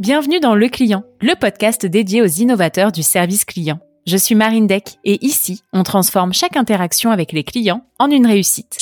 Bienvenue 0.00 0.40
dans 0.40 0.54
Le 0.54 0.70
Client, 0.70 1.04
le 1.20 1.34
podcast 1.38 1.84
dédié 1.84 2.22
aux 2.22 2.26
innovateurs 2.26 2.90
du 2.90 3.02
service 3.02 3.44
client. 3.44 3.80
Je 4.06 4.16
suis 4.16 4.34
Marine 4.34 4.66
Deck 4.66 4.96
et 5.04 5.22
ici, 5.22 5.60
on 5.74 5.82
transforme 5.82 6.32
chaque 6.32 6.56
interaction 6.56 7.10
avec 7.10 7.32
les 7.32 7.44
clients 7.44 7.84
en 7.98 8.10
une 8.10 8.26
réussite. 8.26 8.78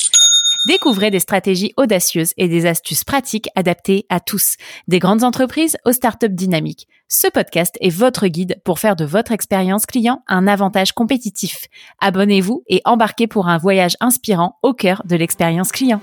Découvrez 0.69 1.11
des 1.11 1.19
stratégies 1.19 1.73
audacieuses 1.75 2.31
et 2.37 2.47
des 2.47 2.65
astuces 2.65 3.03
pratiques 3.03 3.49
adaptées 3.57 4.05
à 4.07 4.21
tous, 4.21 4.55
des 4.87 4.99
grandes 4.99 5.25
entreprises 5.25 5.75
aux 5.83 5.91
startups 5.91 6.29
dynamiques. 6.29 6.87
Ce 7.09 7.27
podcast 7.27 7.75
est 7.81 7.89
votre 7.89 8.27
guide 8.27 8.61
pour 8.63 8.79
faire 8.79 8.95
de 8.95 9.03
votre 9.03 9.33
expérience 9.33 9.85
client 9.85 10.23
un 10.29 10.47
avantage 10.47 10.93
compétitif. 10.93 11.65
Abonnez-vous 11.99 12.63
et 12.69 12.81
embarquez 12.85 13.27
pour 13.27 13.49
un 13.49 13.57
voyage 13.57 13.97
inspirant 13.99 14.57
au 14.63 14.73
cœur 14.73 15.03
de 15.03 15.17
l'expérience 15.17 15.73
client. 15.73 15.99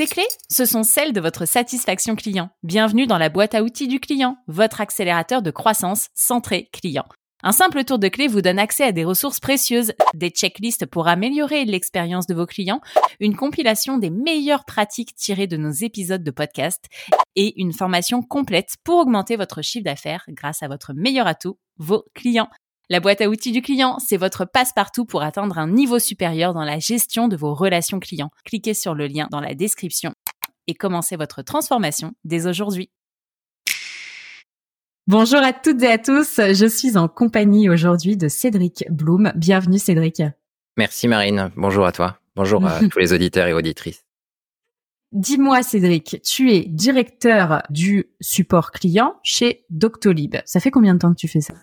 Ces 0.00 0.06
clés, 0.06 0.28
ce 0.48 0.64
sont 0.64 0.82
celles 0.82 1.12
de 1.12 1.20
votre 1.20 1.44
satisfaction 1.44 2.16
client. 2.16 2.48
Bienvenue 2.62 3.06
dans 3.06 3.18
la 3.18 3.28
boîte 3.28 3.54
à 3.54 3.62
outils 3.62 3.86
du 3.86 4.00
client, 4.00 4.38
votre 4.46 4.80
accélérateur 4.80 5.42
de 5.42 5.50
croissance 5.50 6.08
centré 6.14 6.70
client. 6.72 7.04
Un 7.42 7.52
simple 7.52 7.84
tour 7.84 7.98
de 7.98 8.08
clé 8.08 8.26
vous 8.26 8.40
donne 8.40 8.58
accès 8.58 8.84
à 8.84 8.92
des 8.92 9.04
ressources 9.04 9.40
précieuses, 9.40 9.92
des 10.14 10.30
checklists 10.30 10.86
pour 10.86 11.06
améliorer 11.06 11.66
l'expérience 11.66 12.26
de 12.26 12.32
vos 12.32 12.46
clients, 12.46 12.80
une 13.20 13.36
compilation 13.36 13.98
des 13.98 14.08
meilleures 14.08 14.64
pratiques 14.64 15.14
tirées 15.16 15.46
de 15.46 15.58
nos 15.58 15.70
épisodes 15.70 16.24
de 16.24 16.30
podcast 16.30 16.82
et 17.36 17.60
une 17.60 17.74
formation 17.74 18.22
complète 18.22 18.76
pour 18.84 19.00
augmenter 19.00 19.36
votre 19.36 19.60
chiffre 19.60 19.84
d'affaires 19.84 20.24
grâce 20.28 20.62
à 20.62 20.68
votre 20.68 20.94
meilleur 20.94 21.26
atout, 21.26 21.58
vos 21.76 22.06
clients. 22.14 22.48
La 22.92 22.98
boîte 22.98 23.20
à 23.20 23.28
outils 23.28 23.52
du 23.52 23.62
client, 23.62 24.00
c'est 24.00 24.16
votre 24.16 24.44
passe-partout 24.44 25.04
pour 25.04 25.22
atteindre 25.22 25.58
un 25.58 25.68
niveau 25.68 26.00
supérieur 26.00 26.52
dans 26.54 26.64
la 26.64 26.80
gestion 26.80 27.28
de 27.28 27.36
vos 27.36 27.54
relations 27.54 28.00
clients. 28.00 28.32
Cliquez 28.44 28.74
sur 28.74 28.96
le 28.96 29.06
lien 29.06 29.28
dans 29.30 29.38
la 29.38 29.54
description 29.54 30.12
et 30.66 30.74
commencez 30.74 31.14
votre 31.14 31.42
transformation 31.42 32.14
dès 32.24 32.48
aujourd'hui. 32.48 32.90
Bonjour 35.06 35.38
à 35.38 35.52
toutes 35.52 35.80
et 35.84 35.92
à 35.92 35.98
tous, 35.98 36.40
je 36.52 36.66
suis 36.66 36.96
en 36.96 37.06
compagnie 37.06 37.68
aujourd'hui 37.68 38.16
de 38.16 38.26
Cédric 38.26 38.84
Blum. 38.90 39.30
Bienvenue 39.36 39.78
Cédric. 39.78 40.24
Merci 40.76 41.06
Marine, 41.06 41.52
bonjour 41.54 41.86
à 41.86 41.92
toi. 41.92 42.18
Bonjour 42.34 42.66
à 42.66 42.80
tous 42.90 42.98
les 42.98 43.12
auditeurs 43.12 43.46
et 43.46 43.52
auditrices. 43.52 44.04
Dis-moi 45.12 45.62
Cédric, 45.62 46.20
tu 46.24 46.50
es 46.50 46.62
directeur 46.62 47.62
du 47.70 48.06
support 48.20 48.72
client 48.72 49.14
chez 49.22 49.64
Doctolib. 49.70 50.38
Ça 50.44 50.58
fait 50.58 50.72
combien 50.72 50.94
de 50.94 50.98
temps 50.98 51.12
que 51.12 51.18
tu 51.18 51.28
fais 51.28 51.40
ça? 51.40 51.54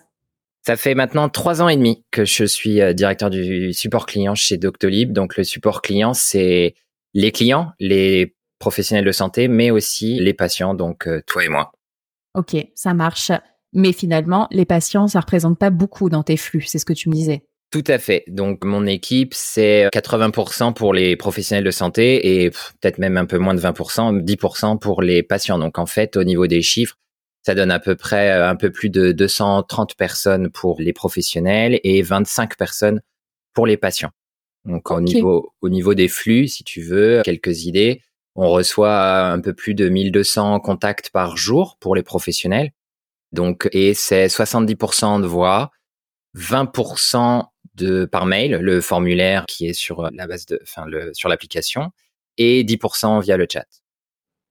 Ça 0.68 0.76
fait 0.76 0.94
maintenant 0.94 1.30
trois 1.30 1.62
ans 1.62 1.70
et 1.70 1.78
demi 1.78 2.04
que 2.10 2.26
je 2.26 2.44
suis 2.44 2.82
euh, 2.82 2.92
directeur 2.92 3.30
du 3.30 3.72
support 3.72 4.04
client 4.04 4.34
chez 4.34 4.58
Doctolib. 4.58 5.14
Donc 5.14 5.38
le 5.38 5.42
support 5.42 5.80
client, 5.80 6.12
c'est 6.12 6.74
les 7.14 7.32
clients, 7.32 7.72
les 7.80 8.36
professionnels 8.58 9.06
de 9.06 9.12
santé, 9.12 9.48
mais 9.48 9.70
aussi 9.70 10.20
les 10.20 10.34
patients, 10.34 10.74
donc 10.74 11.08
euh, 11.08 11.22
toi 11.26 11.42
et 11.42 11.48
moi. 11.48 11.72
Ok, 12.34 12.54
ça 12.74 12.92
marche. 12.92 13.32
Mais 13.72 13.94
finalement, 13.94 14.46
les 14.50 14.66
patients, 14.66 15.08
ça 15.08 15.20
représente 15.20 15.58
pas 15.58 15.70
beaucoup 15.70 16.10
dans 16.10 16.22
tes 16.22 16.36
flux, 16.36 16.60
c'est 16.60 16.78
ce 16.78 16.84
que 16.84 16.92
tu 16.92 17.08
me 17.08 17.14
disais. 17.14 17.46
Tout 17.70 17.84
à 17.86 17.96
fait. 17.96 18.24
Donc 18.26 18.62
mon 18.62 18.84
équipe, 18.84 19.32
c'est 19.32 19.88
80% 19.88 20.74
pour 20.74 20.92
les 20.92 21.16
professionnels 21.16 21.64
de 21.64 21.70
santé 21.70 22.42
et 22.42 22.50
peut-être 22.50 22.98
même 22.98 23.16
un 23.16 23.24
peu 23.24 23.38
moins 23.38 23.54
de 23.54 23.60
20%, 23.60 24.22
10% 24.22 24.78
pour 24.78 25.00
les 25.00 25.22
patients. 25.22 25.58
Donc 25.58 25.78
en 25.78 25.86
fait, 25.86 26.18
au 26.18 26.24
niveau 26.24 26.46
des 26.46 26.60
chiffres, 26.60 26.98
ça 27.42 27.54
donne 27.54 27.70
à 27.70 27.78
peu 27.78 27.96
près 27.96 28.30
euh, 28.30 28.48
un 28.48 28.56
peu 28.56 28.70
plus 28.70 28.90
de 28.90 29.12
230 29.12 29.94
personnes 29.94 30.50
pour 30.50 30.80
les 30.80 30.92
professionnels 30.92 31.80
et 31.84 32.02
25 32.02 32.56
personnes 32.56 33.00
pour 33.54 33.66
les 33.66 33.76
patients. 33.76 34.10
Donc 34.64 34.90
au 34.90 35.00
niveau 35.00 35.54
au 35.62 35.68
niveau 35.68 35.94
des 35.94 36.08
flux, 36.08 36.48
si 36.48 36.64
tu 36.64 36.82
veux, 36.82 37.22
quelques 37.24 37.64
idées, 37.64 38.02
on 38.34 38.48
reçoit 38.50 39.20
un 39.30 39.40
peu 39.40 39.54
plus 39.54 39.74
de 39.74 39.88
1200 39.88 40.60
contacts 40.60 41.10
par 41.10 41.36
jour 41.36 41.76
pour 41.80 41.94
les 41.94 42.02
professionnels. 42.02 42.72
Donc 43.32 43.68
et 43.72 43.94
c'est 43.94 44.26
70% 44.26 45.22
de 45.22 45.26
voix, 45.26 45.70
20% 46.36 47.44
de 47.74 48.04
par 48.04 48.26
mail, 48.26 48.58
le 48.60 48.80
formulaire 48.80 49.46
qui 49.46 49.68
est 49.68 49.72
sur 49.72 50.10
la 50.12 50.26
base 50.26 50.46
de 50.46 50.58
enfin 50.62 50.84
le 50.86 51.12
sur 51.14 51.28
l'application 51.28 51.90
et 52.36 52.64
10% 52.64 53.22
via 53.22 53.36
le 53.36 53.46
chat. 53.50 53.66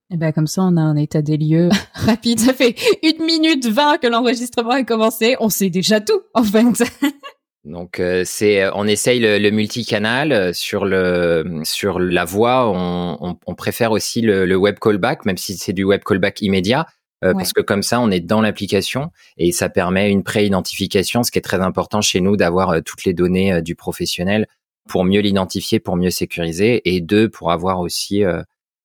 Et 0.09 0.13
eh 0.13 0.17
ben 0.17 0.31
comme 0.31 0.47
ça, 0.47 0.61
on 0.63 0.77
a 0.77 0.81
un 0.81 0.95
état 0.95 1.21
des 1.21 1.35
lieux 1.35 1.67
rapide. 1.93 2.39
Ça 2.39 2.53
fait 2.53 2.75
une 3.03 3.25
minute 3.25 3.67
vingt 3.67 3.97
que 3.97 4.07
l'enregistrement 4.07 4.71
a 4.71 4.83
commencé. 4.83 5.35
On 5.41 5.49
sait 5.49 5.69
déjà 5.69 5.99
tout, 5.99 6.21
en 6.33 6.43
fait. 6.43 6.63
Donc 7.65 7.99
euh, 7.99 8.23
c'est, 8.25 8.69
on 8.73 8.87
essaye 8.87 9.19
le, 9.19 9.37
le, 9.37 9.51
multicanal 9.51 10.53
sur 10.53 10.85
le 10.85 11.61
sur 11.65 11.99
la 11.99 12.23
voix. 12.23 12.71
On, 12.71 13.17
on, 13.19 13.37
on 13.45 13.55
préfère 13.55 13.91
aussi 13.91 14.21
le, 14.21 14.45
le, 14.45 14.55
web 14.55 14.77
callback, 14.79 15.25
même 15.25 15.35
si 15.35 15.57
c'est 15.57 15.73
du 15.73 15.83
web 15.83 16.01
callback 16.05 16.41
immédiat, 16.41 16.87
euh, 17.25 17.33
parce 17.33 17.51
que 17.51 17.59
comme 17.59 17.83
ça, 17.83 17.99
on 17.99 18.09
est 18.09 18.21
dans 18.21 18.39
l'application 18.39 19.11
et 19.35 19.51
ça 19.51 19.67
permet 19.67 20.09
une 20.09 20.23
pré-identification, 20.23 21.23
ce 21.23 21.31
qui 21.31 21.39
est 21.39 21.41
très 21.41 21.59
important 21.59 21.99
chez 21.99 22.21
nous 22.21 22.37
d'avoir 22.37 22.69
euh, 22.69 22.79
toutes 22.79 23.03
les 23.03 23.13
données 23.13 23.61
du 23.61 23.75
professionnel 23.75 24.47
pour 24.87 25.03
mieux 25.03 25.19
l'identifier, 25.19 25.81
pour 25.81 25.97
mieux 25.97 26.11
sécuriser, 26.11 26.95
et 26.95 27.01
deux 27.01 27.27
pour 27.27 27.51
avoir 27.51 27.81
aussi 27.81 28.23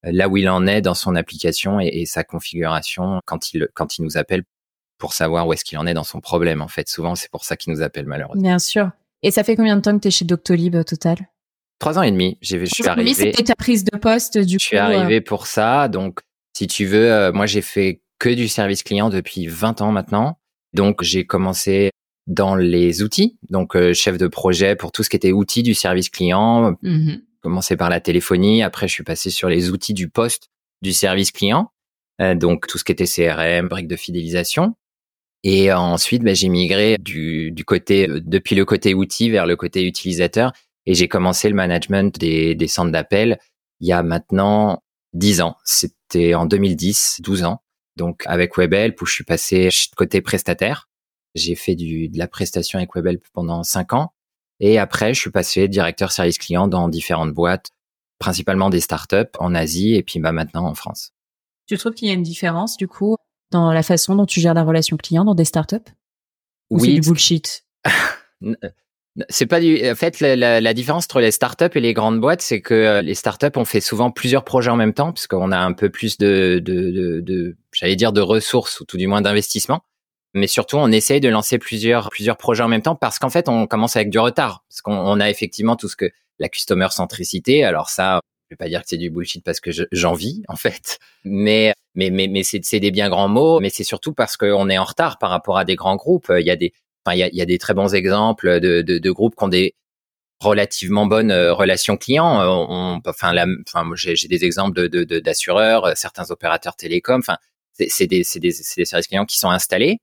là 0.04 0.28
où 0.28 0.36
il 0.36 0.48
en 0.48 0.66
est 0.66 0.80
dans 0.80 0.94
son 0.94 1.14
application 1.14 1.80
et, 1.80 2.04
sa 2.06 2.24
configuration 2.24 3.20
quand 3.24 3.52
il 3.52 3.68
quand 3.74 3.98
il 3.98 4.02
nous 4.02 4.16
appelle 4.16 4.42
pour 4.98 5.12
savoir 5.12 5.46
où 5.46 5.52
est-ce 5.52 5.64
qu'il 5.64 5.78
en 5.78 5.86
est 5.86 5.94
dans 5.94 6.04
son 6.04 6.20
problème. 6.20 6.62
En 6.62 6.68
fait, 6.68 6.88
souvent 6.88 7.14
c'est 7.14 7.30
pour 7.30 7.44
ça 7.44 7.56
qu'il 7.56 7.72
nous 7.72 7.82
appelle 7.82 8.06
malheureusement. 8.06 8.42
Bien 8.42 8.58
sûr. 8.58 8.90
Et 9.22 9.30
ça 9.30 9.44
fait 9.44 9.56
combien 9.56 9.76
de 9.76 9.82
temps 9.82 9.94
que 9.96 10.02
tu 10.02 10.08
es 10.08 10.10
chez 10.10 10.24
Doctolib 10.24 10.74
au 10.74 10.84
total? 10.84 11.16
Trois 11.78 11.98
ans 11.98 12.02
et 12.02 12.10
demi. 12.10 12.38
J'ai, 12.40 12.64
je 12.64 12.74
suis 12.74 12.86
arrivé. 12.86 13.14
C'était 13.14 13.44
ta 13.44 13.54
prise 13.54 13.84
de 13.84 13.96
poste 13.96 14.38
du 14.38 14.58
Je 14.60 14.64
suis 14.64 14.76
arrivé 14.76 15.16
euh. 15.16 15.24
pour 15.24 15.46
ça. 15.46 15.88
Donc, 15.88 16.20
si 16.56 16.66
tu 16.66 16.84
veux, 16.84 17.10
euh, 17.10 17.32
moi 17.32 17.46
j'ai 17.46 17.62
fait 17.62 18.02
que 18.18 18.28
du 18.28 18.48
service 18.48 18.82
client 18.82 19.10
depuis 19.10 19.46
20 19.46 19.80
ans 19.80 19.92
maintenant. 19.92 20.38
Donc, 20.74 21.02
j'ai 21.02 21.26
commencé 21.26 21.90
dans 22.26 22.54
les 22.54 23.02
outils, 23.02 23.36
donc 23.50 23.74
euh, 23.74 23.92
chef 23.92 24.16
de 24.16 24.28
projet 24.28 24.76
pour 24.76 24.92
tout 24.92 25.02
ce 25.02 25.10
qui 25.10 25.16
était 25.16 25.32
outils 25.32 25.64
du 25.64 25.74
service 25.74 26.08
client, 26.08 26.76
mmh 26.82 27.16
commencé 27.42 27.76
par 27.76 27.90
la 27.90 28.00
téléphonie, 28.00 28.62
après 28.62 28.88
je 28.88 28.92
suis 28.92 29.04
passé 29.04 29.30
sur 29.30 29.48
les 29.48 29.70
outils 29.70 29.94
du 29.94 30.08
poste 30.08 30.48
du 30.80 30.92
service 30.92 31.30
client, 31.30 31.70
euh, 32.20 32.34
donc 32.34 32.66
tout 32.66 32.78
ce 32.78 32.84
qui 32.84 32.92
était 32.92 33.04
CRM, 33.04 33.68
briques 33.68 33.88
de 33.88 33.96
fidélisation. 33.96 34.74
Et 35.44 35.72
ensuite, 35.72 36.22
ben, 36.22 36.36
j'ai 36.36 36.48
migré 36.48 36.96
du, 36.98 37.50
du 37.50 37.64
côté 37.64 38.08
euh, 38.08 38.20
depuis 38.24 38.54
le 38.54 38.64
côté 38.64 38.94
outil 38.94 39.28
vers 39.30 39.46
le 39.46 39.56
côté 39.56 39.84
utilisateur 39.84 40.52
et 40.86 40.94
j'ai 40.94 41.08
commencé 41.08 41.48
le 41.48 41.54
management 41.54 42.16
des, 42.18 42.54
des 42.54 42.68
centres 42.68 42.92
d'appel 42.92 43.38
il 43.82 43.88
y 43.88 43.92
a 43.92 44.02
maintenant 44.02 44.82
10 45.12 45.42
ans. 45.42 45.56
C'était 45.64 46.34
en 46.34 46.46
2010, 46.46 47.18
12 47.20 47.42
ans. 47.44 47.62
Donc 47.96 48.22
avec 48.26 48.56
WebHelp 48.56 49.02
où 49.02 49.06
je 49.06 49.12
suis 49.12 49.24
passé 49.24 49.68
côté 49.96 50.22
prestataire. 50.22 50.88
J'ai 51.34 51.56
fait 51.56 51.74
du, 51.74 52.08
de 52.08 52.16
la 52.16 52.28
prestation 52.28 52.78
avec 52.78 52.94
WebHelp 52.94 53.24
pendant 53.32 53.62
5 53.62 53.92
ans. 53.92 54.14
Et 54.64 54.78
après, 54.78 55.12
je 55.12 55.20
suis 55.20 55.30
passé 55.30 55.66
directeur 55.66 56.12
service 56.12 56.38
client 56.38 56.68
dans 56.68 56.88
différentes 56.88 57.32
boîtes, 57.32 57.70
principalement 58.20 58.70
des 58.70 58.80
startups 58.80 59.36
en 59.40 59.56
Asie 59.56 59.96
et 59.96 60.04
puis 60.04 60.20
bah, 60.20 60.30
maintenant 60.30 60.66
en 60.66 60.74
France. 60.74 61.12
Tu 61.66 61.76
trouves 61.76 61.94
qu'il 61.94 62.06
y 62.06 62.12
a 62.12 62.14
une 62.14 62.22
différence 62.22 62.76
du 62.76 62.86
coup 62.86 63.16
dans 63.50 63.72
la 63.72 63.82
façon 63.82 64.14
dont 64.14 64.24
tu 64.24 64.40
gères 64.40 64.54
la 64.54 64.62
relation 64.62 64.96
client 64.96 65.24
dans 65.24 65.34
des 65.34 65.44
startups? 65.44 65.76
Ou 66.70 66.80
oui. 66.80 66.88
C'est 66.88 66.94
du 66.94 67.00
bullshit? 67.00 67.64
C'est 69.28 69.46
pas 69.46 69.60
du. 69.60 69.78
En 69.90 69.94
fait, 69.96 70.20
la, 70.20 70.60
la, 70.60 70.74
différence 70.74 71.04
entre 71.04 71.20
les 71.20 71.32
startups 71.32 71.66
et 71.74 71.80
les 71.80 71.92
grandes 71.92 72.18
boîtes, 72.18 72.40
c'est 72.40 72.62
que 72.62 72.72
euh, 72.72 73.02
les 73.02 73.14
startups, 73.14 73.56
on 73.56 73.66
fait 73.66 73.82
souvent 73.82 74.10
plusieurs 74.10 74.42
projets 74.42 74.70
en 74.70 74.76
même 74.76 74.94
temps, 74.94 75.12
puisqu'on 75.12 75.52
a 75.52 75.58
un 75.58 75.74
peu 75.74 75.90
plus 75.90 76.16
de, 76.16 76.62
de, 76.64 76.90
de, 76.90 77.20
de 77.20 77.56
j'allais 77.72 77.96
dire, 77.96 78.14
de 78.14 78.22
ressources 78.22 78.80
ou 78.80 78.86
tout 78.86 78.96
du 78.96 79.08
moins 79.08 79.20
d'investissement 79.20 79.82
mais 80.34 80.46
surtout 80.46 80.76
on 80.76 80.90
essaye 80.90 81.20
de 81.20 81.28
lancer 81.28 81.58
plusieurs 81.58 82.10
plusieurs 82.10 82.36
projets 82.36 82.62
en 82.62 82.68
même 82.68 82.82
temps 82.82 82.96
parce 82.96 83.18
qu'en 83.18 83.30
fait 83.30 83.48
on 83.48 83.66
commence 83.66 83.96
avec 83.96 84.10
du 84.10 84.18
retard. 84.18 84.64
Parce 84.68 84.82
qu'on 84.82 84.96
on 84.96 85.20
a 85.20 85.28
effectivement 85.30 85.76
tout 85.76 85.88
ce 85.88 85.96
que 85.96 86.10
la 86.38 86.48
customer 86.48 86.88
centricité. 86.90 87.64
Alors 87.64 87.90
ça 87.90 88.20
je 88.50 88.54
vais 88.54 88.56
pas 88.56 88.68
dire 88.68 88.82
que 88.82 88.88
c'est 88.88 88.98
du 88.98 89.10
bullshit 89.10 89.44
parce 89.44 89.60
que 89.60 89.70
j'en 89.92 90.14
vis 90.14 90.42
en 90.48 90.56
fait. 90.56 90.98
Mais 91.24 91.74
mais 91.94 92.10
mais 92.10 92.28
mais 92.28 92.42
c'est 92.42 92.80
des 92.80 92.90
bien 92.90 93.08
grands 93.08 93.28
mots. 93.28 93.60
Mais 93.60 93.70
c'est 93.70 93.84
surtout 93.84 94.12
parce 94.14 94.36
qu'on 94.36 94.68
est 94.68 94.78
en 94.78 94.84
retard 94.84 95.18
par 95.18 95.30
rapport 95.30 95.58
à 95.58 95.64
des 95.64 95.76
grands 95.76 95.96
groupes. 95.96 96.32
Il 96.36 96.46
y 96.46 96.50
a 96.50 96.56
des 96.56 96.72
enfin 97.04 97.16
il 97.16 97.20
y 97.20 97.22
a, 97.22 97.28
il 97.28 97.36
y 97.36 97.42
a 97.42 97.46
des 97.46 97.58
très 97.58 97.74
bons 97.74 97.94
exemples 97.94 98.60
de, 98.60 98.82
de, 98.82 98.98
de 98.98 99.10
groupes 99.10 99.36
qui 99.36 99.44
ont 99.44 99.48
des 99.48 99.74
relativement 100.40 101.06
bonnes 101.06 101.30
euh, 101.30 101.52
relations 101.54 101.96
clients. 101.96 102.40
Euh, 102.40 102.46
on, 102.68 103.00
enfin, 103.06 103.32
la, 103.32 103.46
enfin, 103.66 103.88
j'ai 103.94 104.28
des 104.28 104.44
exemples 104.44 104.88
de 104.88 105.04
d'assureurs, 105.20 105.90
de, 105.90 105.94
certains 105.94 106.30
opérateurs 106.30 106.76
télécoms. 106.76 107.20
Enfin, 107.20 107.36
c'est 107.88 108.06
des, 108.06 108.22
des, 108.36 108.52
des 108.76 108.84
services 108.84 109.06
clients 109.06 109.24
qui 109.24 109.38
sont 109.38 109.50
installés 109.50 109.98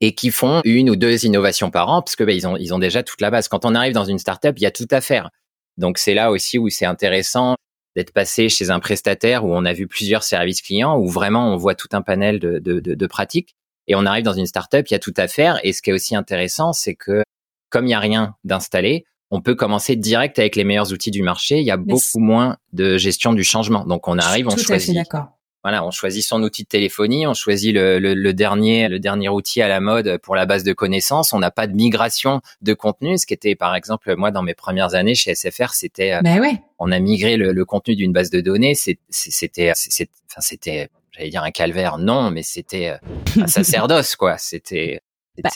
et 0.00 0.14
qui 0.14 0.30
font 0.30 0.60
une 0.64 0.90
ou 0.90 0.96
deux 0.96 1.24
innovations 1.24 1.70
par 1.70 1.88
an 1.88 2.02
parce 2.02 2.16
que 2.16 2.24
bah, 2.24 2.32
ils 2.32 2.46
ont 2.46 2.56
ils 2.56 2.74
ont 2.74 2.78
déjà 2.78 3.02
toute 3.02 3.20
la 3.20 3.30
base. 3.30 3.48
Quand 3.48 3.64
on 3.64 3.74
arrive 3.74 3.92
dans 3.92 4.04
une 4.04 4.18
startup, 4.18 4.54
il 4.56 4.62
y 4.62 4.66
a 4.66 4.70
tout 4.70 4.88
à 4.90 5.00
faire. 5.00 5.30
Donc 5.78 5.98
c'est 5.98 6.14
là 6.14 6.30
aussi 6.30 6.58
où 6.58 6.68
c'est 6.68 6.86
intéressant 6.86 7.56
d'être 7.94 8.12
passé 8.12 8.48
chez 8.48 8.70
un 8.70 8.78
prestataire 8.78 9.44
où 9.44 9.54
on 9.54 9.64
a 9.64 9.72
vu 9.72 9.86
plusieurs 9.86 10.22
services 10.22 10.60
clients 10.60 10.98
où 10.98 11.08
vraiment 11.08 11.52
on 11.52 11.56
voit 11.56 11.74
tout 11.74 11.88
un 11.92 12.02
panel 12.02 12.38
de, 12.38 12.58
de, 12.58 12.80
de, 12.80 12.94
de 12.94 13.06
pratiques 13.06 13.54
et 13.86 13.94
on 13.94 14.04
arrive 14.04 14.24
dans 14.24 14.34
une 14.34 14.46
startup, 14.46 14.86
il 14.88 14.92
y 14.92 14.96
a 14.96 14.98
tout 14.98 15.14
à 15.16 15.28
faire 15.28 15.58
et 15.64 15.72
ce 15.72 15.80
qui 15.80 15.90
est 15.90 15.92
aussi 15.92 16.14
intéressant, 16.14 16.72
c'est 16.72 16.94
que 16.94 17.22
comme 17.70 17.86
il 17.86 17.90
y 17.90 17.94
a 17.94 18.00
rien 18.00 18.36
d'installé, 18.44 19.06
on 19.30 19.40
peut 19.40 19.54
commencer 19.54 19.96
direct 19.96 20.38
avec 20.38 20.56
les 20.56 20.64
meilleurs 20.64 20.92
outils 20.92 21.10
du 21.10 21.22
marché. 21.22 21.58
Il 21.58 21.66
y 21.66 21.70
a 21.70 21.76
beaucoup 21.76 22.18
moins 22.18 22.58
de 22.72 22.96
gestion 22.96 23.32
du 23.32 23.44
changement. 23.44 23.84
Donc 23.84 24.08
on 24.08 24.18
arrive, 24.18 24.46
on 24.48 24.56
choisit. 24.56 24.94
d'accord. 24.94 25.35
Voilà, 25.66 25.84
on 25.84 25.90
choisit 25.90 26.22
son 26.22 26.44
outil 26.44 26.62
de 26.62 26.68
téléphonie, 26.68 27.26
on 27.26 27.34
choisit 27.34 27.74
le, 27.74 27.98
le, 27.98 28.32
dernier, 28.32 28.86
le 28.86 29.00
dernier 29.00 29.28
outil 29.28 29.62
à 29.62 29.66
la 29.66 29.80
mode 29.80 30.18
pour 30.18 30.36
la 30.36 30.46
base 30.46 30.62
de 30.62 30.72
connaissances. 30.72 31.32
On 31.32 31.40
n'a 31.40 31.50
pas 31.50 31.66
de 31.66 31.74
migration 31.74 32.40
de 32.62 32.72
contenu, 32.72 33.18
ce 33.18 33.26
qui 33.26 33.34
était 33.34 33.56
par 33.56 33.74
exemple 33.74 34.14
moi 34.14 34.30
dans 34.30 34.44
mes 34.44 34.54
premières 34.54 34.94
années 34.94 35.16
chez 35.16 35.34
SFR, 35.34 35.70
c'était. 35.74 36.20
Bah 36.22 36.36
ouais. 36.36 36.62
On 36.78 36.92
a 36.92 37.00
migré 37.00 37.36
le, 37.36 37.64
contenu 37.64 37.96
d'une 37.96 38.12
base 38.12 38.30
de 38.30 38.40
données. 38.40 38.76
C'était, 38.76 39.72
enfin 39.72 40.40
c'était, 40.40 40.88
j'allais 41.10 41.30
dire 41.30 41.42
un 41.42 41.50
calvaire, 41.50 41.98
non, 41.98 42.30
mais 42.30 42.44
c'était 42.44 42.90
euh, 42.90 43.42
un 43.42 43.46
sacerdoce 43.48 44.14
quoi. 44.14 44.38
C'était 44.38 45.00
bah, 45.42 45.50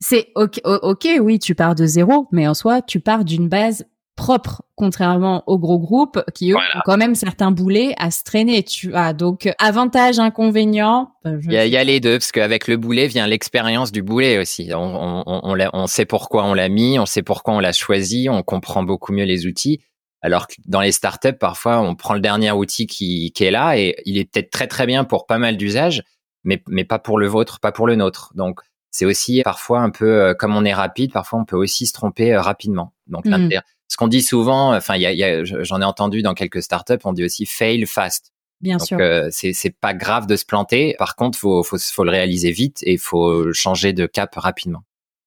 c'est 0.00 0.32
ok, 0.34 0.60
ok, 0.64 1.08
oui, 1.20 1.38
tu 1.38 1.54
pars 1.54 1.76
de 1.76 1.86
zéro, 1.86 2.26
mais 2.32 2.48
en 2.48 2.54
soi, 2.54 2.82
tu 2.82 2.98
pars 2.98 3.24
d'une 3.24 3.48
base 3.48 3.86
propre, 4.16 4.62
contrairement 4.76 5.42
aux 5.46 5.58
gros 5.58 5.78
groupes 5.78 6.22
qui 6.34 6.52
eux 6.52 6.56
ont 6.56 6.80
quand 6.84 6.96
même 6.96 7.14
certains 7.14 7.50
boulets 7.50 7.94
à 7.98 8.10
se 8.10 8.22
traîner. 8.24 8.62
Tu 8.62 8.90
vois, 8.90 9.12
donc 9.12 9.50
avantage, 9.58 10.18
inconvénient. 10.18 11.12
Bah, 11.24 11.32
il 11.42 11.52
y, 11.52 11.76
a, 11.76 11.84
les 11.84 12.00
deux 12.00 12.18
parce 12.18 12.32
qu'avec 12.32 12.68
le 12.68 12.76
boulet 12.76 13.06
vient 13.06 13.26
l'expérience 13.26 13.92
du 13.92 14.02
boulet 14.02 14.38
aussi. 14.38 14.70
On, 14.74 15.22
on, 15.26 15.40
on, 15.42 15.70
on 15.72 15.86
sait 15.86 16.04
pourquoi 16.04 16.44
on 16.44 16.54
l'a 16.54 16.68
mis, 16.68 16.98
on 16.98 17.06
sait 17.06 17.22
pourquoi 17.22 17.54
on 17.54 17.60
l'a 17.60 17.72
choisi, 17.72 18.28
on 18.28 18.42
comprend 18.42 18.82
beaucoup 18.82 19.12
mieux 19.12 19.24
les 19.24 19.46
outils. 19.46 19.80
Alors 20.22 20.46
que 20.46 20.54
dans 20.66 20.80
les 20.80 20.92
startups, 20.92 21.32
parfois, 21.38 21.80
on 21.80 21.96
prend 21.96 22.14
le 22.14 22.20
dernier 22.20 22.52
outil 22.52 22.86
qui, 22.86 23.32
qui 23.32 23.44
est 23.44 23.50
là 23.50 23.76
et 23.76 23.96
il 24.04 24.18
est 24.18 24.30
peut-être 24.30 24.50
très 24.50 24.68
très 24.68 24.86
bien 24.86 25.04
pour 25.04 25.26
pas 25.26 25.38
mal 25.38 25.56
d'usages, 25.56 26.02
mais, 26.44 26.62
mais 26.68 26.84
pas 26.84 27.00
pour 27.00 27.18
le 27.18 27.26
vôtre, 27.26 27.58
pas 27.58 27.72
pour 27.72 27.88
le 27.88 27.96
nôtre. 27.96 28.32
Donc 28.36 28.60
c'est 28.92 29.04
aussi 29.04 29.42
parfois 29.42 29.80
un 29.80 29.90
peu 29.90 30.22
euh, 30.22 30.34
comme 30.34 30.54
on 30.54 30.64
est 30.64 30.74
rapide, 30.74 31.12
parfois 31.12 31.40
on 31.40 31.44
peut 31.44 31.56
aussi 31.56 31.86
se 31.86 31.92
tromper 31.92 32.34
euh, 32.34 32.40
rapidement. 32.40 32.92
Donc 33.08 33.24
mmh. 33.24 33.48
Ce 33.92 33.98
qu'on 33.98 34.08
dit 34.08 34.22
souvent, 34.22 34.74
enfin 34.74 34.96
il 34.96 35.02
y 35.02 35.22
a, 35.22 35.44
j'en 35.44 35.82
ai 35.82 35.84
entendu 35.84 36.22
dans 36.22 36.32
quelques 36.32 36.62
startups, 36.62 36.94
on 37.04 37.12
dit 37.12 37.24
aussi 37.24 37.44
fail 37.44 37.84
fast. 37.84 38.32
Bien 38.62 38.78
Donc, 38.78 38.86
sûr. 38.86 38.98
Euh, 38.98 39.28
c'est 39.30 39.52
c'est 39.52 39.76
pas 39.78 39.92
grave 39.92 40.26
de 40.26 40.34
se 40.34 40.46
planter. 40.46 40.94
Par 40.98 41.14
contre, 41.14 41.38
faut 41.38 41.62
faut 41.62 41.76
faut 41.76 42.04
le 42.04 42.10
réaliser 42.10 42.52
vite 42.52 42.78
et 42.84 42.96
faut 42.96 43.52
changer 43.52 43.92
de 43.92 44.06
cap 44.06 44.34
rapidement. 44.36 44.82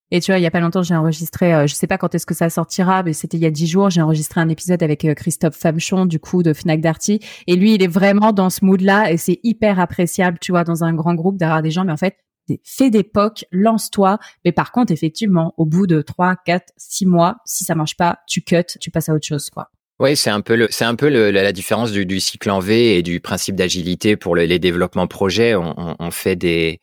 Et 0.09 0.19
tu 0.19 0.31
vois, 0.31 0.39
il 0.39 0.41
y 0.41 0.47
a 0.47 0.51
pas 0.51 0.61
longtemps, 0.61 0.81
j'ai 0.81 0.95
enregistré, 0.95 1.53
euh, 1.53 1.67
je 1.67 1.75
sais 1.75 1.85
pas 1.85 1.99
quand 1.99 2.15
est-ce 2.15 2.25
que 2.25 2.33
ça 2.33 2.49
sortira, 2.49 3.03
mais 3.03 3.13
c'était 3.13 3.37
il 3.37 3.43
y 3.43 3.45
a 3.45 3.51
dix 3.51 3.67
jours, 3.67 3.91
j'ai 3.91 4.01
enregistré 4.01 4.41
un 4.41 4.49
épisode 4.49 4.81
avec 4.81 5.05
Christophe 5.15 5.57
Famchon, 5.57 6.07
du 6.07 6.19
coup, 6.19 6.41
de 6.41 6.51
Fnac 6.51 6.81
Darty. 6.81 7.19
Et 7.45 7.55
lui, 7.55 7.75
il 7.75 7.83
est 7.83 7.87
vraiment 7.87 8.31
dans 8.31 8.49
ce 8.49 8.65
mood-là 8.65 9.11
et 9.11 9.17
c'est 9.17 9.39
hyper 9.43 9.79
appréciable, 9.79 10.39
tu 10.41 10.51
vois, 10.51 10.63
dans 10.63 10.83
un 10.83 10.93
grand 10.93 11.13
groupe 11.13 11.37
d'avoir 11.37 11.61
des 11.61 11.69
gens. 11.69 11.85
Mais 11.85 11.91
en 11.91 11.97
fait, 11.97 12.17
fais 12.63 12.89
d'époque, 12.89 13.45
lance-toi. 13.51 14.19
Mais 14.43 14.51
par 14.51 14.71
contre, 14.71 14.91
effectivement, 14.91 15.53
au 15.57 15.65
bout 15.65 15.87
de 15.87 16.01
3, 16.01 16.35
4, 16.45 16.73
6 16.77 17.05
mois, 17.05 17.37
si 17.45 17.63
ça 17.63 17.75
marche 17.75 17.97
pas, 17.97 18.19
tu 18.27 18.41
cut, 18.41 18.65
tu 18.79 18.91
passes 18.91 19.09
à 19.09 19.13
autre 19.13 19.25
chose, 19.25 19.49
quoi. 19.49 19.69
Oui, 19.99 20.17
c'est 20.17 20.29
un 20.29 20.41
peu 20.41 20.57
le, 20.57 20.67
c'est 20.71 20.83
un 20.83 20.95
peu 20.95 21.09
le, 21.09 21.31
la, 21.31 21.53
différence 21.53 21.93
du, 21.93 22.05
du, 22.05 22.19
cycle 22.19 22.49
en 22.49 22.59
V 22.59 22.97
et 22.97 23.01
du 23.01 23.21
principe 23.21 23.55
d'agilité 23.55 24.17
pour 24.17 24.35
les 24.35 24.59
développements 24.59 25.07
projets. 25.07 25.55
On, 25.55 25.73
on, 25.77 25.95
on, 25.97 26.11
fait 26.11 26.35
des, 26.35 26.81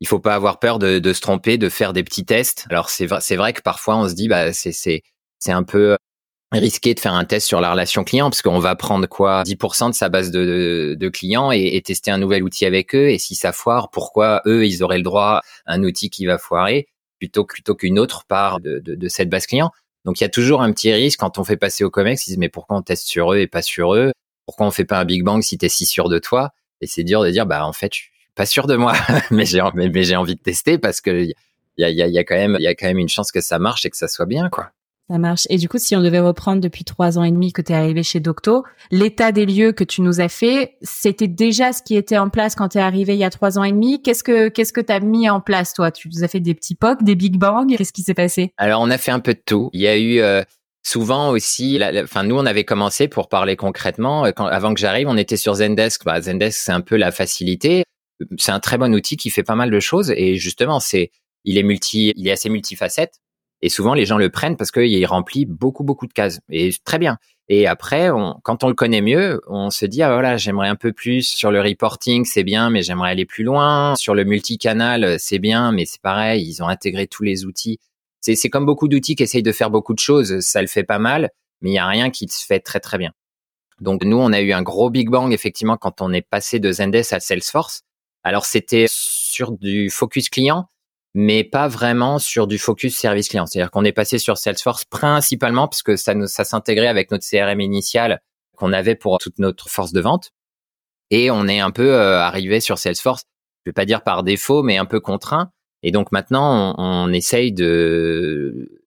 il 0.00 0.08
faut 0.08 0.20
pas 0.20 0.34
avoir 0.34 0.58
peur 0.58 0.78
de, 0.78 0.98
de, 0.98 1.12
se 1.12 1.20
tromper, 1.20 1.58
de 1.58 1.68
faire 1.68 1.92
des 1.92 2.02
petits 2.02 2.24
tests. 2.24 2.66
Alors 2.70 2.88
c'est 2.88 3.04
vrai, 3.04 3.20
c'est 3.20 3.36
vrai 3.36 3.52
que 3.52 3.60
parfois 3.60 3.98
on 3.98 4.08
se 4.08 4.14
dit, 4.14 4.28
bah 4.28 4.54
c'est 4.54 4.72
c'est 4.72 5.02
c'est 5.38 5.52
un 5.52 5.64
peu 5.64 5.98
risqué 6.58 6.94
de 6.94 7.00
faire 7.00 7.14
un 7.14 7.24
test 7.24 7.46
sur 7.46 7.60
la 7.60 7.70
relation 7.70 8.04
client 8.04 8.30
parce 8.30 8.42
qu'on 8.42 8.58
va 8.58 8.74
prendre 8.76 9.06
quoi 9.06 9.42
10% 9.42 9.90
de 9.90 9.94
sa 9.94 10.08
base 10.08 10.30
de, 10.30 10.96
de, 10.98 11.08
clients 11.08 11.52
et, 11.52 11.76
et, 11.76 11.82
tester 11.82 12.10
un 12.10 12.18
nouvel 12.18 12.42
outil 12.42 12.66
avec 12.66 12.94
eux 12.94 13.10
et 13.10 13.18
si 13.18 13.34
ça 13.34 13.52
foire 13.52 13.90
pourquoi 13.90 14.42
eux 14.46 14.66
ils 14.66 14.82
auraient 14.82 14.98
le 14.98 15.02
droit 15.02 15.40
à 15.66 15.74
un 15.74 15.82
outil 15.82 16.10
qui 16.10 16.26
va 16.26 16.38
foirer 16.38 16.88
plutôt 17.18 17.44
plutôt 17.44 17.74
qu'une 17.74 17.98
autre 17.98 18.24
part 18.26 18.60
de, 18.60 18.78
de, 18.78 18.94
de, 18.94 19.08
cette 19.08 19.28
base 19.28 19.46
client. 19.46 19.70
Donc 20.04 20.20
il 20.20 20.24
y 20.24 20.26
a 20.26 20.30
toujours 20.30 20.62
un 20.62 20.72
petit 20.72 20.92
risque 20.92 21.20
quand 21.20 21.38
on 21.38 21.44
fait 21.44 21.56
passer 21.56 21.84
au 21.84 21.90
comex 21.90 22.26
ils 22.26 22.30
disent 22.30 22.38
mais 22.38 22.48
pourquoi 22.48 22.76
on 22.76 22.82
teste 22.82 23.06
sur 23.06 23.32
eux 23.32 23.38
et 23.38 23.46
pas 23.46 23.62
sur 23.62 23.94
eux? 23.94 24.12
Pourquoi 24.46 24.66
on 24.66 24.70
fait 24.70 24.84
pas 24.84 24.98
un 24.98 25.04
big 25.04 25.24
bang 25.24 25.42
si 25.42 25.58
t'es 25.58 25.68
si 25.68 25.86
sûr 25.86 26.08
de 26.08 26.18
toi? 26.18 26.50
Et 26.80 26.86
c'est 26.86 27.04
dur 27.04 27.22
de 27.22 27.30
dire 27.30 27.46
bah 27.46 27.66
en 27.66 27.72
fait 27.72 27.92
je 27.94 28.00
suis 28.00 28.10
pas 28.34 28.46
sûr 28.46 28.66
de 28.66 28.76
moi. 28.76 28.92
Mais 29.30 29.46
j'ai 29.46 29.62
mais, 29.74 29.88
mais 29.88 30.04
j'ai 30.04 30.16
envie 30.16 30.36
de 30.36 30.40
tester 30.40 30.78
parce 30.78 31.00
que 31.00 31.24
il 31.24 31.34
y 31.78 31.84
a, 31.84 31.90
y, 31.90 32.02
a, 32.02 32.06
y 32.06 32.18
a 32.18 32.24
quand 32.24 32.36
même 32.36 32.56
il 32.58 32.62
y 32.62 32.68
a 32.68 32.74
quand 32.74 32.86
même 32.86 32.98
une 32.98 33.08
chance 33.08 33.32
que 33.32 33.40
ça 33.40 33.58
marche 33.58 33.84
et 33.84 33.90
que 33.90 33.96
ça 33.96 34.08
soit 34.08 34.26
bien 34.26 34.48
quoi 34.48 34.70
ça 35.08 35.18
marche. 35.18 35.46
Et 35.50 35.56
du 35.56 35.68
coup, 35.68 35.78
si 35.78 35.94
on 35.94 36.02
devait 36.02 36.20
reprendre 36.20 36.60
depuis 36.60 36.84
trois 36.84 37.16
ans 37.18 37.22
et 37.22 37.30
demi 37.30 37.52
que 37.52 37.62
tu 37.62 37.72
es 37.72 37.74
arrivé 37.76 38.02
chez 38.02 38.18
Docto, 38.18 38.64
l'état 38.90 39.30
des 39.30 39.46
lieux 39.46 39.72
que 39.72 39.84
tu 39.84 40.02
nous 40.02 40.20
as 40.20 40.28
fait, 40.28 40.76
c'était 40.82 41.28
déjà 41.28 41.72
ce 41.72 41.82
qui 41.82 41.94
était 41.94 42.18
en 42.18 42.28
place 42.28 42.56
quand 42.56 42.70
tu 42.70 42.78
es 42.78 42.80
arrivé 42.80 43.14
il 43.14 43.20
y 43.20 43.24
a 43.24 43.30
trois 43.30 43.58
ans 43.58 43.64
et 43.64 43.70
demi. 43.70 44.02
Qu'est-ce 44.02 44.24
que 44.24 44.48
qu'est-ce 44.48 44.72
que 44.72 44.80
tu 44.80 44.92
as 44.92 44.98
mis 45.00 45.30
en 45.30 45.40
place 45.40 45.74
toi? 45.74 45.92
Tu 45.92 46.08
nous 46.08 46.24
as 46.24 46.28
fait 46.28 46.40
des 46.40 46.54
petits 46.54 46.74
POC, 46.74 47.04
des 47.04 47.14
Big 47.14 47.36
Bang 47.38 47.76
Qu'est-ce 47.76 47.92
qui 47.92 48.02
s'est 48.02 48.14
passé? 48.14 48.52
Alors, 48.56 48.80
on 48.80 48.90
a 48.90 48.98
fait 48.98 49.12
un 49.12 49.20
peu 49.20 49.34
de 49.34 49.42
tout. 49.44 49.70
Il 49.72 49.80
y 49.80 49.86
a 49.86 49.96
eu 49.96 50.18
euh, 50.18 50.42
souvent 50.82 51.30
aussi, 51.30 51.80
enfin 52.02 52.24
nous, 52.24 52.36
on 52.36 52.46
avait 52.46 52.64
commencé 52.64 53.06
pour 53.06 53.28
parler 53.28 53.54
concrètement. 53.54 54.24
Euh, 54.24 54.32
avant 54.36 54.74
que 54.74 54.80
j'arrive, 54.80 55.06
on 55.08 55.16
était 55.16 55.36
sur 55.36 55.54
Zendesk. 55.54 56.04
Bah, 56.04 56.20
Zendesk, 56.20 56.58
c'est 56.58 56.72
un 56.72 56.80
peu 56.80 56.96
la 56.96 57.12
facilité. 57.12 57.84
C'est 58.38 58.52
un 58.52 58.60
très 58.60 58.76
bon 58.76 58.92
outil 58.92 59.16
qui 59.16 59.30
fait 59.30 59.44
pas 59.44 59.54
mal 59.54 59.70
de 59.70 59.78
choses 59.78 60.10
et 60.10 60.34
justement, 60.34 60.80
c'est 60.80 61.12
il 61.44 61.58
est 61.58 61.62
multi, 61.62 62.12
il 62.16 62.26
est 62.26 62.32
assez 62.32 62.48
multifacette. 62.48 63.20
Et 63.62 63.68
souvent, 63.68 63.94
les 63.94 64.06
gens 64.06 64.18
le 64.18 64.28
prennent 64.30 64.56
parce 64.56 64.70
qu'il 64.70 65.06
remplit 65.06 65.46
beaucoup, 65.46 65.82
beaucoup 65.82 66.06
de 66.06 66.12
cases. 66.12 66.40
Et 66.50 66.70
très 66.84 66.98
bien. 66.98 67.18
Et 67.48 67.66
après, 67.66 68.10
on, 68.10 68.40
quand 68.42 68.64
on 68.64 68.68
le 68.68 68.74
connaît 68.74 69.00
mieux, 69.00 69.40
on 69.46 69.70
se 69.70 69.86
dit, 69.86 70.02
ah 70.02 70.12
voilà, 70.12 70.36
j'aimerais 70.36 70.68
un 70.68 70.74
peu 70.74 70.92
plus 70.92 71.22
sur 71.22 71.50
le 71.50 71.60
reporting, 71.60 72.24
c'est 72.24 72.42
bien, 72.42 72.70
mais 72.70 72.82
j'aimerais 72.82 73.10
aller 73.10 73.24
plus 73.24 73.44
loin. 73.44 73.94
Sur 73.96 74.14
le 74.14 74.24
multicanal, 74.24 75.16
c'est 75.18 75.38
bien, 75.38 75.72
mais 75.72 75.86
c'est 75.86 76.02
pareil, 76.02 76.44
ils 76.46 76.62
ont 76.62 76.68
intégré 76.68 77.06
tous 77.06 77.22
les 77.22 77.44
outils. 77.44 77.78
C'est 78.20 78.50
comme 78.50 78.66
beaucoup 78.66 78.88
d'outils 78.88 79.14
qui 79.14 79.22
essayent 79.22 79.44
de 79.44 79.52
faire 79.52 79.70
beaucoup 79.70 79.94
de 79.94 80.00
choses, 80.00 80.40
ça 80.40 80.60
le 80.60 80.66
fait 80.66 80.82
pas 80.82 80.98
mal, 80.98 81.30
mais 81.60 81.70
il 81.70 81.72
n'y 81.72 81.78
a 81.78 81.86
rien 81.86 82.10
qui 82.10 82.26
se 82.26 82.44
fait 82.44 82.58
très, 82.58 82.80
très 82.80 82.98
bien. 82.98 83.12
Donc 83.80 84.04
nous, 84.04 84.16
on 84.16 84.32
a 84.32 84.40
eu 84.40 84.52
un 84.52 84.62
gros 84.62 84.90
Big 84.90 85.08
Bang, 85.08 85.32
effectivement, 85.32 85.76
quand 85.76 86.00
on 86.00 86.12
est 86.12 86.26
passé 86.28 86.58
de 86.58 86.72
Zendesk 86.72 87.12
à 87.12 87.20
Salesforce. 87.20 87.82
Alors 88.24 88.44
c'était 88.44 88.86
sur 88.88 89.52
du 89.52 89.90
focus 89.90 90.28
client, 90.28 90.68
mais 91.18 91.44
pas 91.44 91.66
vraiment 91.66 92.18
sur 92.18 92.46
du 92.46 92.58
focus 92.58 92.94
service 92.94 93.30
client. 93.30 93.46
C'est-à-dire 93.46 93.70
qu'on 93.70 93.86
est 93.86 93.92
passé 93.92 94.18
sur 94.18 94.36
Salesforce 94.36 94.84
principalement 94.84 95.66
parce 95.66 95.82
que 95.82 95.96
ça, 95.96 96.14
ça 96.26 96.44
s'intégrait 96.44 96.88
avec 96.88 97.10
notre 97.10 97.26
CRM 97.26 97.58
initial 97.58 98.20
qu'on 98.54 98.70
avait 98.74 98.96
pour 98.96 99.16
toute 99.16 99.38
notre 99.38 99.70
force 99.70 99.94
de 99.94 100.02
vente. 100.02 100.32
Et 101.10 101.30
on 101.30 101.48
est 101.48 101.58
un 101.58 101.70
peu 101.70 101.94
euh, 101.94 102.20
arrivé 102.20 102.60
sur 102.60 102.76
Salesforce, 102.76 103.24
je 103.64 103.70
vais 103.70 103.72
pas 103.72 103.86
dire 103.86 104.02
par 104.02 104.24
défaut, 104.24 104.62
mais 104.62 104.76
un 104.76 104.84
peu 104.84 105.00
contraint. 105.00 105.50
Et 105.82 105.90
donc 105.90 106.12
maintenant, 106.12 106.74
on, 106.76 107.06
on 107.08 107.12
essaye 107.14 107.50
de 107.50 108.82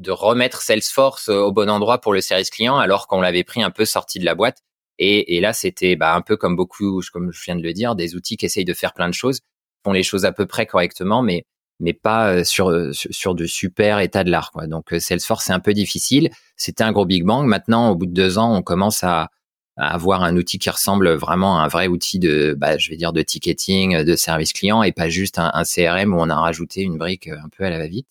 de 0.00 0.10
remettre 0.10 0.60
Salesforce 0.60 1.28
au 1.28 1.52
bon 1.52 1.70
endroit 1.70 2.00
pour 2.00 2.12
le 2.12 2.20
service 2.20 2.50
client, 2.50 2.78
alors 2.78 3.06
qu'on 3.06 3.20
l'avait 3.20 3.44
pris 3.44 3.62
un 3.62 3.70
peu 3.70 3.84
sorti 3.84 4.18
de 4.18 4.24
la 4.24 4.34
boîte. 4.34 4.58
Et, 4.98 5.36
et 5.36 5.40
là, 5.40 5.52
c'était 5.52 5.94
bah, 5.94 6.16
un 6.16 6.20
peu 6.20 6.36
comme 6.36 6.56
beaucoup, 6.56 7.00
comme 7.12 7.30
je 7.32 7.44
viens 7.44 7.54
de 7.54 7.62
le 7.62 7.72
dire, 7.72 7.94
des 7.94 8.16
outils 8.16 8.36
qui 8.36 8.46
essayent 8.46 8.64
de 8.64 8.74
faire 8.74 8.92
plein 8.92 9.08
de 9.08 9.14
choses 9.14 9.40
font 9.84 9.92
les 9.92 10.02
choses 10.02 10.24
à 10.24 10.32
peu 10.32 10.46
près 10.46 10.66
correctement, 10.66 11.22
mais 11.22 11.44
mais 11.80 11.92
pas 11.92 12.30
euh, 12.30 12.44
sur 12.44 12.70
euh, 12.70 12.92
sur 12.92 13.34
du 13.34 13.48
super 13.48 14.00
état 14.00 14.24
de 14.24 14.30
l'art. 14.30 14.52
Donc 14.68 14.92
euh, 14.92 15.00
Salesforce 15.00 15.44
c'est 15.46 15.52
un 15.52 15.60
peu 15.60 15.74
difficile. 15.74 16.30
C'était 16.56 16.84
un 16.84 16.92
gros 16.92 17.06
big 17.06 17.24
bang. 17.24 17.46
Maintenant, 17.46 17.90
au 17.90 17.96
bout 17.96 18.06
de 18.06 18.12
deux 18.12 18.38
ans, 18.38 18.54
on 18.56 18.62
commence 18.62 19.04
à, 19.04 19.30
avoir 19.76 20.22
un 20.22 20.36
outil 20.36 20.60
qui 20.60 20.70
ressemble 20.70 21.10
vraiment 21.14 21.58
à 21.58 21.64
un 21.64 21.68
vrai 21.68 21.88
outil 21.88 22.20
de, 22.20 22.54
bah, 22.56 22.78
je 22.78 22.90
vais 22.90 22.96
dire, 22.96 23.12
de 23.12 23.22
ticketing, 23.22 24.04
de 24.04 24.14
service 24.14 24.52
client, 24.52 24.84
et 24.84 24.92
pas 24.92 25.08
juste 25.08 25.40
un, 25.40 25.64
CRM 25.64 26.14
où 26.14 26.20
on 26.20 26.30
a 26.30 26.36
rajouté 26.36 26.82
une 26.82 26.96
brique 26.96 27.26
un 27.26 27.48
peu 27.48 27.64
à 27.64 27.70
la 27.70 27.78
va-vite. 27.78 28.06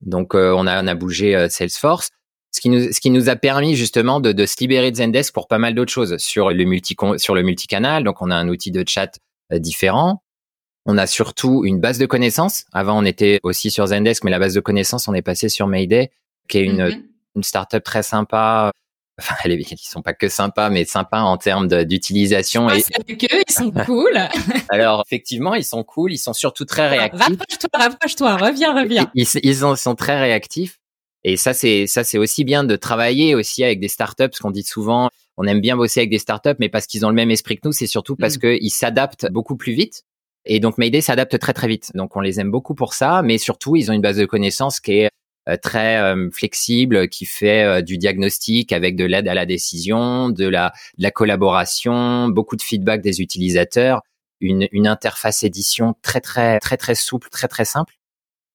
Donc 0.00 0.34
on 0.34 0.66
a 0.66 0.94
bougé 0.94 1.48
Salesforce. 1.50 2.10
Ce 2.52 2.60
qui, 2.60 2.68
nous, 2.68 2.92
ce 2.92 3.00
qui 3.00 3.10
nous 3.10 3.28
a 3.30 3.34
permis 3.34 3.74
justement 3.74 4.20
de, 4.20 4.30
de 4.30 4.46
se 4.46 4.56
libérer 4.60 4.92
de 4.92 4.96
Zendesk 4.96 5.34
pour 5.34 5.48
pas 5.48 5.58
mal 5.58 5.74
d'autres 5.74 5.90
choses 5.90 6.18
sur 6.18 6.50
le 6.50 6.64
multi 6.64 6.94
sur 7.16 7.34
le 7.34 7.42
multicanal. 7.42 8.04
Donc 8.04 8.22
on 8.22 8.30
a 8.30 8.36
un 8.36 8.48
outil 8.48 8.70
de 8.70 8.84
chat 8.86 9.18
différent. 9.50 10.22
On 10.86 10.98
a 10.98 11.06
surtout 11.06 11.64
une 11.64 11.80
base 11.80 11.98
de 11.98 12.06
connaissances. 12.06 12.64
Avant, 12.72 12.98
on 12.98 13.04
était 13.04 13.38
aussi 13.42 13.70
sur 13.70 13.86
Zendesk, 13.86 14.24
mais 14.24 14.30
la 14.30 14.38
base 14.38 14.54
de 14.54 14.60
connaissances, 14.60 15.06
on 15.06 15.14
est 15.14 15.22
passé 15.22 15.48
sur 15.48 15.68
Mayday, 15.68 16.10
qui 16.48 16.58
est 16.58 16.64
une, 16.64 16.88
mm 16.88 17.02
une 17.36 17.42
startup 17.42 17.82
très 17.82 18.02
sympa. 18.02 18.70
Enfin, 19.20 19.34
ils 19.44 19.78
sont 19.78 20.00
pas 20.00 20.14
que 20.14 20.28
sympas, 20.28 20.70
mais 20.70 20.86
sympas 20.86 21.20
en 21.20 21.36
termes 21.36 21.68
d'utilisation. 21.84 22.70
Et... 22.70 22.82
Avec 22.98 23.24
eux, 23.24 23.42
ils 23.46 23.52
sont 23.52 23.70
cool. 23.86 24.18
Alors, 24.70 25.04
effectivement, 25.06 25.54
ils 25.54 25.66
sont 25.66 25.84
cool. 25.84 26.14
Ils 26.14 26.18
sont 26.18 26.32
surtout 26.32 26.64
très 26.64 26.88
réactifs. 26.88 27.20
Rapproche-toi, 27.20 27.68
rapproche-toi, 27.74 28.36
reviens, 28.38 28.74
reviens. 28.74 29.10
Ils, 29.14 29.28
ils, 29.42 29.76
sont 29.76 29.94
très 29.94 30.18
réactifs. 30.18 30.80
Et 31.24 31.36
ça, 31.36 31.52
c'est 31.52 31.86
ça, 31.86 32.04
c'est 32.04 32.16
aussi 32.16 32.42
bien 32.42 32.64
de 32.64 32.74
travailler 32.74 33.34
aussi 33.34 33.62
avec 33.62 33.80
des 33.80 33.88
startups, 33.88 34.28
parce 34.28 34.38
qu'on 34.38 34.50
dit 34.50 34.64
souvent, 34.64 35.10
on 35.36 35.46
aime 35.46 35.60
bien 35.60 35.76
bosser 35.76 36.00
avec 36.00 36.10
des 36.10 36.18
startups, 36.18 36.56
mais 36.58 36.70
parce 36.70 36.86
qu'ils 36.86 37.04
ont 37.04 37.10
le 37.10 37.14
même 37.14 37.30
esprit 37.30 37.56
que 37.56 37.68
nous, 37.68 37.72
c'est 37.72 37.86
surtout 37.86 38.16
parce 38.16 38.38
mm. 38.38 38.40
qu'ils 38.40 38.72
s'adaptent 38.72 39.30
beaucoup 39.30 39.56
plus 39.56 39.74
vite. 39.74 40.04
Et 40.44 40.60
donc 40.60 40.78
Mayday 40.78 41.00
s'adapte 41.00 41.38
très 41.38 41.52
très 41.52 41.68
vite. 41.68 41.92
Donc 41.94 42.16
on 42.16 42.20
les 42.20 42.40
aime 42.40 42.50
beaucoup 42.50 42.74
pour 42.74 42.94
ça, 42.94 43.22
mais 43.22 43.38
surtout 43.38 43.76
ils 43.76 43.90
ont 43.90 43.94
une 43.94 44.02
base 44.02 44.16
de 44.16 44.26
connaissances 44.26 44.80
qui 44.80 44.92
est 44.98 45.10
euh, 45.48 45.56
très 45.56 45.98
euh, 46.00 46.30
flexible, 46.32 47.08
qui 47.08 47.26
fait 47.26 47.64
euh, 47.64 47.82
du 47.82 47.98
diagnostic 47.98 48.72
avec 48.72 48.96
de 48.96 49.04
l'aide 49.04 49.28
à 49.28 49.34
la 49.34 49.46
décision, 49.46 50.30
de 50.30 50.46
la, 50.46 50.72
de 50.98 51.02
la 51.02 51.10
collaboration, 51.10 52.28
beaucoup 52.28 52.56
de 52.56 52.62
feedback 52.62 53.02
des 53.02 53.20
utilisateurs, 53.20 54.02
une, 54.40 54.68
une 54.72 54.86
interface 54.86 55.42
édition 55.42 55.94
très 56.02 56.20
très 56.20 56.58
très 56.60 56.76
très 56.76 56.94
souple, 56.94 57.28
très 57.28 57.48
très 57.48 57.64
simple. 57.64 57.94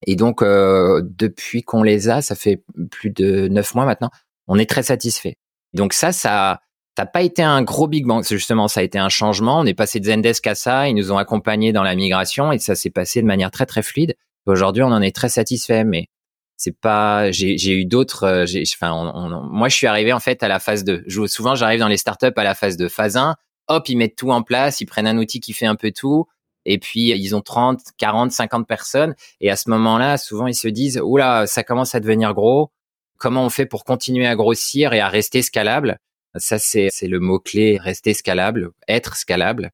Et 0.06 0.16
donc, 0.16 0.42
euh, 0.42 1.02
depuis 1.04 1.64
qu'on 1.64 1.84
les 1.84 2.10
a, 2.10 2.22
ça 2.22 2.36
fait 2.36 2.64
plus 2.92 3.10
de 3.10 3.48
neuf 3.48 3.74
mois 3.74 3.86
maintenant, 3.86 4.12
on 4.48 4.60
est 4.60 4.70
très 4.70 4.84
satisfait. 4.84 5.36
Donc 5.74 5.94
ça, 5.94 6.12
ça 6.12 6.62
n'a 7.04 7.06
pas 7.06 7.22
été 7.22 7.44
un 7.44 7.62
gros 7.62 7.88
big 7.88 8.06
bang. 8.06 8.24
Justement, 8.24 8.68
ça 8.68 8.80
a 8.80 8.84
été 8.84 8.98
un 8.98 9.10
changement. 9.10 9.60
On 9.60 9.66
est 9.66 9.74
passé 9.74 10.00
de 10.00 10.06
Zendesk 10.06 10.46
à 10.48 10.56
ça. 10.56 10.88
Ils 10.88 10.96
nous 10.96 11.12
ont 11.12 11.18
accompagnés 11.18 11.72
dans 11.72 11.84
la 11.84 11.96
migration 11.96 12.52
et 12.52 12.60
ça 12.60 12.76
s'est 12.76 12.90
passé 12.90 13.22
de 13.22 13.28
manière 13.28 13.52
très 13.52 13.66
très 13.66 13.84
fluide. 13.84 14.16
Aujourd'hui, 14.46 14.84
on 14.84 14.92
en 14.92 15.02
est 15.02 15.16
très 15.16 15.30
satisfait. 15.30 15.84
Mais 15.84 16.08
c'est 16.56 16.78
pas. 16.78 17.32
J'ai 17.32 17.74
eu 17.74 17.86
d'autres. 17.86 18.24
Euh, 18.24 18.46
enfin, 18.74 19.42
moi, 19.52 19.70
je 19.70 19.76
suis 19.76 19.88
arrivé 19.88 20.14
en 20.14 20.20
fait 20.20 20.44
à 20.44 20.48
la 20.48 20.60
phase 20.60 20.84
2. 20.84 21.04
Je, 21.08 21.28
souvent, 21.28 21.56
j'arrive 21.56 21.80
dans 21.80 21.88
les 21.88 21.98
startups 21.98 22.34
à 22.36 22.44
la 22.44 22.56
phase 22.56 22.78
2. 22.78 22.90
Phase 22.90 23.18
1, 23.18 23.36
hop, 23.68 23.90
ils 23.90 23.98
mettent 23.98 24.16
tout 24.16 24.32
en 24.32 24.42
place. 24.42 24.82
Ils 24.82 24.86
prennent 24.86 25.08
un 25.08 25.18
outil 25.18 25.40
qui 25.40 25.54
fait 25.54 25.68
un 25.68 25.76
peu 25.76 25.92
tout 25.92 26.28
et 26.68 26.78
puis 26.78 27.10
ils 27.10 27.36
ont 27.36 27.42
30, 27.42 27.80
40, 27.98 28.32
50 28.32 28.68
personnes 28.68 29.16
et 29.40 29.50
à 29.50 29.56
ce 29.56 29.70
moment-là, 29.72 30.18
souvent 30.18 30.48
ils 30.48 30.54
se 30.56 30.68
disent 30.68 31.00
oula, 31.02 31.48
ça 31.48 31.64
commence 31.64 31.96
à 31.96 32.00
devenir 32.00 32.34
gros. 32.34 32.72
Comment 33.18 33.46
on 33.46 33.50
fait 33.50 33.66
pour 33.66 33.84
continuer 33.86 34.28
à 34.28 34.36
grossir 34.36 34.94
et 34.94 35.00
à 35.00 35.08
rester 35.08 35.42
scalable? 35.42 35.98
Ça 36.36 36.60
c'est 36.60 36.90
c'est 36.92 37.08
le 37.08 37.20
mot 37.20 37.40
clé, 37.40 37.78
rester 37.82 38.14
scalable, 38.14 38.70
être 38.88 39.16
scalable. 39.16 39.72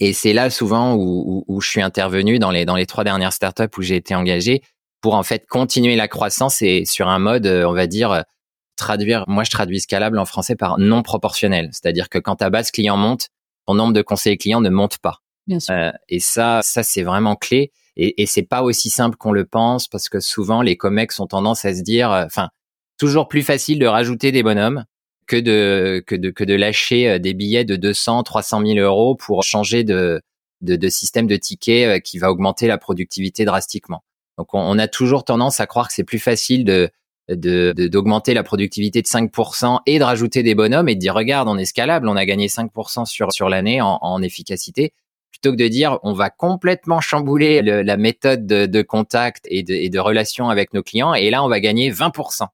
Et 0.00 0.12
c'est 0.12 0.32
là 0.32 0.50
souvent 0.50 0.94
où, 0.96 1.44
où, 1.46 1.60
je 1.60 1.70
suis 1.70 1.80
intervenu 1.80 2.40
dans 2.40 2.50
les 2.50 2.64
dans 2.64 2.74
les 2.74 2.86
trois 2.86 3.04
dernières 3.04 3.32
startups 3.32 3.70
où 3.78 3.82
j'ai 3.82 3.96
été 3.96 4.14
engagé 4.14 4.62
pour 5.00 5.14
en 5.14 5.22
fait 5.22 5.46
continuer 5.46 5.94
la 5.94 6.08
croissance 6.08 6.62
et 6.62 6.84
sur 6.84 7.08
un 7.08 7.20
mode, 7.20 7.46
on 7.46 7.72
va 7.72 7.86
dire 7.86 8.24
traduire. 8.76 9.24
Moi, 9.28 9.44
je 9.44 9.50
traduis 9.50 9.80
scalable 9.80 10.18
en 10.18 10.24
français 10.24 10.56
par 10.56 10.78
non 10.78 11.02
proportionnel, 11.02 11.70
c'est-à-dire 11.72 12.08
que 12.08 12.18
quand 12.18 12.36
ta 12.36 12.50
base 12.50 12.70
client 12.70 12.96
monte, 12.96 13.28
ton 13.66 13.74
nombre 13.74 13.92
de 13.92 14.02
conseillers 14.02 14.36
clients 14.36 14.60
ne 14.60 14.70
monte 14.70 14.98
pas. 14.98 15.20
Bien 15.46 15.60
sûr. 15.60 15.74
Euh, 15.74 15.90
et 16.08 16.20
ça, 16.20 16.60
ça 16.62 16.82
c'est 16.82 17.02
vraiment 17.02 17.36
clé. 17.36 17.72
Et, 17.96 18.22
et 18.22 18.26
c'est 18.26 18.42
pas 18.42 18.62
aussi 18.62 18.90
simple 18.90 19.16
qu'on 19.16 19.32
le 19.32 19.44
pense 19.44 19.88
parce 19.88 20.08
que 20.08 20.20
souvent 20.20 20.62
les 20.62 20.76
comex 20.76 21.20
ont 21.20 21.26
tendance 21.26 21.64
à 21.64 21.74
se 21.74 21.82
dire, 21.82 22.10
euh, 22.10 22.24
enfin, 22.24 22.48
toujours 22.98 23.28
plus 23.28 23.42
facile 23.42 23.78
de 23.78 23.86
rajouter 23.86 24.32
des 24.32 24.42
bonhommes 24.42 24.84
que 25.26 25.36
de 25.36 26.02
que 26.06 26.14
de 26.14 26.30
que 26.30 26.44
de 26.44 26.54
lâcher 26.54 27.08
euh, 27.08 27.18
des 27.18 27.34
billets 27.34 27.64
de 27.64 27.76
200, 27.76 28.22
300 28.22 28.64
000 28.66 28.78
euros 28.78 29.14
pour 29.14 29.42
changer 29.42 29.84
de 29.84 30.20
de, 30.60 30.76
de 30.76 30.88
système 30.88 31.26
de 31.26 31.36
ticket 31.36 32.00
qui 32.02 32.18
va 32.18 32.30
augmenter 32.30 32.66
la 32.66 32.78
productivité 32.78 33.44
drastiquement. 33.44 34.02
Donc 34.38 34.48
on, 34.54 34.78
a 34.78 34.88
toujours 34.88 35.24
tendance 35.24 35.60
à 35.60 35.66
croire 35.66 35.88
que 35.88 35.94
c'est 35.94 36.04
plus 36.04 36.18
facile 36.18 36.64
de 36.64 36.90
d'augmenter 37.28 38.32
de, 38.32 38.34
la 38.34 38.42
productivité 38.42 39.00
de 39.00 39.06
5% 39.06 39.80
et 39.86 39.98
de 39.98 40.04
rajouter 40.04 40.42
des 40.42 40.54
bonhommes 40.54 40.90
et 40.90 40.94
de 40.94 41.00
dire 41.00 41.14
regarde 41.14 41.48
on 41.48 41.56
est 41.56 41.64
scalable 41.64 42.06
on 42.06 42.16
a 42.16 42.26
gagné 42.26 42.48
5% 42.48 43.06
sur 43.06 43.32
sur 43.32 43.48
l'année 43.48 43.80
en, 43.80 43.98
en, 44.02 44.20
efficacité 44.20 44.92
plutôt 45.30 45.52
que 45.52 45.56
de 45.56 45.68
dire 45.68 45.98
on 46.02 46.12
va 46.12 46.28
complètement 46.28 47.00
chambouler 47.00 47.62
la 47.62 47.96
méthode 47.96 48.46
de, 48.46 48.82
contact 48.82 49.46
et 49.48 49.62
de, 49.62 49.72
et 49.72 49.88
de 49.88 49.98
relation 49.98 50.50
avec 50.50 50.74
nos 50.74 50.82
clients 50.82 51.14
et 51.14 51.30
là 51.30 51.42
on 51.42 51.48
va 51.48 51.60
gagner 51.60 51.90
20%. 51.90 52.46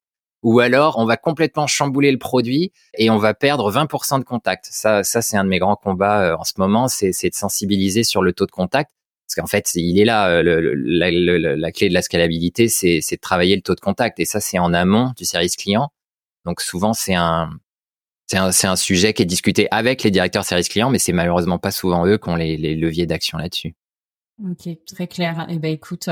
Ou 0.43 0.61
alors 0.61 0.99
on 0.99 1.05
va 1.05 1.17
complètement 1.17 1.67
chambouler 1.67 2.11
le 2.13 2.19
produit 2.19 2.73
et 2.97 3.11
on 3.11 3.19
va 3.19 3.35
perdre 3.35 3.71
20% 3.71 4.21
de 4.21 4.25
contact. 4.25 4.69
Ça, 4.71 5.03
ça 5.05 5.21
c'est 5.23 5.37
un 5.37 5.45
de 5.45 5.49
mes 5.51 5.59
grands 5.59 5.77
combats 5.77 6.23
euh, 6.23 6.37
en 6.37 6.45
ce 6.45 6.55
moment, 6.57 6.89
c'est 6.89 7.11
de 7.11 7.35
sensibiliser 7.35 8.05
sur 8.05 8.23
le 8.23 8.33
taux 8.33 8.47
de 8.47 8.51
contact. 8.51 8.91
Parce 9.27 9.47
qu'en 9.47 9.47
fait, 9.47 9.71
il 9.75 10.01
est 10.01 10.05
là, 10.05 10.29
euh, 10.29 10.43
le, 10.43 10.75
la, 10.75 11.11
la, 11.11 11.73
clé 11.73 11.89
de 11.89 11.95
la 11.95 12.03
scalabilité, 12.03 12.69
c'est 12.69 12.99
de 12.99 13.21
travailler 13.21 13.55
le 13.55 13.63
taux 13.63 13.77
de 13.77 13.81
contact. 13.81 14.19
Et 14.19 14.25
ça, 14.25 14.41
c'est 14.41 14.59
en 14.59 14.75
amont 14.75 15.13
du 15.17 15.25
service 15.25 15.55
client. 15.55 15.91
Donc 16.45 16.61
souvent, 16.61 16.95
c'est 16.95 17.15
un, 17.15 17.51
c'est 18.27 18.67
un, 18.67 18.77
sujet 18.77 19.13
qui 19.13 19.23
est 19.23 19.27
discuté 19.27 19.67
avec 19.71 20.03
les 20.03 20.11
directeurs 20.11 20.45
service 20.45 20.69
client, 20.69 20.91
mais 20.91 20.99
c'est 20.99 21.13
malheureusement 21.13 21.59
pas 21.59 21.71
souvent 21.71 22.07
eux 22.07 22.17
qui 22.19 22.29
ont 22.29 22.37
les, 22.37 22.57
leviers 22.57 23.07
d'action 23.07 23.39
là-dessus. 23.39 23.75
Ok, 24.45 24.69
très 24.87 25.07
clair. 25.07 25.47
Eh 25.51 25.59
ben 25.59 25.73
écoute, 25.73 26.09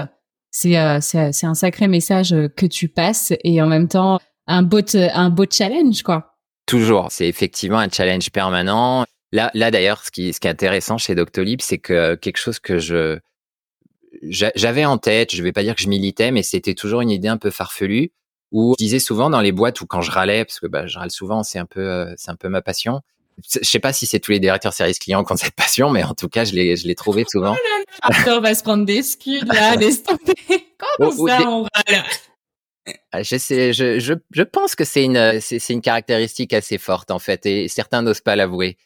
c'est 0.51 0.79
euh, 0.79 0.99
c'est 1.01 1.47
un 1.47 1.55
sacré 1.55 1.89
message 1.89 2.35
que 2.57 2.67
tu 2.67 2.89
passes 2.89 3.33
et 3.45 3.61
en 3.63 3.67
même 3.67 3.89
temps 3.89 4.19
un 4.47 4.63
beau 4.63 4.81
un 4.95 5.31
beau 5.31 5.45
challenge 5.51 6.03
quoi. 6.03 6.35
Toujours, 6.67 7.09
c'est 7.11 7.29
effectivement 7.29 7.79
un 7.79 7.89
challenge 7.89 8.31
permanent. 8.31 9.05
Là 9.33 9.51
là 9.55 9.71
d'ailleurs, 9.71 10.05
ce 10.05 10.11
qui 10.11 10.33
ce 10.33 10.41
qui 10.41 10.47
est 10.47 10.51
intéressant 10.51 10.99
chez 10.99 11.15
Doctolib, 11.15 11.61
c'est 11.61 11.79
que 11.79 12.15
quelque 12.15 12.39
chose 12.39 12.59
que 12.59 12.79
je 12.79 13.19
j'avais 14.23 14.85
en 14.85 14.99
tête, 14.99 15.35
je 15.35 15.43
vais 15.43 15.53
pas 15.53 15.63
dire 15.63 15.75
que 15.75 15.83
je 15.83 15.89
militais, 15.89 16.31
mais 16.31 16.43
c'était 16.43 16.75
toujours 16.75 17.03
une 17.03 17.11
idée 17.11 17.29
un 17.29 17.37
peu 17.37 17.51
farfelue 17.51 18.11
où 18.53 18.75
je 18.79 18.85
disais 18.85 18.99
souvent 18.99 19.31
dans 19.31 19.41
les 19.41 19.53
boîtes 19.53 19.81
où 19.81 19.87
quand 19.87 20.01
je 20.01 20.11
râlais, 20.11 20.45
parce 20.45 20.61
que 20.61 20.67
bah, 20.67 20.87
je 20.87 20.99
râle 20.99 21.11
souvent, 21.11 21.43
c'est 21.43 21.59
un 21.59 21.67
peu, 21.67 21.81
euh, 21.81 22.15
c'est 22.17 22.31
un 22.31 22.37
peu 22.37 22.49
ma 22.49 22.63
passion. 22.63 23.01
Je 23.45 23.61
sais 23.63 23.79
pas 23.79 23.93
si 23.93 24.07
c'est 24.07 24.19
tous 24.19 24.33
les 24.33 24.41
directeurs 24.41 24.73
service 24.73 24.99
clients 24.99 25.25
qui 25.25 25.33
ont 25.33 25.37
cette 25.37 25.55
passion, 25.55 25.91
mais 25.91 26.03
en 26.03 26.15
tout 26.15 26.29
cas, 26.29 26.45
je 26.45 26.53
l'ai, 26.53 26.77
je 26.77 26.87
l'ai 26.87 26.95
trouvé 26.95 27.25
souvent. 27.29 27.55
Oh 28.05 28.13
on 28.27 28.41
va 28.41 28.55
se 28.55 28.63
prendre 28.63 28.85
des 28.85 29.03
scuds 29.03 29.45
là, 29.47 29.77
laisse 29.81 30.03
tomber. 30.03 30.35
Comment 30.79 31.11
ça, 31.13 31.49
on 31.49 31.63
râle 31.63 32.05
ah, 33.13 33.23
je 33.23 33.37
sais, 33.37 33.75
je, 33.75 33.99
je, 33.99 34.15
je 34.31 34.43
pense 34.43 34.75
que 34.75 34.85
c'est 34.85 35.05
une, 35.05 35.41
c'est, 35.43 35.59
c'est 35.59 35.75
une 35.75 35.83
caractéristique 35.83 36.55
assez 36.55 36.79
forte 36.79 37.11
en 37.11 37.19
fait, 37.19 37.45
et 37.45 37.69
certains 37.69 38.01
n'osent 38.01 38.23
pas 38.23 38.35
l'avouer. 38.35 38.79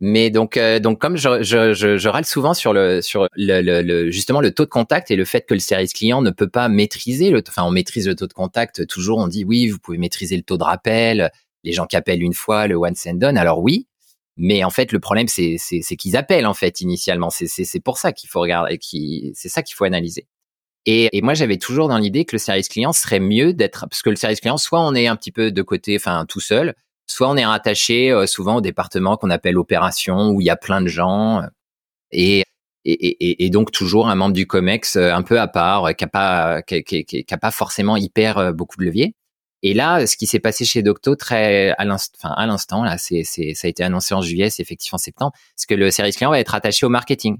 Mais 0.00 0.28
donc, 0.28 0.58
euh, 0.58 0.78
donc 0.78 1.00
comme 1.00 1.16
je, 1.16 1.42
je, 1.42 1.72
je, 1.72 1.96
je, 1.96 2.08
râle 2.08 2.26
souvent 2.26 2.52
sur 2.52 2.74
le 2.74 3.00
sur 3.00 3.28
le, 3.34 3.62
le, 3.62 4.10
justement 4.10 4.42
le 4.42 4.50
taux 4.50 4.66
de 4.66 4.70
contact 4.70 5.10
et 5.10 5.16
le 5.16 5.24
fait 5.24 5.46
que 5.46 5.54
le 5.54 5.60
service 5.60 5.94
client 5.94 6.20
ne 6.20 6.30
peut 6.30 6.48
pas 6.48 6.68
maîtriser 6.68 7.30
le, 7.30 7.42
enfin 7.48 7.64
on 7.64 7.70
maîtrise 7.70 8.06
le 8.06 8.14
taux 8.14 8.26
de 8.26 8.34
contact 8.34 8.86
toujours. 8.86 9.18
On 9.18 9.26
dit 9.26 9.44
oui, 9.44 9.68
vous 9.68 9.78
pouvez 9.78 9.96
maîtriser 9.96 10.36
le 10.36 10.42
taux 10.42 10.58
de 10.58 10.64
rappel, 10.64 11.30
les 11.64 11.72
gens 11.72 11.86
qui 11.86 11.96
appellent 11.96 12.22
une 12.22 12.34
fois, 12.34 12.66
le 12.66 12.74
one 12.74 12.94
and 13.06 13.14
done. 13.14 13.38
Alors 13.38 13.60
oui, 13.60 13.86
mais 14.36 14.64
en 14.64 14.70
fait 14.70 14.92
le 14.92 15.00
problème 15.00 15.28
c'est 15.28 15.56
qu'ils 15.98 16.16
appellent 16.16 16.46
en 16.46 16.54
fait 16.54 16.80
initialement. 16.80 17.30
C'est 17.30 17.80
pour 17.80 17.98
ça 17.98 18.12
qu'il 18.12 18.28
faut 18.28 18.40
regarder, 18.40 18.78
qui 18.78 19.32
c'est 19.34 19.48
ça 19.48 19.62
qu'il 19.62 19.76
faut 19.76 19.84
analyser. 19.84 20.26
Et, 20.86 21.16
et 21.16 21.22
moi 21.22 21.34
j'avais 21.34 21.58
toujours 21.58 21.88
dans 21.88 21.98
l'idée 21.98 22.24
que 22.24 22.36
le 22.36 22.38
service 22.38 22.68
client 22.68 22.92
serait 22.92 23.20
mieux 23.20 23.52
d'être 23.52 23.86
parce 23.88 24.02
que 24.02 24.10
le 24.10 24.16
service 24.16 24.40
client 24.40 24.56
soit 24.56 24.80
on 24.80 24.94
est 24.94 25.08
un 25.08 25.16
petit 25.16 25.32
peu 25.32 25.50
de 25.50 25.62
côté, 25.62 25.96
enfin 25.96 26.26
tout 26.28 26.40
seul 26.40 26.74
soit 27.06 27.28
on 27.28 27.36
est 27.36 27.46
rattaché 27.46 28.10
euh, 28.10 28.26
souvent 28.26 28.56
au 28.56 28.60
département 28.60 29.16
qu'on 29.16 29.30
appelle 29.30 29.58
opération 29.58 30.30
où 30.30 30.40
il 30.40 30.46
y 30.46 30.50
a 30.50 30.56
plein 30.56 30.80
de 30.80 30.88
gens 30.88 31.42
euh, 31.42 31.46
et 32.12 32.44
et, 32.88 33.44
et, 33.44 33.50
donc 33.50 33.72
toujours 33.72 34.08
un 34.08 34.14
membre 34.14 34.32
du 34.32 34.46
Comex 34.46 34.94
euh, 34.94 35.12
un 35.12 35.22
peu 35.22 35.40
à 35.40 35.48
part, 35.48 35.92
qui 35.96 36.04
a 36.04 36.06
pas 36.06 36.62
qui, 36.62 37.24
pas 37.24 37.50
forcément 37.50 37.96
hyper 37.96 38.54
beaucoup 38.54 38.76
de 38.76 38.84
levier. 38.84 39.16
Et 39.62 39.74
là, 39.74 40.06
ce 40.06 40.16
qui 40.16 40.26
s'est 40.26 40.38
passé 40.38 40.64
chez 40.64 40.82
Docto 40.82 41.16
très 41.16 41.70
à 41.78 41.84
l'instant, 41.84 42.32
à 42.32 42.46
l'instant 42.46 42.84
là, 42.84 42.98
c'est 42.98 43.22
c'est 43.24 43.54
ça 43.54 43.66
a 43.66 43.70
été 43.70 43.82
annoncé 43.82 44.14
en 44.14 44.20
juillet, 44.20 44.50
c'est 44.50 44.62
effectivement 44.62 44.96
en 44.96 44.98
septembre, 44.98 45.32
c'est 45.56 45.66
que 45.66 45.74
le 45.74 45.90
service 45.90 46.16
client 46.16 46.30
va 46.30 46.40
être 46.40 46.54
attaché 46.54 46.86
au 46.86 46.90
marketing. 46.90 47.38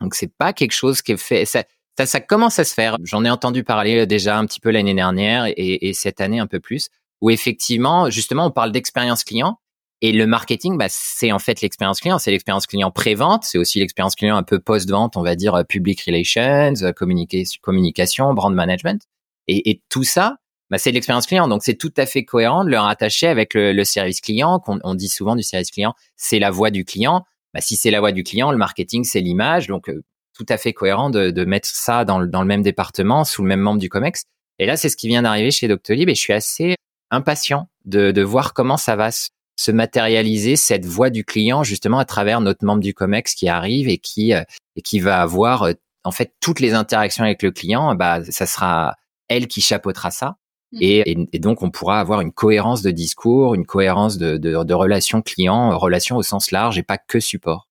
Donc 0.00 0.14
c'est 0.14 0.32
pas 0.36 0.52
quelque 0.52 0.72
chose 0.72 1.02
qui 1.02 1.12
est 1.12 1.16
fait. 1.16 1.44
Ça, 1.44 1.64
ça, 1.96 2.06
ça 2.06 2.20
commence 2.20 2.58
à 2.58 2.64
se 2.64 2.74
faire. 2.74 2.96
J'en 3.02 3.24
ai 3.24 3.30
entendu 3.30 3.64
parler 3.64 4.06
déjà 4.06 4.38
un 4.38 4.46
petit 4.46 4.60
peu 4.60 4.70
l'année 4.70 4.94
dernière 4.94 5.46
et, 5.46 5.88
et 5.88 5.92
cette 5.94 6.20
année 6.20 6.38
un 6.38 6.46
peu 6.46 6.60
plus 6.60 6.90
où 7.20 7.30
effectivement, 7.30 8.10
justement, 8.10 8.46
on 8.46 8.50
parle 8.50 8.72
d'expérience 8.72 9.24
client. 9.24 9.58
Et 10.00 10.12
le 10.12 10.28
marketing, 10.28 10.78
bah, 10.78 10.86
c'est 10.88 11.32
en 11.32 11.40
fait 11.40 11.60
l'expérience 11.60 12.00
client. 12.00 12.18
C'est 12.18 12.30
l'expérience 12.30 12.66
client 12.66 12.92
pré-vente. 12.92 13.42
C'est 13.44 13.58
aussi 13.58 13.80
l'expérience 13.80 14.14
client 14.14 14.36
un 14.36 14.44
peu 14.44 14.60
post-vente, 14.60 15.16
on 15.16 15.22
va 15.22 15.34
dire 15.34 15.54
euh, 15.56 15.64
public 15.64 16.00
relations, 16.06 16.74
euh, 16.82 16.92
communication, 16.92 18.32
brand 18.32 18.54
management. 18.54 19.02
Et 19.48 19.80
tout 19.88 20.04
ça, 20.04 20.36
bah, 20.70 20.78
c'est 20.78 20.90
l'expérience 20.92 21.26
client. 21.26 21.48
Donc, 21.48 21.62
c'est 21.62 21.74
tout 21.74 21.92
à 21.96 22.06
fait 22.06 22.24
cohérent 22.24 22.64
de 22.64 22.70
le 22.70 22.78
rattacher 22.78 23.26
avec 23.26 23.54
le, 23.54 23.72
le 23.72 23.84
service 23.84 24.20
client. 24.20 24.58
Qu'on 24.60 24.78
on 24.84 24.94
dit 24.94 25.08
souvent 25.08 25.36
du 25.36 25.42
service 25.42 25.70
client, 25.70 25.94
c'est 26.16 26.38
la 26.38 26.50
voix 26.50 26.70
du 26.70 26.84
client. 26.84 27.24
Bah, 27.54 27.60
si 27.60 27.76
c'est 27.76 27.90
la 27.90 28.00
voix 28.00 28.12
du 28.12 28.22
client, 28.22 28.50
le 28.52 28.58
marketing, 28.58 29.04
c'est 29.04 29.20
l'image. 29.20 29.66
Donc, 29.66 29.88
euh, 29.88 30.02
tout 30.34 30.46
à 30.48 30.56
fait 30.56 30.72
cohérent 30.72 31.10
de, 31.10 31.30
de 31.30 31.44
mettre 31.44 31.68
ça 31.68 32.04
dans 32.04 32.18
le, 32.18 32.28
dans 32.28 32.42
le 32.42 32.46
même 32.46 32.62
département, 32.62 33.24
sous 33.24 33.42
le 33.42 33.48
même 33.48 33.60
membre 33.60 33.80
du 33.80 33.88
COMEX. 33.88 34.22
Et 34.58 34.66
là, 34.66 34.76
c'est 34.76 34.88
ce 34.88 34.96
qui 34.96 35.08
vient 35.08 35.22
d'arriver 35.22 35.50
chez 35.50 35.68
Doctolib 35.68 36.08
et 36.08 36.14
je 36.14 36.20
suis 36.20 36.32
assez 36.32 36.76
impatient 37.10 37.68
de, 37.84 38.10
de 38.10 38.22
voir 38.22 38.54
comment 38.54 38.76
ça 38.76 38.96
va 38.96 39.10
se, 39.10 39.30
matérialiser 39.72 40.54
cette 40.54 40.86
voix 40.86 41.10
du 41.10 41.24
client 41.24 41.64
justement 41.64 41.98
à 41.98 42.04
travers 42.04 42.40
notre 42.40 42.64
membre 42.64 42.80
du 42.80 42.94
Comex 42.94 43.34
qui 43.34 43.48
arrive 43.48 43.88
et 43.88 43.98
qui 43.98 44.32
euh, 44.32 44.42
et 44.76 44.82
qui 44.82 45.00
va 45.00 45.20
avoir 45.20 45.64
euh, 45.64 45.72
en 46.04 46.12
fait 46.12 46.32
toutes 46.40 46.60
les 46.60 46.74
interactions 46.74 47.24
avec 47.24 47.42
le 47.42 47.50
client. 47.50 47.94
Bah, 47.96 48.22
ça 48.30 48.46
sera 48.46 48.94
elle 49.26 49.48
qui 49.48 49.60
chapeautera 49.60 50.10
ça. 50.12 50.36
Mmh. 50.72 50.78
Et, 50.80 51.28
et, 51.32 51.38
donc, 51.38 51.62
on 51.62 51.70
pourra 51.70 51.98
avoir 51.98 52.20
une 52.20 52.32
cohérence 52.32 52.82
de 52.82 52.90
discours, 52.90 53.54
une 53.54 53.64
cohérence 53.64 54.18
de, 54.18 54.36
de, 54.36 54.62
de 54.62 54.74
relations 54.74 55.22
clients, 55.22 55.78
relations 55.78 56.16
au 56.16 56.22
sens 56.22 56.50
large 56.50 56.78
et 56.78 56.82
pas 56.82 56.98
que 56.98 57.20
support. 57.20 57.68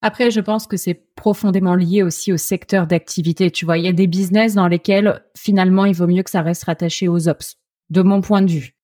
Après, 0.00 0.30
je 0.30 0.40
pense 0.40 0.66
que 0.66 0.76
c'est 0.76 0.94
profondément 1.16 1.74
lié 1.74 2.02
aussi 2.02 2.32
au 2.32 2.36
secteur 2.36 2.86
d'activité. 2.86 3.50
Tu 3.50 3.64
vois, 3.64 3.78
il 3.78 3.84
y 3.84 3.88
a 3.88 3.92
des 3.92 4.06
business 4.06 4.54
dans 4.54 4.68
lesquels 4.68 5.22
finalement, 5.36 5.84
il 5.84 5.94
vaut 5.94 6.06
mieux 6.06 6.22
que 6.22 6.30
ça 6.30 6.42
reste 6.42 6.64
rattaché 6.64 7.08
aux 7.08 7.28
ops, 7.28 7.56
de 7.90 8.02
mon 8.02 8.20
point 8.20 8.42
de 8.42 8.50
vue. 8.50 8.74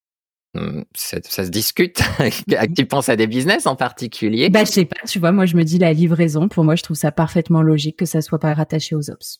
Hum, 0.56 0.84
ça, 0.94 1.18
ça, 1.24 1.44
se 1.44 1.50
discute. 1.50 2.00
tu 2.76 2.86
penses 2.86 3.08
à 3.08 3.16
des 3.16 3.26
business 3.26 3.66
en 3.66 3.76
particulier? 3.76 4.50
Bah, 4.50 4.64
je 4.64 4.70
sais 4.70 4.84
pas. 4.84 5.06
Tu 5.06 5.18
vois, 5.18 5.32
moi, 5.32 5.46
je 5.46 5.56
me 5.56 5.64
dis 5.64 5.78
la 5.78 5.92
livraison. 5.92 6.48
Pour 6.48 6.64
moi, 6.64 6.76
je 6.76 6.82
trouve 6.82 6.96
ça 6.96 7.12
parfaitement 7.12 7.62
logique 7.62 7.96
que 7.96 8.06
ça 8.06 8.20
soit 8.20 8.38
pas 8.38 8.54
rattaché 8.54 8.94
aux 8.94 9.10
ops. 9.10 9.38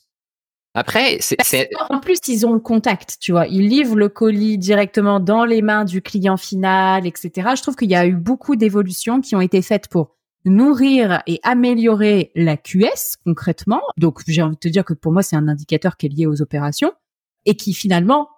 Après, 0.75 1.19
c'est 1.21 1.71
en 1.88 2.00
plus 2.00 2.19
ils 2.26 2.45
ont 2.47 2.52
le 2.52 2.59
contact, 2.59 3.19
tu 3.21 3.31
vois, 3.31 3.47
ils 3.47 3.69
livrent 3.69 3.95
le 3.95 4.09
colis 4.09 4.59
directement 4.59 5.21
dans 5.21 5.45
les 5.45 5.62
mains 5.62 5.85
du 5.85 6.02
client 6.02 6.37
final, 6.37 7.07
etc. 7.07 7.50
Je 7.57 7.62
trouve 7.62 7.76
qu'il 7.76 7.90
y 7.90 7.95
a 7.95 8.07
eu 8.07 8.16
beaucoup 8.16 8.57
d'évolutions 8.57 9.21
qui 9.21 9.37
ont 9.37 9.40
été 9.40 9.62
faites 9.62 9.87
pour 9.87 10.16
nourrir 10.45 11.23
et 11.28 11.38
améliorer 11.45 12.33
la 12.35 12.57
QS 12.57 13.16
concrètement. 13.25 13.83
Donc 13.97 14.21
j'ai 14.26 14.43
envie 14.43 14.57
de 14.57 14.61
te 14.61 14.69
dire 14.69 14.85
que 14.85 14.95
pour 14.95 15.12
moi 15.12 15.23
c'est 15.23 15.37
un 15.37 15.47
indicateur 15.47 15.97
qui 15.97 16.07
est 16.07 16.09
lié 16.09 16.26
aux 16.26 16.43
opérations 16.43 16.93
et 17.47 17.54
qui 17.54 17.73
finalement 17.73 18.28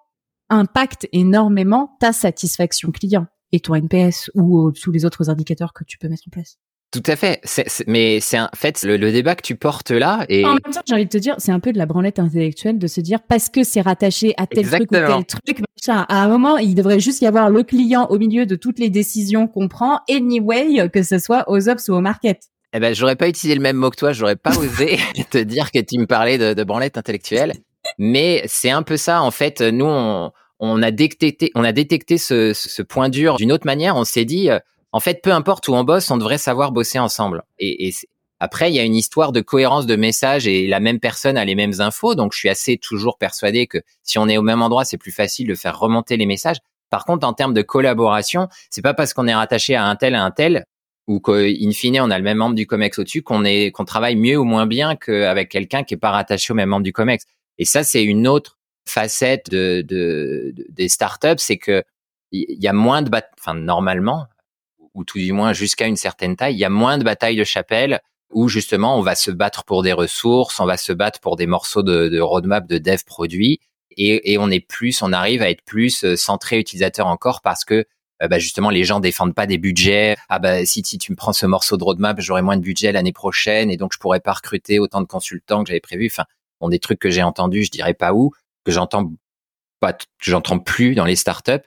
impacte 0.49 1.07
énormément 1.11 1.97
ta 1.99 2.13
satisfaction 2.13 2.91
client 2.91 3.25
et 3.51 3.59
ton 3.59 3.73
NPS 3.73 4.29
ou 4.35 4.71
tous 4.71 4.91
les 4.91 5.05
autres 5.05 5.29
indicateurs 5.29 5.73
que 5.73 5.83
tu 5.83 5.97
peux 5.97 6.07
mettre 6.07 6.23
en 6.27 6.31
place. 6.31 6.59
Tout 6.91 7.03
à 7.05 7.17
fait. 7.17 7.41
mais 7.85 8.19
c'est 8.21 8.39
en 8.39 8.49
fait 8.55 8.83
le, 8.83 8.97
débat 9.11 9.35
que 9.35 9.41
tu 9.41 9.55
portes 9.55 9.91
là. 9.91 10.25
Et 10.29 10.45
en 10.45 10.53
même 10.53 10.59
temps, 10.61 10.81
j'ai 10.87 10.93
envie 10.93 11.05
de 11.05 11.09
te 11.09 11.17
dire, 11.17 11.35
c'est 11.37 11.51
un 11.51 11.59
peu 11.59 11.73
de 11.73 11.77
la 11.77 11.85
branlette 11.85 12.17
intellectuelle 12.17 12.79
de 12.79 12.87
se 12.87 13.01
dire 13.01 13.19
parce 13.27 13.49
que 13.49 13.63
c'est 13.63 13.81
rattaché 13.81 14.33
à 14.37 14.47
tel 14.47 14.65
truc 14.65 14.83
ou 14.83 14.95
tel 14.95 15.25
truc. 15.25 15.61
à 15.87 16.23
un 16.23 16.27
moment, 16.29 16.57
il 16.57 16.75
devrait 16.75 17.01
juste 17.01 17.21
y 17.21 17.25
avoir 17.25 17.49
le 17.49 17.63
client 17.63 18.07
au 18.09 18.17
milieu 18.17 18.45
de 18.45 18.55
toutes 18.55 18.79
les 18.79 18.89
décisions 18.89 19.47
qu'on 19.47 19.67
prend, 19.67 19.99
anyway, 20.09 20.89
que 20.89 21.03
ce 21.03 21.19
soit 21.19 21.43
aux 21.49 21.67
ops 21.67 21.89
ou 21.89 21.93
au 21.93 22.01
market. 22.01 22.39
Eh 22.73 22.79
ben, 22.79 22.95
j'aurais 22.95 23.15
pas 23.15 23.27
utilisé 23.27 23.55
le 23.55 23.61
même 23.61 23.77
mot 23.77 23.89
que 23.89 23.97
toi. 23.97 24.13
J'aurais 24.13 24.35
pas 24.37 24.57
osé 24.57 24.97
te 25.29 25.37
dire 25.37 25.71
que 25.71 25.79
tu 25.79 25.99
me 25.99 26.05
parlais 26.05 26.37
de, 26.37 26.53
de 26.53 26.63
branlette 26.63 26.97
intellectuelle. 26.97 27.53
Mais 27.97 28.43
c'est 28.45 28.69
un 28.69 28.83
peu 28.83 28.95
ça. 28.95 29.21
En 29.21 29.31
fait, 29.31 29.61
nous, 29.61 29.85
on, 29.85 30.31
on 30.59 30.81
a 30.81 30.91
détecté, 30.91 31.51
on 31.55 31.63
a 31.63 31.73
détecté 31.73 32.17
ce, 32.17 32.53
ce 32.53 32.81
point 32.81 33.09
dur 33.09 33.35
d'une 33.35 33.51
autre 33.51 33.65
manière. 33.65 33.95
On 33.97 34.05
s'est 34.05 34.25
dit 34.25 34.49
en 34.91 34.99
fait, 34.99 35.21
peu 35.21 35.31
importe 35.31 35.67
où 35.67 35.73
on 35.73 35.83
bosse, 35.83 36.09
on 36.11 36.17
devrait 36.17 36.37
savoir 36.37 36.71
bosser 36.71 36.99
ensemble. 36.99 37.43
Et, 37.59 37.93
après, 38.39 38.71
il 38.71 38.75
y 38.75 38.79
a 38.79 38.83
une 38.83 38.95
histoire 38.95 39.31
de 39.31 39.41
cohérence 39.41 39.87
de 39.87 39.95
messages 39.95 40.47
et 40.47 40.67
la 40.67 40.79
même 40.79 40.99
personne 40.99 41.37
a 41.37 41.45
les 41.45 41.55
mêmes 41.55 41.81
infos. 41.81 42.13
Donc, 42.13 42.33
je 42.33 42.37
suis 42.37 42.49
assez 42.49 42.77
toujours 42.77 43.17
persuadé 43.17 43.65
que 43.65 43.79
si 44.03 44.19
on 44.19 44.27
est 44.27 44.37
au 44.37 44.43
même 44.43 44.61
endroit, 44.61 44.85
c'est 44.85 44.97
plus 44.97 45.11
facile 45.11 45.47
de 45.47 45.55
faire 45.55 45.79
remonter 45.79 46.17
les 46.17 46.27
messages. 46.27 46.57
Par 46.91 47.03
contre, 47.05 47.27
en 47.27 47.33
termes 47.33 47.55
de 47.55 47.63
collaboration, 47.63 48.47
c'est 48.69 48.83
pas 48.83 48.93
parce 48.93 49.13
qu'on 49.13 49.27
est 49.27 49.33
rattaché 49.33 49.75
à 49.75 49.85
un 49.85 49.95
tel 49.95 50.13
à 50.13 50.23
un 50.23 50.31
tel 50.31 50.65
ou 51.07 51.19
qu'in 51.19 51.71
fine 51.71 51.99
on 52.01 52.11
a 52.11 52.17
le 52.17 52.23
même 52.23 52.37
membre 52.37 52.55
du 52.55 52.67
Comex 52.67 52.99
au-dessus 52.99 53.23
qu'on 53.23 53.45
est 53.45 53.71
qu'on 53.71 53.85
travaille 53.85 54.17
mieux 54.17 54.37
ou 54.37 54.43
moins 54.43 54.65
bien 54.65 54.97
qu'avec 54.97 55.49
quelqu'un 55.49 55.83
qui 55.83 55.93
est 55.93 55.97
pas 55.97 56.11
rattaché 56.11 56.51
au 56.51 56.55
même 56.55 56.69
membre 56.69 56.83
du 56.83 56.93
Comex. 56.93 57.25
Et 57.57 57.65
ça, 57.65 57.83
c'est 57.83 58.03
une 58.03 58.27
autre 58.27 58.57
facette 58.85 59.49
de, 59.49 59.81
de, 59.81 60.53
des 60.69 60.89
startups, 60.89 61.37
c'est 61.37 61.57
que 61.57 61.83
il 62.31 62.61
y 62.61 62.67
a 62.67 62.73
moins 62.73 63.01
de 63.01 63.11
enfin 63.39 63.53
normalement 63.53 64.27
ou 64.97 65.05
tout 65.05 65.19
du 65.19 65.31
moins 65.31 65.53
jusqu'à 65.53 65.87
une 65.87 65.95
certaine 65.95 66.35
taille, 66.35 66.55
il 66.55 66.59
y 66.59 66.65
a 66.65 66.69
moins 66.69 66.97
de 66.97 67.03
batailles 67.03 67.37
de 67.37 67.43
chapelle 67.43 68.01
où 68.31 68.49
justement 68.49 68.97
on 68.97 69.01
va 69.01 69.15
se 69.15 69.31
battre 69.31 69.63
pour 69.63 69.83
des 69.83 69.93
ressources, 69.93 70.59
on 70.59 70.65
va 70.65 70.77
se 70.77 70.91
battre 70.91 71.19
pour 71.19 71.35
des 71.37 71.47
morceaux 71.47 71.83
de, 71.83 72.19
roadmap 72.19 72.67
de 72.67 72.77
dev 72.77 72.99
produit 73.05 73.59
et, 73.99 74.37
on 74.37 74.51
est 74.51 74.59
plus, 74.59 75.01
on 75.01 75.11
arrive 75.11 75.41
à 75.41 75.49
être 75.49 75.63
plus 75.63 76.03
euh, 76.03 76.15
centré 76.15 76.59
utilisateur 76.59 77.07
encore 77.07 77.41
parce 77.41 77.65
que 77.65 77.85
euh, 78.21 78.27
bah 78.27 78.37
justement 78.37 78.69
les 78.69 78.83
gens 78.83 78.99
défendent 78.99 79.33
pas 79.33 79.47
des 79.47 79.57
budgets. 79.57 80.15
Ah 80.29 80.37
bah 80.37 80.65
si, 80.65 80.83
tu 80.83 81.11
me 81.11 81.15
prends 81.15 81.33
ce 81.33 81.45
morceau 81.47 81.77
de 81.77 81.83
roadmap, 81.83 82.19
j'aurai 82.19 82.43
moins 82.43 82.57
de 82.57 82.61
budget 82.61 82.91
l'année 82.91 83.13
prochaine 83.13 83.71
et 83.71 83.77
donc 83.77 83.93
je 83.93 83.99
pourrais 83.99 84.19
pas 84.19 84.33
recruter 84.33 84.77
autant 84.77 85.01
de 85.01 85.07
consultants 85.07 85.63
que 85.63 85.69
j'avais 85.69 85.79
prévu. 85.79 86.07
Enfin, 86.11 86.25
bon 86.59 86.69
des 86.69 86.79
trucs 86.79 86.99
que 86.99 87.09
j'ai 87.09 87.23
entendus, 87.23 87.63
je 87.63 87.71
dirais 87.71 87.93
pas 87.95 88.13
où, 88.13 88.33
que 88.65 88.71
j'entends 88.71 89.11
pas, 89.79 89.97
j'entends 90.19 90.59
plus 90.59 90.93
dans 90.93 91.05
les 91.05 91.15
startups, 91.15 91.65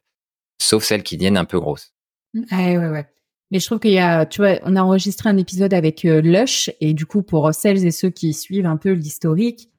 sauf 0.61 0.85
celles 0.85 1.03
qui 1.03 1.17
deviennent 1.17 1.39
un 1.39 1.45
peu 1.45 1.59
grosses. 1.59 1.93
Ouais, 2.35 2.77
ouais, 2.77 2.89
ouais. 2.89 3.07
Mais 3.51 3.59
je 3.59 3.67
trouve 3.67 3.81
qu'il 3.81 3.93
y 3.93 3.99
a, 3.99 4.27
tu 4.27 4.41
vois, 4.41 4.61
on 4.65 4.77
a 4.77 4.83
enregistré 4.83 5.29
un 5.29 5.37
épisode 5.37 5.75
avec 5.75 6.05
euh, 6.05 6.21
Lush. 6.21 6.71
Et 6.81 6.95
du 6.95 7.07
coup 7.07 7.23
pour 7.23 7.53
celles 7.53 7.85
et 7.85 7.91
ceux 7.91 8.11
qui 8.11 8.33
suivent 8.33 8.67
un 8.67 8.77
peu 8.77 8.91
l'historique, 8.91 9.71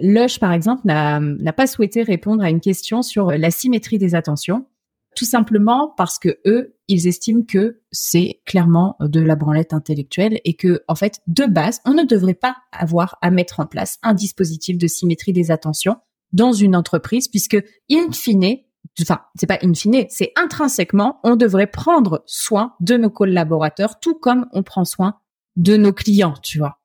Lush 0.00 0.40
par 0.40 0.52
exemple 0.52 0.82
n'a 0.84 1.52
pas 1.52 1.66
souhaité 1.66 2.02
répondre 2.02 2.42
à 2.42 2.50
une 2.50 2.60
question 2.60 3.02
sur 3.02 3.30
la 3.30 3.50
symétrie 3.50 3.98
des 3.98 4.14
attentions, 4.14 4.66
tout 5.14 5.24
simplement 5.24 5.94
parce 5.96 6.18
que 6.18 6.38
eux, 6.46 6.74
ils 6.88 7.06
estiment 7.06 7.42
que 7.42 7.80
c'est 7.92 8.40
clairement 8.44 8.96
de 9.00 9.20
la 9.20 9.36
branlette 9.36 9.72
intellectuelle 9.72 10.40
et 10.44 10.54
que 10.54 10.82
en 10.88 10.94
fait 10.96 11.20
de 11.28 11.46
base, 11.46 11.80
on 11.84 11.94
ne 11.94 12.02
devrait 12.02 12.34
pas 12.34 12.56
avoir 12.72 13.16
à 13.22 13.30
mettre 13.30 13.60
en 13.60 13.66
place 13.66 13.98
un 14.02 14.14
dispositif 14.14 14.78
de 14.78 14.86
symétrie 14.86 15.32
des 15.32 15.50
attentions 15.50 15.96
dans 16.32 16.52
une 16.52 16.74
entreprise 16.74 17.28
puisque 17.28 17.62
in 17.90 18.10
fine 18.12 18.58
enfin, 19.02 19.20
c'est 19.34 19.46
pas 19.46 19.58
in 19.62 19.74
fine, 19.74 20.06
c'est 20.08 20.32
intrinsèquement, 20.36 21.20
on 21.24 21.36
devrait 21.36 21.66
prendre 21.66 22.22
soin 22.26 22.74
de 22.80 22.96
nos 22.96 23.10
collaborateurs, 23.10 23.98
tout 24.00 24.14
comme 24.14 24.46
on 24.52 24.62
prend 24.62 24.84
soin 24.84 25.18
de 25.56 25.76
nos 25.76 25.92
clients, 25.92 26.34
tu 26.42 26.58
vois. 26.58 26.78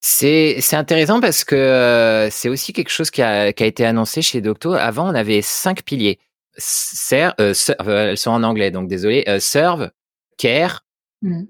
C'est 0.00 0.58
c'est 0.60 0.76
intéressant 0.76 1.20
parce 1.20 1.42
que 1.42 1.56
euh, 1.56 2.30
c'est 2.30 2.48
aussi 2.48 2.72
quelque 2.72 2.90
chose 2.90 3.10
qui 3.10 3.22
a, 3.22 3.52
qui 3.52 3.62
a 3.62 3.66
été 3.66 3.84
annoncé 3.84 4.22
chez 4.22 4.40
Docto. 4.40 4.74
Avant, 4.74 5.10
on 5.10 5.14
avait 5.14 5.42
cinq 5.42 5.82
piliers. 5.82 6.20
Ser, 6.58 7.30
euh, 7.40 7.52
euh, 7.82 8.10
elles 8.10 8.16
sont 8.16 8.30
en 8.30 8.42
anglais, 8.42 8.70
donc 8.70 8.88
désolé. 8.88 9.24
serve, 9.40 9.90
care, 10.38 10.84
mmh. 11.22 11.44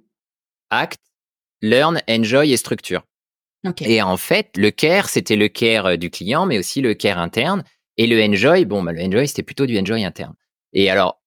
act, 0.70 1.00
learn, 1.60 2.00
enjoy 2.08 2.52
et 2.52 2.56
structure. 2.56 3.04
Et 3.80 4.00
en 4.00 4.16
fait, 4.16 4.56
le 4.56 4.70
care, 4.70 5.08
c'était 5.08 5.36
le 5.36 5.48
care 5.48 5.98
du 5.98 6.08
client, 6.08 6.46
mais 6.46 6.58
aussi 6.58 6.80
le 6.80 6.94
care 6.94 7.18
interne. 7.18 7.64
Et 7.98 8.06
le 8.06 8.22
enjoy, 8.22 8.64
bon, 8.64 8.82
bah, 8.82 8.92
le 8.92 9.02
enjoy, 9.02 9.26
c'était 9.28 9.42
plutôt 9.42 9.66
du 9.66 9.78
enjoy 9.78 10.04
interne. 10.04 10.34
Et 10.72 10.90
alors, 10.90 11.20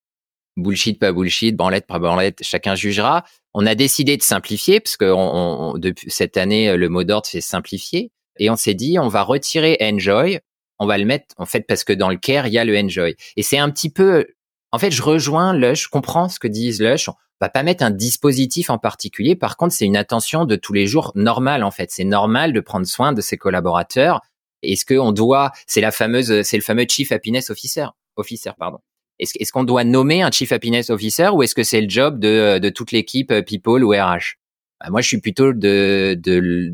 bullshit, 0.58 1.00
pas 1.00 1.12
bullshit, 1.12 1.56
branlette, 1.56 1.88
pas 1.88 2.00
branlette, 2.00 2.40
chacun 2.44 2.76
jugera. 2.76 3.24
On 3.54 3.66
a 3.66 3.76
décidé 3.76 4.18
de 4.18 4.24
simplifier, 4.24 4.80
parce 4.80 4.98
que 4.98 5.12
on, 5.12 5.78
depuis 5.78 6.12
cette 6.12 6.38
année, 6.38 6.76
le 6.76 6.90
mot 6.90 7.04
d'ordre, 7.04 7.26
c'est 7.28 7.42
simplifier. 7.42 8.12
Et 8.38 8.50
on 8.50 8.56
s'est 8.56 8.74
dit, 8.74 9.00
on 9.00 9.08
va 9.08 9.24
retirer 9.24 9.78
enjoy, 9.82 10.40
on 10.80 10.86
va 10.86 10.98
le 10.98 11.06
mettre, 11.06 11.36
en 11.38 11.46
fait, 11.46 11.62
parce 11.62 11.84
que 11.84 11.94
dans 11.94 12.10
le 12.10 12.18
care, 12.18 12.48
il 12.48 12.54
y 12.54 12.58
a 12.58 12.66
le 12.66 12.78
enjoy. 12.78 13.16
Et 13.36 13.44
c'est 13.44 13.58
un 13.58 13.70
petit 13.70 13.90
peu, 13.90 14.26
en 14.72 14.80
fait, 14.80 14.92
je 14.92 15.02
rejoins 15.02 15.54
Lush, 15.54 15.86
je 15.86 15.90
comprends 15.90 16.30
ce 16.30 16.40
que 16.40 16.48
disent 16.48 16.82
Lush. 16.82 17.10
On 17.10 17.14
va 17.42 17.50
pas 17.50 17.64
mettre 17.64 17.84
un 17.84 17.92
dispositif 17.92 18.70
en 18.70 18.78
particulier. 18.78 19.36
Par 19.36 19.56
contre, 19.58 19.74
c'est 19.74 19.86
une 19.86 19.98
attention 19.98 20.46
de 20.46 20.56
tous 20.56 20.74
les 20.74 20.88
jours 20.88 21.12
normale, 21.16 21.64
en 21.64 21.72
fait. 21.72 21.90
C'est 21.92 22.04
normal 22.04 22.54
de 22.54 22.60
prendre 22.60 22.86
soin 22.86 23.14
de 23.14 23.22
ses 23.22 23.38
collaborateurs 23.38 24.22
est-ce 24.64 24.86
qu'on 24.86 25.12
doit, 25.12 25.52
c'est 25.68 25.82
la 25.82 25.92
fameuse, 25.92 26.42
c'est 26.44 26.58
le 26.58 26.64
fameux 26.64 26.86
Chief 26.90 27.12
Happiness 27.12 27.50
Officer, 27.50 27.86
officer 28.16 28.52
pardon. 28.58 28.80
Est-ce, 29.20 29.34
est-ce 29.40 29.52
qu'on 29.52 29.66
doit 29.66 29.84
nommer 29.84 30.22
un 30.22 30.32
Chief 30.32 30.52
Happiness 30.52 30.90
Officer 30.90 31.30
ou 31.30 31.44
est-ce 31.44 31.54
que 31.54 31.64
c'est 31.64 31.82
le 31.82 31.90
job 31.90 32.20
de, 32.20 32.58
de 32.58 32.70
toute 32.70 32.92
l'équipe 32.92 33.32
euh, 33.32 33.42
People 33.42 33.84
ou 33.84 33.90
RH 33.90 34.38
bah, 34.80 34.90
Moi, 34.90 35.02
je 35.02 35.08
suis 35.08 35.20
plutôt 35.20 35.52
de, 35.52 36.18
de, 36.18 36.74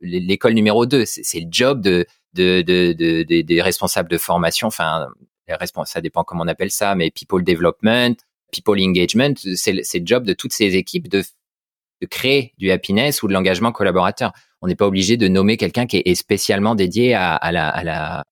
l'école 0.00 0.54
numéro 0.54 0.86
2. 0.86 1.04
C'est, 1.04 1.40
le 1.40 1.48
job 1.50 1.82
de, 1.82 2.06
de, 2.32 2.62
de, 2.62 2.92
de, 2.92 3.42
des 3.42 3.62
responsables 3.62 4.08
de 4.08 4.16
formation. 4.16 4.68
Enfin, 4.68 5.06
ça 5.84 6.00
dépend 6.00 6.24
comment 6.24 6.44
on 6.44 6.48
appelle 6.48 6.70
ça, 6.70 6.94
mais 6.94 7.10
People 7.10 7.44
Development, 7.44 8.16
People 8.52 8.80
Engagement, 8.80 9.34
c'est 9.54 9.72
le 9.72 10.06
job 10.06 10.24
de 10.24 10.32
toutes 10.32 10.52
ces 10.52 10.76
équipes 10.76 11.08
de, 11.08 11.22
de 12.00 12.06
créer 12.06 12.54
du 12.56 12.70
happiness 12.70 13.22
ou 13.22 13.28
de 13.28 13.34
l'engagement 13.34 13.70
collaborateur 13.70 14.32
on 14.62 14.68
n'est 14.68 14.76
pas 14.76 14.86
obligé 14.86 15.16
de 15.16 15.28
nommer 15.28 15.56
quelqu'un 15.56 15.86
qui 15.86 16.00
est 16.04 16.14
spécialement 16.14 16.74
dédié 16.74 17.14
à, 17.14 17.50
la 17.52 17.68
à 17.68 17.82
la 17.82 18.24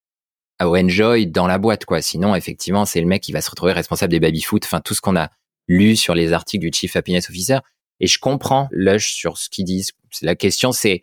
au 0.62 0.76
enjoy 0.76 1.26
dans 1.26 1.46
la 1.46 1.58
boîte 1.58 1.84
quoi. 1.84 2.00
Sinon 2.00 2.34
effectivement 2.34 2.84
c'est 2.84 3.00
le 3.00 3.06
mec 3.06 3.22
qui 3.22 3.32
va 3.32 3.40
se 3.40 3.50
retrouver 3.50 3.72
responsable 3.72 4.12
des 4.12 4.20
baby 4.20 4.40
foot, 4.40 4.64
enfin 4.64 4.80
tout 4.80 4.94
ce 4.94 5.00
qu'on 5.00 5.16
a 5.16 5.28
lu 5.66 5.96
sur 5.96 6.14
les 6.14 6.32
articles 6.32 6.64
du 6.64 6.70
chief 6.72 6.94
happiness 6.96 7.28
officer. 7.28 7.58
Et 7.98 8.06
je 8.06 8.18
comprends 8.18 8.68
Lush 8.70 9.12
sur 9.12 9.36
ce 9.36 9.50
qu'ils 9.50 9.64
disent. 9.64 9.90
La 10.22 10.36
question 10.36 10.70
c'est 10.72 11.02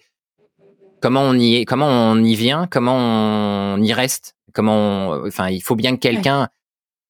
comment 1.02 1.22
on 1.22 1.34
y 1.34 1.56
est, 1.56 1.66
comment 1.66 1.88
on 1.88 2.24
y 2.24 2.36
vient, 2.36 2.66
comment 2.68 2.96
on 2.96 3.82
y 3.82 3.92
reste, 3.94 4.36
comment, 4.54 5.10
enfin 5.26 5.50
il 5.50 5.62
faut 5.62 5.76
bien 5.76 5.96
que 5.96 6.00
quelqu'un 6.00 6.48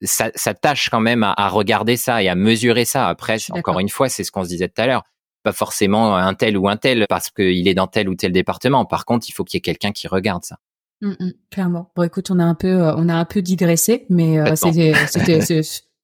s'attache 0.02 0.90
quand 0.90 1.00
même 1.00 1.24
à, 1.24 1.34
à, 1.38 1.50
regarder 1.50 1.98
ça 1.98 2.22
et 2.22 2.30
à 2.30 2.36
mesurer 2.36 2.86
ça. 2.86 3.08
Après 3.08 3.38
encore 3.52 3.80
une 3.80 3.90
fois 3.90 4.10
c'est 4.10 4.24
ce 4.24 4.32
qu'on 4.32 4.44
se 4.44 4.50
disait 4.50 4.70
tout 4.70 4.82
à 4.82 4.88
l'heure 4.88 5.04
pas 5.48 5.54
forcément 5.54 6.18
un 6.18 6.34
tel 6.34 6.58
ou 6.58 6.68
un 6.68 6.76
tel 6.76 7.06
parce 7.08 7.30
qu'il 7.30 7.70
est 7.70 7.74
dans 7.74 7.88
tel 7.88 8.10
ou 8.10 8.16
tel 8.16 8.34
département. 8.34 8.84
Par 8.84 9.06
contre, 9.06 9.30
il 9.30 9.32
faut 9.32 9.46
qu'il 9.46 9.58
y 9.58 9.60
ait 9.60 9.62
quelqu'un 9.62 9.94
qui 9.94 10.10
regarde 10.10 10.44
ça. 10.44 10.58
Mmh, 11.00 11.12
mmh, 11.12 11.32
clairement. 11.50 11.90
Bon, 11.96 12.04
écoute, 12.04 12.30
on 12.32 12.40
a 12.40 12.44
un 12.44 12.54
peu, 12.54 12.68
euh, 12.68 12.94
on 12.98 13.08
a 13.08 13.16
un 13.16 13.24
peu 13.24 13.42
digressé, 13.42 14.06
mais 14.10 14.40
euh, 14.40 14.56
c'était, 14.58 14.92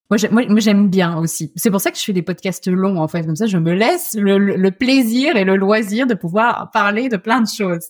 moi, 0.09 0.59
j'aime 0.59 0.89
bien 0.89 1.17
aussi. 1.17 1.51
C'est 1.57 1.71
pour 1.71 1.81
ça 1.81 1.91
que 1.91 1.97
je 1.97 2.03
fais 2.03 2.13
des 2.13 2.21
podcasts 2.21 2.69
longs, 2.69 2.95
en 2.97 3.09
fait. 3.09 3.25
Comme 3.25 3.35
ça, 3.35 3.47
je 3.47 3.57
me 3.57 3.73
laisse 3.73 4.15
le, 4.17 4.69
plaisir 4.69 5.35
et 5.35 5.43
le 5.43 5.57
loisir 5.57 6.07
de 6.07 6.13
pouvoir 6.13 6.71
parler 6.71 7.09
de 7.09 7.17
plein 7.17 7.41
de 7.41 7.47
choses. 7.47 7.89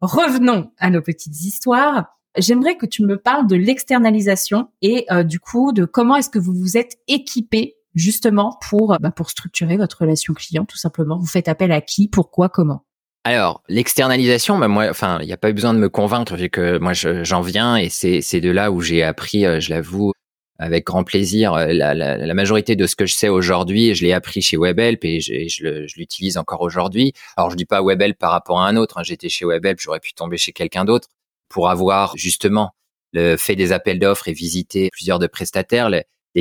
Revenons 0.00 0.70
à 0.78 0.90
nos 0.90 1.02
petites 1.02 1.40
histoires. 1.40 2.06
J'aimerais 2.38 2.76
que 2.76 2.86
tu 2.86 3.02
me 3.02 3.16
parles 3.16 3.48
de 3.48 3.56
l'externalisation 3.56 4.68
et 4.80 5.06
euh, 5.10 5.24
du 5.24 5.40
coup 5.40 5.72
de 5.72 5.86
comment 5.86 6.14
est-ce 6.14 6.30
que 6.30 6.38
vous 6.38 6.54
vous 6.54 6.76
êtes 6.76 6.98
équipé 7.08 7.74
justement 7.94 8.58
pour 8.68 8.96
bah, 9.00 9.10
pour 9.10 9.30
structurer 9.30 9.76
votre 9.76 10.00
relation 10.00 10.34
client 10.34 10.64
tout 10.64 10.78
simplement. 10.78 11.18
Vous 11.18 11.26
faites 11.26 11.48
appel 11.48 11.72
à 11.72 11.80
qui? 11.80 12.08
Pourquoi? 12.08 12.48
Comment? 12.48 12.84
Alors, 13.26 13.62
l'externalisation, 13.68 14.58
bah 14.58 14.68
moi, 14.68 14.88
enfin, 14.90 15.18
il 15.22 15.26
n'y 15.26 15.32
a 15.32 15.38
pas 15.38 15.48
eu 15.48 15.54
besoin 15.54 15.72
de 15.72 15.78
me 15.78 15.88
convaincre 15.88 16.36
vu 16.36 16.50
que 16.50 16.76
moi, 16.78 16.92
j'en 16.92 17.40
viens 17.40 17.76
et 17.76 17.88
c'est 17.88 18.20
c'est 18.20 18.42
de 18.42 18.50
là 18.50 18.70
où 18.70 18.82
j'ai 18.82 19.02
appris, 19.02 19.46
euh, 19.46 19.60
je 19.60 19.70
l'avoue, 19.70 20.12
avec 20.58 20.84
grand 20.84 21.04
plaisir, 21.04 21.54
euh, 21.54 21.68
la, 21.72 21.94
la, 21.94 22.18
la, 22.18 22.34
majorité 22.34 22.76
de 22.76 22.86
ce 22.86 22.94
que 22.96 23.06
je 23.06 23.14
sais 23.14 23.30
aujourd'hui, 23.30 23.94
je 23.94 24.04
l'ai 24.04 24.12
appris 24.12 24.42
chez 24.42 24.58
WebHelp 24.58 25.04
et 25.04 25.20
je, 25.20 25.48
je 25.48 25.98
l'utilise 25.98 26.36
encore 26.36 26.60
aujourd'hui. 26.60 27.14
Alors, 27.38 27.50
je 27.50 27.56
dis 27.56 27.64
pas 27.64 27.82
WebHelp 27.82 28.18
par 28.18 28.30
rapport 28.30 28.60
à 28.60 28.68
un 28.68 28.76
autre. 28.76 28.98
Hein, 28.98 29.02
J'étais 29.02 29.30
chez 29.30 29.46
WebHelp, 29.46 29.78
j'aurais 29.80 30.00
pu 30.00 30.12
tomber 30.12 30.36
chez 30.36 30.52
quelqu'un 30.52 30.84
d'autre 30.84 31.08
pour 31.48 31.70
avoir 31.70 32.16
justement 32.16 32.72
le 33.12 33.36
fait 33.36 33.56
des 33.56 33.72
appels 33.72 33.98
d'offres 33.98 34.28
et 34.28 34.32
visiter 34.32 34.90
plusieurs 34.92 35.18
de 35.18 35.26
prestataires 35.26 35.88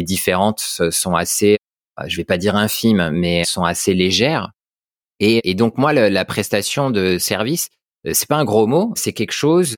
différentes 0.02 0.60
sont 0.90 1.16
assez, 1.16 1.58
euh, 2.00 2.06
je 2.08 2.18
vais 2.18 2.26
pas 2.26 2.38
dire 2.38 2.56
infimes, 2.56 3.12
mais 3.12 3.44
sont 3.46 3.64
assez 3.64 3.94
légères. 3.94 4.52
Et, 5.20 5.54
donc 5.54 5.78
moi, 5.78 5.94
la 5.94 6.26
prestation 6.26 6.92
de 6.92 7.18
service, 7.18 7.70
c'est 8.12 8.28
pas 8.28 8.36
un 8.36 8.44
gros 8.44 8.68
mot, 8.68 8.92
c'est 8.96 9.14
quelque 9.14 9.32
chose 9.32 9.76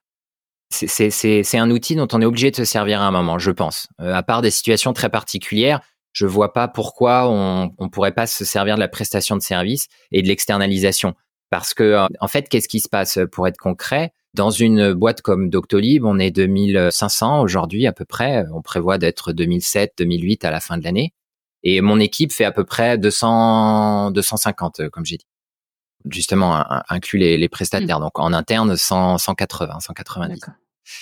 c'est 0.71 1.57
un 1.57 1.71
outil 1.71 1.95
dont 1.95 2.07
on 2.11 2.21
est 2.21 2.25
obligé 2.25 2.51
de 2.51 2.55
se 2.55 2.65
servir 2.65 3.01
à 3.01 3.07
un 3.07 3.11
moment, 3.11 3.37
je 3.37 3.51
pense. 3.51 3.87
Euh, 4.01 4.13
à 4.13 4.23
part 4.23 4.41
des 4.41 4.51
situations 4.51 4.93
très 4.93 5.09
particulières, 5.09 5.79
je 6.11 6.25
vois 6.25 6.53
pas 6.53 6.67
pourquoi 6.67 7.29
on 7.29 7.71
ne 7.79 7.87
pourrait 7.87 8.13
pas 8.13 8.27
se 8.27 8.45
servir 8.45 8.75
de 8.75 8.79
la 8.79 8.87
prestation 8.87 9.35
de 9.35 9.41
service 9.41 9.87
et 10.11 10.21
de 10.21 10.27
l'externalisation. 10.27 11.13
Parce 11.49 11.73
que, 11.73 11.83
euh, 11.83 12.07
en 12.19 12.27
fait, 12.27 12.49
qu'est-ce 12.49 12.67
qui 12.67 12.79
se 12.79 12.89
passe 12.89 13.19
pour 13.31 13.47
être 13.47 13.57
concret? 13.57 14.11
Dans 14.35 14.49
une 14.49 14.91
boîte 14.91 15.21
comme 15.21 15.49
Doctolib, 15.49 16.03
on 16.03 16.19
est 16.19 16.29
2500 16.29 17.39
aujourd'hui 17.39 17.87
à 17.87 17.93
peu 17.93 18.03
près. 18.03 18.43
On 18.53 18.61
prévoit 18.61 18.97
d'être 18.97 19.31
2007, 19.31 19.93
2008 19.97 20.43
à 20.43 20.51
la 20.51 20.59
fin 20.59 20.77
de 20.77 20.83
l'année. 20.83 21.13
Et 21.63 21.79
mon 21.79 22.01
équipe 22.01 22.33
fait 22.33 22.43
à 22.43 22.51
peu 22.51 22.65
près 22.65 22.97
200, 22.97 24.11
250, 24.11 24.81
euh, 24.81 24.89
comme 24.89 25.05
j'ai 25.05 25.15
dit. 25.15 25.25
Justement, 26.09 26.65
inclus 26.89 27.17
les, 27.17 27.37
les 27.37 27.47
prestataires. 27.47 27.99
Mmh. 27.99 28.03
Donc, 28.03 28.19
en 28.19 28.33
interne, 28.33 28.75
100, 28.75 29.19
180, 29.19 29.79
190. 29.79 30.41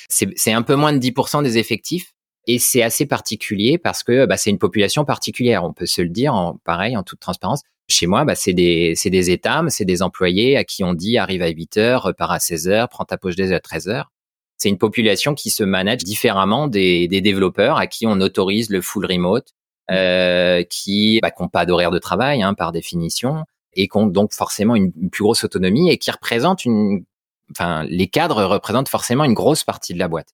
C'est 0.09 0.53
un 0.53 0.61
peu 0.61 0.75
moins 0.75 0.93
de 0.93 0.99
10% 0.99 1.41
des 1.41 1.57
effectifs. 1.57 2.13
Et 2.45 2.59
c'est 2.59 2.83
assez 2.83 3.07
particulier 3.07 3.79
parce 3.79 4.03
que 4.03 4.27
bah, 4.27 4.37
c'est 4.37 4.51
une 4.51 4.59
population 4.59 5.05
particulière, 5.05 5.63
on 5.63 5.73
peut 5.73 5.87
se 5.87 6.03
le 6.03 6.09
dire, 6.09 6.35
en, 6.35 6.57
pareil, 6.63 6.95
en 6.95 7.01
toute 7.01 7.19
transparence. 7.19 7.63
Chez 7.89 8.07
moi, 8.07 8.25
bah, 8.25 8.35
c'est 8.35 8.53
des, 8.53 8.95
des 9.03 9.31
états, 9.31 9.63
c'est 9.67 9.85
des 9.85 10.01
employés 10.01 10.57
à 10.57 10.63
qui 10.63 10.83
on 10.83 10.93
dit 10.93 11.17
arrive 11.17 11.41
à 11.41 11.49
8 11.49 11.77
heures, 11.77 12.03
repart 12.03 12.31
à 12.31 12.39
16 12.39 12.67
heures, 12.69 12.89
prends 12.89 13.05
ta 13.05 13.17
poche 13.17 13.35
des 13.35 13.51
à 13.51 13.59
13 13.59 13.89
heures. 13.89 14.11
C'est 14.57 14.69
une 14.69 14.77
population 14.77 15.35
qui 15.35 15.49
se 15.49 15.63
manage 15.63 16.03
différemment 16.03 16.67
des, 16.67 17.07
des 17.07 17.19
développeurs 17.19 17.77
à 17.77 17.87
qui 17.87 18.07
on 18.07 18.21
autorise 18.21 18.69
le 18.69 18.81
full 18.81 19.05
remote, 19.05 19.49
euh, 19.91 20.63
qui 20.63 21.19
bah, 21.21 21.31
n'ont 21.37 21.49
pas 21.49 21.65
d'horaire 21.65 21.91
de 21.91 21.99
travail 21.99 22.41
hein, 22.41 22.53
par 22.53 22.71
définition 22.71 23.43
et 23.73 23.87
qui 23.87 23.97
ont 23.97 24.07
donc 24.07 24.33
forcément 24.33 24.75
une, 24.75 24.93
une 25.01 25.09
plus 25.09 25.23
grosse 25.23 25.43
autonomie 25.43 25.89
et 25.89 25.97
qui 25.97 26.09
représentent 26.11 26.63
une 26.63 27.03
enfin, 27.51 27.83
les 27.83 28.07
cadres 28.07 28.43
représentent 28.45 28.89
forcément 28.89 29.23
une 29.23 29.33
grosse 29.33 29.63
partie 29.63 29.93
de 29.93 29.99
la 29.99 30.07
boîte. 30.07 30.29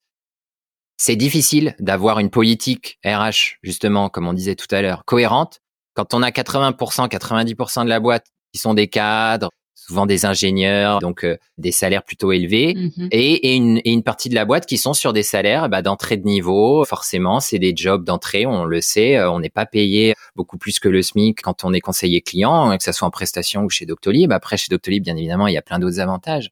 C'est 0.98 1.16
difficile 1.16 1.76
d'avoir 1.80 2.20
une 2.20 2.30
politique 2.30 3.00
RH, 3.06 3.58
justement, 3.64 4.10
comme 4.10 4.28
on 4.28 4.34
disait 4.34 4.56
tout 4.56 4.68
à 4.72 4.82
l'heure, 4.82 5.06
cohérente 5.06 5.62
quand 6.00 6.14
on 6.14 6.24
a 6.24 6.30
80%, 6.30 7.10
90% 7.10 7.84
de 7.84 7.90
la 7.90 8.00
boîte 8.00 8.28
qui 8.54 8.60
sont 8.60 8.74
des 8.74 8.88
cadres, 8.88 9.50
souvent 9.76 10.06
des 10.06 10.26
ingénieurs, 10.26 11.00
donc 11.00 11.26
euh, 11.26 11.36
des 11.58 11.74
salaires 11.74 12.04
plutôt 12.04 12.32
élevés, 12.32 12.74
mmh 12.74 13.08
et, 13.12 13.56
une, 13.58 14.04
partie 14.04 14.30
de 14.30 14.36
la 14.36 14.46
boîte 14.46 14.66
qui 14.66 14.78
sont 14.78 14.94
sur 14.94 15.12
des 15.12 15.24
salaires 15.24 15.68
bah, 15.68 15.82
d'entrée 15.82 16.16
de 16.16 16.24
niveau. 16.24 16.86
Forcément, 16.86 17.42
c'est 17.42 17.60
des 17.60 17.74
jobs 17.76 18.06
d'entrée, 18.06 18.46
on 18.46 18.64
le 18.64 18.80
sait, 18.80 19.18
euh, 19.18 19.30
on 19.30 19.42
n'est 19.42 19.50
pas 19.50 19.66
payé 19.66 20.16
beaucoup 20.38 20.58
plus 20.58 20.80
que 20.80 20.88
le 20.88 21.02
SMIC 21.02 21.42
quand 21.42 21.66
on 21.66 21.74
est 21.74 21.82
conseiller 21.82 22.22
client, 22.22 22.78
que 22.78 22.84
ce 22.84 22.94
soit 22.94 23.08
en 23.08 23.12
prestation 23.12 23.64
ou 23.64 23.70
chez 23.70 23.86
Doctolib. 23.86 24.32
Après, 24.32 24.56
chez 24.56 24.68
Doctolib, 24.70 25.04
bien 25.04 25.18
évidemment, 25.18 25.48
il 25.48 25.54
y 25.54 25.58
a 25.58 25.62
plein 25.62 25.80
d'autres 25.80 26.00
avantages 26.00 26.50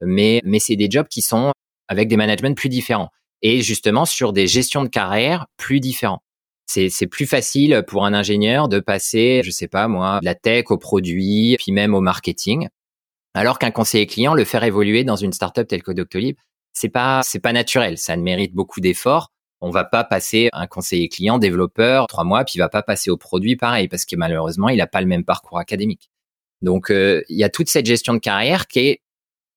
mais, 0.00 0.40
mais 0.44 0.60
c'est 0.60 0.76
des 0.76 0.90
jobs 0.90 1.08
qui 1.08 1.20
sont 1.20 1.52
avec 1.88 2.08
des 2.08 2.16
managements 2.16 2.54
plus 2.54 2.68
différents 2.68 3.10
et 3.42 3.60
justement 3.60 4.04
sur 4.04 4.32
des 4.32 4.46
gestions 4.46 4.82
de 4.82 4.88
carrière 4.88 5.46
plus 5.56 5.80
différents. 5.80 6.22
C'est, 6.70 7.06
plus 7.06 7.26
facile 7.26 7.82
pour 7.86 8.04
un 8.04 8.12
ingénieur 8.12 8.68
de 8.68 8.78
passer, 8.78 9.40
je 9.42 9.50
sais 9.50 9.68
pas 9.68 9.88
moi, 9.88 10.20
de 10.20 10.26
la 10.26 10.34
tech 10.34 10.66
au 10.68 10.76
produit, 10.76 11.56
puis 11.58 11.72
même 11.72 11.94
au 11.94 12.02
marketing, 12.02 12.68
alors 13.32 13.58
qu'un 13.58 13.70
conseiller 13.70 14.06
client 14.06 14.34
le 14.34 14.44
faire 14.44 14.64
évoluer 14.64 15.02
dans 15.02 15.16
une 15.16 15.32
startup 15.32 15.66
telle 15.66 15.82
que 15.82 15.92
Doctolib, 15.92 16.36
c'est 16.74 16.90
pas 16.90 17.22
c'est 17.24 17.40
pas 17.40 17.54
naturel, 17.54 17.96
ça 17.96 18.16
ne 18.16 18.22
mérite 18.22 18.54
beaucoup 18.54 18.80
d'efforts. 18.80 19.32
On 19.60 19.70
va 19.70 19.84
pas 19.84 20.04
passer 20.04 20.50
un 20.52 20.66
conseiller 20.66 21.08
client 21.08 21.38
développeur 21.38 22.06
trois 22.06 22.24
mois, 22.24 22.44
puis 22.44 22.54
il 22.56 22.58
va 22.58 22.68
pas 22.68 22.82
passer 22.82 23.10
au 23.10 23.16
produit 23.16 23.56
pareil 23.56 23.88
parce 23.88 24.04
que 24.04 24.14
malheureusement 24.16 24.68
il 24.68 24.80
a 24.82 24.86
pas 24.86 25.00
le 25.00 25.06
même 25.06 25.24
parcours 25.24 25.58
académique. 25.58 26.10
Donc 26.60 26.90
euh, 26.90 27.22
il 27.30 27.38
y 27.38 27.44
a 27.44 27.48
toute 27.48 27.68
cette 27.70 27.86
gestion 27.86 28.12
de 28.12 28.18
carrière 28.18 28.66
qui 28.66 28.80
est 28.80 29.02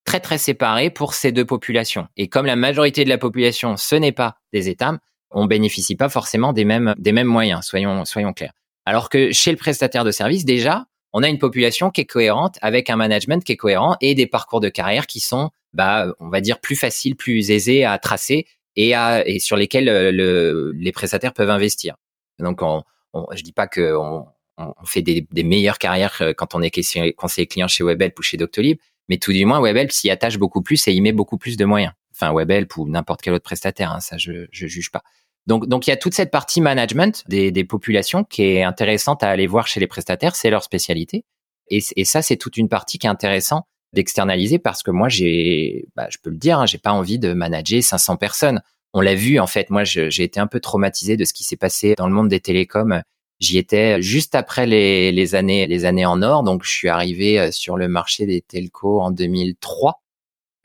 très 0.05 0.19
très 0.19 0.37
séparés 0.37 0.89
pour 0.89 1.13
ces 1.13 1.31
deux 1.31 1.45
populations. 1.45 2.07
Et 2.17 2.29
comme 2.29 2.45
la 2.45 2.55
majorité 2.55 3.03
de 3.03 3.09
la 3.09 3.17
population, 3.17 3.77
ce 3.77 3.95
n'est 3.95 4.11
pas 4.11 4.37
des 4.53 4.69
États, 4.69 4.97
on 5.31 5.45
bénéficie 5.45 5.95
pas 5.95 6.09
forcément 6.09 6.53
des 6.53 6.65
mêmes 6.65 6.93
des 6.97 7.11
mêmes 7.11 7.27
moyens. 7.27 7.65
Soyons 7.65 8.05
soyons 8.05 8.33
clairs. 8.33 8.53
Alors 8.85 9.09
que 9.09 9.31
chez 9.31 9.51
le 9.51 9.57
prestataire 9.57 10.03
de 10.03 10.11
service, 10.11 10.45
déjà, 10.45 10.85
on 11.13 11.23
a 11.23 11.29
une 11.29 11.37
population 11.37 11.89
qui 11.89 12.01
est 12.01 12.05
cohérente 12.05 12.57
avec 12.61 12.89
un 12.89 12.95
management 12.95 13.43
qui 13.43 13.51
est 13.51 13.57
cohérent 13.57 13.95
et 14.01 14.15
des 14.15 14.27
parcours 14.27 14.59
de 14.59 14.69
carrière 14.69 15.07
qui 15.07 15.19
sont, 15.19 15.51
bah, 15.73 16.13
on 16.19 16.29
va 16.29 16.41
dire 16.41 16.59
plus 16.59 16.75
faciles, 16.75 17.15
plus 17.15 17.51
aisés 17.51 17.83
à 17.83 17.97
tracer 17.99 18.47
et, 18.75 18.93
à, 18.93 19.27
et 19.27 19.39
sur 19.39 19.57
lesquels 19.57 19.89
euh, 19.89 20.11
le, 20.11 20.71
les 20.75 20.91
prestataires 20.91 21.33
peuvent 21.33 21.49
investir. 21.49 21.95
Donc, 22.39 22.61
on, 22.61 22.83
on, 23.13 23.25
je 23.33 23.43
dis 23.43 23.51
pas 23.51 23.67
que 23.67 23.95
on, 23.95 24.25
on 24.57 24.85
fait 24.85 25.01
des, 25.01 25.27
des, 25.31 25.43
meilleures 25.43 25.77
carrières 25.77 26.17
euh, 26.21 26.33
quand 26.33 26.55
on 26.55 26.61
est 26.61 26.71
conseiller 27.15 27.47
client 27.47 27.67
chez 27.67 27.83
Webhelp 27.83 28.17
ou 28.17 28.21
chez 28.21 28.37
Doctolib, 28.37 28.77
mais 29.09 29.17
tout 29.17 29.33
du 29.33 29.45
moins, 29.45 29.59
Webhelp 29.59 29.91
s'y 29.91 30.09
attache 30.09 30.37
beaucoup 30.37 30.61
plus 30.61 30.87
et 30.87 30.93
y 30.93 31.01
met 31.01 31.11
beaucoup 31.11 31.37
plus 31.37 31.57
de 31.57 31.65
moyens. 31.65 31.93
Enfin, 32.21 32.33
Webhelp 32.33 32.77
ou 32.77 32.87
n'importe 32.87 33.21
quel 33.21 33.33
autre 33.33 33.43
prestataire, 33.43 33.91
hein, 33.91 33.99
ça 33.99 34.17
je, 34.17 34.47
je 34.51 34.67
juge 34.67 34.91
pas. 34.91 35.03
Donc, 35.47 35.67
donc 35.67 35.87
il 35.87 35.89
y 35.89 35.93
a 35.93 35.97
toute 35.97 36.13
cette 36.13 36.29
partie 36.29 36.61
management 36.61 37.23
des, 37.27 37.51
des 37.51 37.63
populations 37.63 38.23
qui 38.23 38.43
est 38.43 38.63
intéressante 38.63 39.23
à 39.23 39.29
aller 39.29 39.47
voir 39.47 39.67
chez 39.67 39.79
les 39.79 39.87
prestataires, 39.87 40.35
c'est 40.35 40.49
leur 40.49 40.63
spécialité. 40.63 41.25
Et, 41.69 41.79
et 41.95 42.05
ça, 42.05 42.21
c'est 42.21 42.37
toute 42.37 42.57
une 42.57 42.69
partie 42.69 42.99
qui 42.99 43.07
est 43.07 43.09
intéressante 43.09 43.65
d'externaliser 43.93 44.59
parce 44.59 44.83
que 44.83 44.91
moi, 44.91 45.09
j'ai, 45.09 45.87
bah, 45.95 46.07
je 46.11 46.17
peux 46.21 46.29
le 46.29 46.37
dire, 46.37 46.59
hein, 46.59 46.65
j'ai 46.65 46.77
pas 46.77 46.91
envie 46.91 47.17
de 47.17 47.33
manager 47.33 47.81
500 47.81 48.17
personnes. 48.17 48.61
On 48.93 49.01
l'a 49.01 49.15
vu 49.15 49.39
en 49.39 49.47
fait. 49.47 49.69
Moi, 49.69 49.83
j'ai 49.83 50.23
été 50.23 50.39
un 50.39 50.47
peu 50.47 50.59
traumatisé 50.59 51.17
de 51.17 51.25
ce 51.25 51.33
qui 51.33 51.43
s'est 51.43 51.57
passé 51.57 51.95
dans 51.97 52.07
le 52.07 52.13
monde 52.13 52.29
des 52.29 52.39
télécoms 52.39 53.01
J'y 53.41 53.57
étais 53.57 53.99
juste 54.03 54.35
après 54.35 54.67
les, 54.67 55.11
les, 55.11 55.33
années 55.33 55.65
les 55.65 55.85
années 55.85 56.05
en 56.05 56.21
or, 56.21 56.43
donc 56.43 56.63
je 56.63 56.69
suis 56.69 56.89
arrivé 56.89 57.39
euh, 57.39 57.51
sur 57.51 57.75
le 57.75 57.87
marché 57.87 58.27
des 58.27 58.41
telcos 58.41 59.01
en 59.01 59.09
2003, 59.09 59.99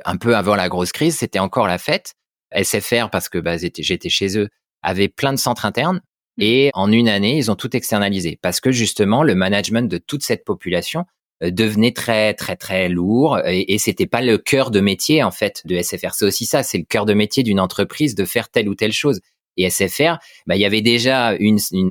un 0.05 0.17
peu 0.17 0.37
avant 0.37 0.57
la 0.57 0.69
grosse 0.69 0.93
crise. 0.93 1.17
C'était 1.19 1.39
encore 1.39 1.67
la 1.67 1.79
fête. 1.79 2.15
SFR 2.55 3.11
parce 3.11 3.29
que 3.29 3.39
bah, 3.39 3.57
j'étais 3.59 4.09
chez 4.09 4.39
eux 4.39 4.49
avait 4.83 5.09
plein 5.09 5.33
de 5.33 5.39
centres 5.39 5.65
internes 5.65 6.01
mmh. 6.37 6.43
et 6.43 6.71
en 6.75 6.93
une 6.93 7.09
année 7.09 7.37
ils 7.37 7.51
ont 7.51 7.57
tout 7.57 7.77
externalisé 7.77 8.39
parce 8.41 8.61
que 8.61 8.71
justement 8.71 9.23
le 9.23 9.35
management 9.35 9.91
de 9.91 9.99
toute 9.99 10.23
cette 10.23 10.45
population 10.45 11.05
euh, 11.43 11.51
devenait 11.51 11.93
très 11.93 12.35
très 12.35 12.57
très 12.57 12.89
lourd 12.89 13.39
et, 13.45 13.75
et 13.75 13.79
c'était 13.79 14.07
pas 14.07 14.23
le 14.23 14.39
cœur 14.39 14.71
de 14.71 14.81
métier 14.81 15.23
en 15.23 15.31
fait 15.31 15.63
de 15.65 15.81
SFR. 15.81 16.15
C'est 16.15 16.25
aussi 16.25 16.47
ça, 16.47 16.63
c'est 16.63 16.79
le 16.79 16.85
cœur 16.85 17.05
de 17.05 17.15
métier 17.15 17.43
d'une 17.43 17.61
entreprise 17.61 18.15
de 18.15 18.25
faire 18.25 18.49
telle 18.49 18.69
ou 18.69 18.75
telle 18.75 18.93
chose. 18.93 19.21
Et 19.59 19.69
SFR, 19.71 20.19
bah, 20.47 20.55
il 20.55 20.61
y 20.61 20.67
avait 20.67 20.83
déjà 20.83 21.35
une, 21.39 21.59
une, 21.73 21.89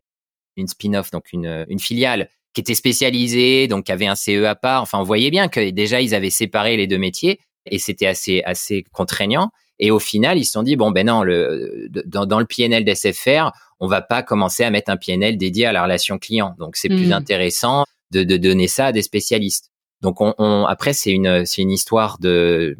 une 0.55 0.67
spin-off, 0.67 1.09
donc 1.09 1.33
une, 1.33 1.65
une 1.67 1.79
filiale 1.79 2.29
qui 2.53 2.61
était 2.61 2.75
spécialisée, 2.75 3.67
donc 3.67 3.85
qui 3.85 3.91
avait 3.91 4.05
un 4.05 4.15
CE 4.15 4.45
à 4.45 4.53
part. 4.53 4.83
Enfin, 4.83 4.99
on 4.99 5.03
voyait 5.03 5.31
bien 5.31 5.47
que 5.47 5.71
déjà 5.71 5.99
ils 5.99 6.13
avaient 6.13 6.29
séparé 6.29 6.77
les 6.77 6.87
deux 6.87 6.99
métiers 6.99 7.39
et 7.65 7.79
c'était 7.79 8.07
assez 8.07 8.41
assez 8.43 8.83
contraignant. 8.91 9.51
Et 9.77 9.91
au 9.91 9.99
final, 9.99 10.37
ils 10.37 10.45
se 10.45 10.53
sont 10.53 10.63
dit 10.63 10.75
bon 10.75 10.91
ben 10.91 11.07
non, 11.07 11.23
le, 11.23 11.87
dans, 12.05 12.25
dans 12.25 12.39
le 12.39 12.45
PNL 12.45 12.85
d'SFR, 12.85 13.51
on 13.79 13.87
va 13.87 14.01
pas 14.01 14.23
commencer 14.23 14.63
à 14.63 14.69
mettre 14.69 14.89
un 14.89 14.97
PNL 14.97 15.37
dédié 15.37 15.65
à 15.65 15.73
la 15.73 15.83
relation 15.83 16.17
client. 16.17 16.55
Donc 16.59 16.75
c'est 16.77 16.89
plus 16.89 17.09
hmm. 17.09 17.13
intéressant 17.13 17.85
de, 18.11 18.23
de, 18.23 18.37
donner 18.37 18.67
ça 18.67 18.87
à 18.87 18.91
des 18.91 19.01
spécialistes. 19.01 19.71
Donc 20.01 20.21
on, 20.21 20.33
on 20.37 20.65
après 20.65 20.93
c'est 20.93 21.11
une 21.11 21.45
c'est 21.45 21.61
une 21.61 21.71
histoire 21.71 22.19
de 22.19 22.77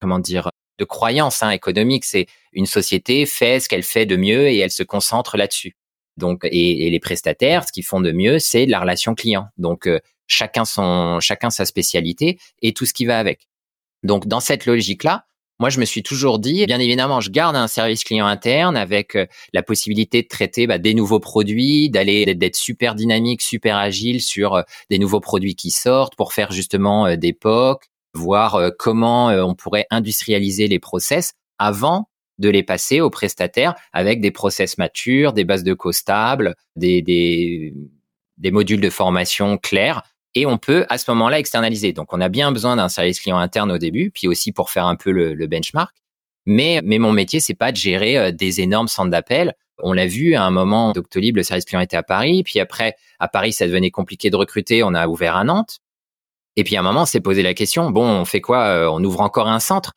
comment 0.00 0.18
dire 0.18 0.50
de 0.80 0.84
croyance 0.84 1.42
hein, 1.42 1.50
économique. 1.50 2.04
C'est 2.04 2.26
une 2.52 2.66
société 2.66 3.26
fait 3.26 3.60
ce 3.60 3.68
qu'elle 3.68 3.84
fait 3.84 4.06
de 4.06 4.16
mieux 4.16 4.48
et 4.48 4.58
elle 4.58 4.70
se 4.72 4.82
concentre 4.82 5.36
là-dessus. 5.36 5.76
Donc, 6.16 6.40
et, 6.44 6.90
les 6.90 7.00
prestataires, 7.00 7.66
ce 7.66 7.72
qu'ils 7.72 7.84
font 7.84 8.00
de 8.00 8.10
mieux, 8.10 8.38
c'est 8.38 8.66
la 8.66 8.80
relation 8.80 9.14
client. 9.14 9.46
Donc, 9.58 9.86
euh, 9.86 10.00
chacun 10.26 10.64
son, 10.64 11.20
chacun 11.20 11.50
sa 11.50 11.64
spécialité 11.64 12.38
et 12.62 12.72
tout 12.72 12.86
ce 12.86 12.92
qui 12.92 13.04
va 13.04 13.18
avec. 13.18 13.48
Donc, 14.02 14.26
dans 14.26 14.40
cette 14.40 14.66
logique-là, 14.66 15.26
moi, 15.58 15.68
je 15.68 15.78
me 15.78 15.84
suis 15.84 16.02
toujours 16.02 16.38
dit, 16.38 16.64
bien 16.64 16.78
évidemment, 16.78 17.20
je 17.20 17.30
garde 17.30 17.54
un 17.54 17.68
service 17.68 18.02
client 18.02 18.26
interne 18.26 18.78
avec 18.78 19.14
euh, 19.14 19.26
la 19.52 19.62
possibilité 19.62 20.22
de 20.22 20.28
traiter 20.28 20.66
bah, 20.66 20.78
des 20.78 20.94
nouveaux 20.94 21.20
produits, 21.20 21.90
d'aller 21.90 22.34
d'être 22.34 22.56
super 22.56 22.94
dynamique, 22.94 23.42
super 23.42 23.76
agile 23.76 24.22
sur 24.22 24.54
euh, 24.54 24.62
des 24.88 24.98
nouveaux 24.98 25.20
produits 25.20 25.54
qui 25.54 25.70
sortent 25.70 26.16
pour 26.16 26.32
faire 26.32 26.50
justement 26.50 27.14
des 27.16 27.34
POC, 27.34 27.84
voir 28.14 28.72
comment 28.78 29.28
on 29.28 29.54
pourrait 29.54 29.86
industrialiser 29.90 30.66
les 30.66 30.80
process 30.80 31.34
avant 31.58 32.08
de 32.40 32.48
les 32.48 32.62
passer 32.62 33.00
aux 33.00 33.10
prestataires 33.10 33.74
avec 33.92 34.20
des 34.20 34.30
process 34.30 34.78
matures, 34.78 35.32
des 35.32 35.44
bases 35.44 35.62
de 35.62 35.74
co 35.74 35.92
stables, 35.92 36.56
des, 36.74 37.02
des 38.40 38.50
modules 38.50 38.80
de 38.80 38.90
formation 38.90 39.58
clairs. 39.58 40.02
Et 40.34 40.46
on 40.46 40.58
peut 40.58 40.86
à 40.88 40.98
ce 40.98 41.10
moment-là 41.10 41.38
externaliser. 41.38 41.92
Donc, 41.92 42.12
on 42.12 42.20
a 42.20 42.28
bien 42.28 42.52
besoin 42.52 42.76
d'un 42.76 42.88
service 42.88 43.20
client 43.20 43.38
interne 43.38 43.72
au 43.72 43.78
début, 43.78 44.10
puis 44.10 44.28
aussi 44.28 44.52
pour 44.52 44.70
faire 44.70 44.86
un 44.86 44.96
peu 44.96 45.10
le, 45.10 45.34
le 45.34 45.46
benchmark. 45.46 45.94
Mais, 46.46 46.80
mais 46.84 46.98
mon 46.98 47.12
métier, 47.12 47.40
c'est 47.40 47.54
pas 47.54 47.72
de 47.72 47.76
gérer 47.76 48.16
euh, 48.18 48.32
des 48.32 48.60
énormes 48.60 48.88
centres 48.88 49.10
d'appel. 49.10 49.54
On 49.82 49.92
l'a 49.92 50.06
vu 50.06 50.34
à 50.34 50.44
un 50.44 50.50
moment, 50.50 50.92
Doctolib, 50.92 51.36
le 51.36 51.42
service 51.42 51.64
client 51.64 51.80
était 51.80 51.96
à 51.96 52.02
Paris. 52.02 52.42
Puis 52.42 52.60
après, 52.60 52.96
à 53.18 53.28
Paris, 53.28 53.52
ça 53.52 53.66
devenait 53.66 53.90
compliqué 53.90 54.30
de 54.30 54.36
recruter. 54.36 54.82
On 54.82 54.94
a 54.94 55.08
ouvert 55.08 55.36
à 55.36 55.44
Nantes. 55.44 55.78
Et 56.56 56.64
puis 56.64 56.76
à 56.76 56.80
un 56.80 56.82
moment, 56.82 57.02
on 57.02 57.06
s'est 57.06 57.20
posé 57.20 57.42
la 57.42 57.54
question, 57.54 57.90
bon, 57.90 58.06
on 58.06 58.24
fait 58.24 58.40
quoi 58.40 58.64
euh, 58.66 58.90
On 58.90 59.02
ouvre 59.04 59.20
encore 59.20 59.48
un 59.48 59.60
centre? 59.60 59.92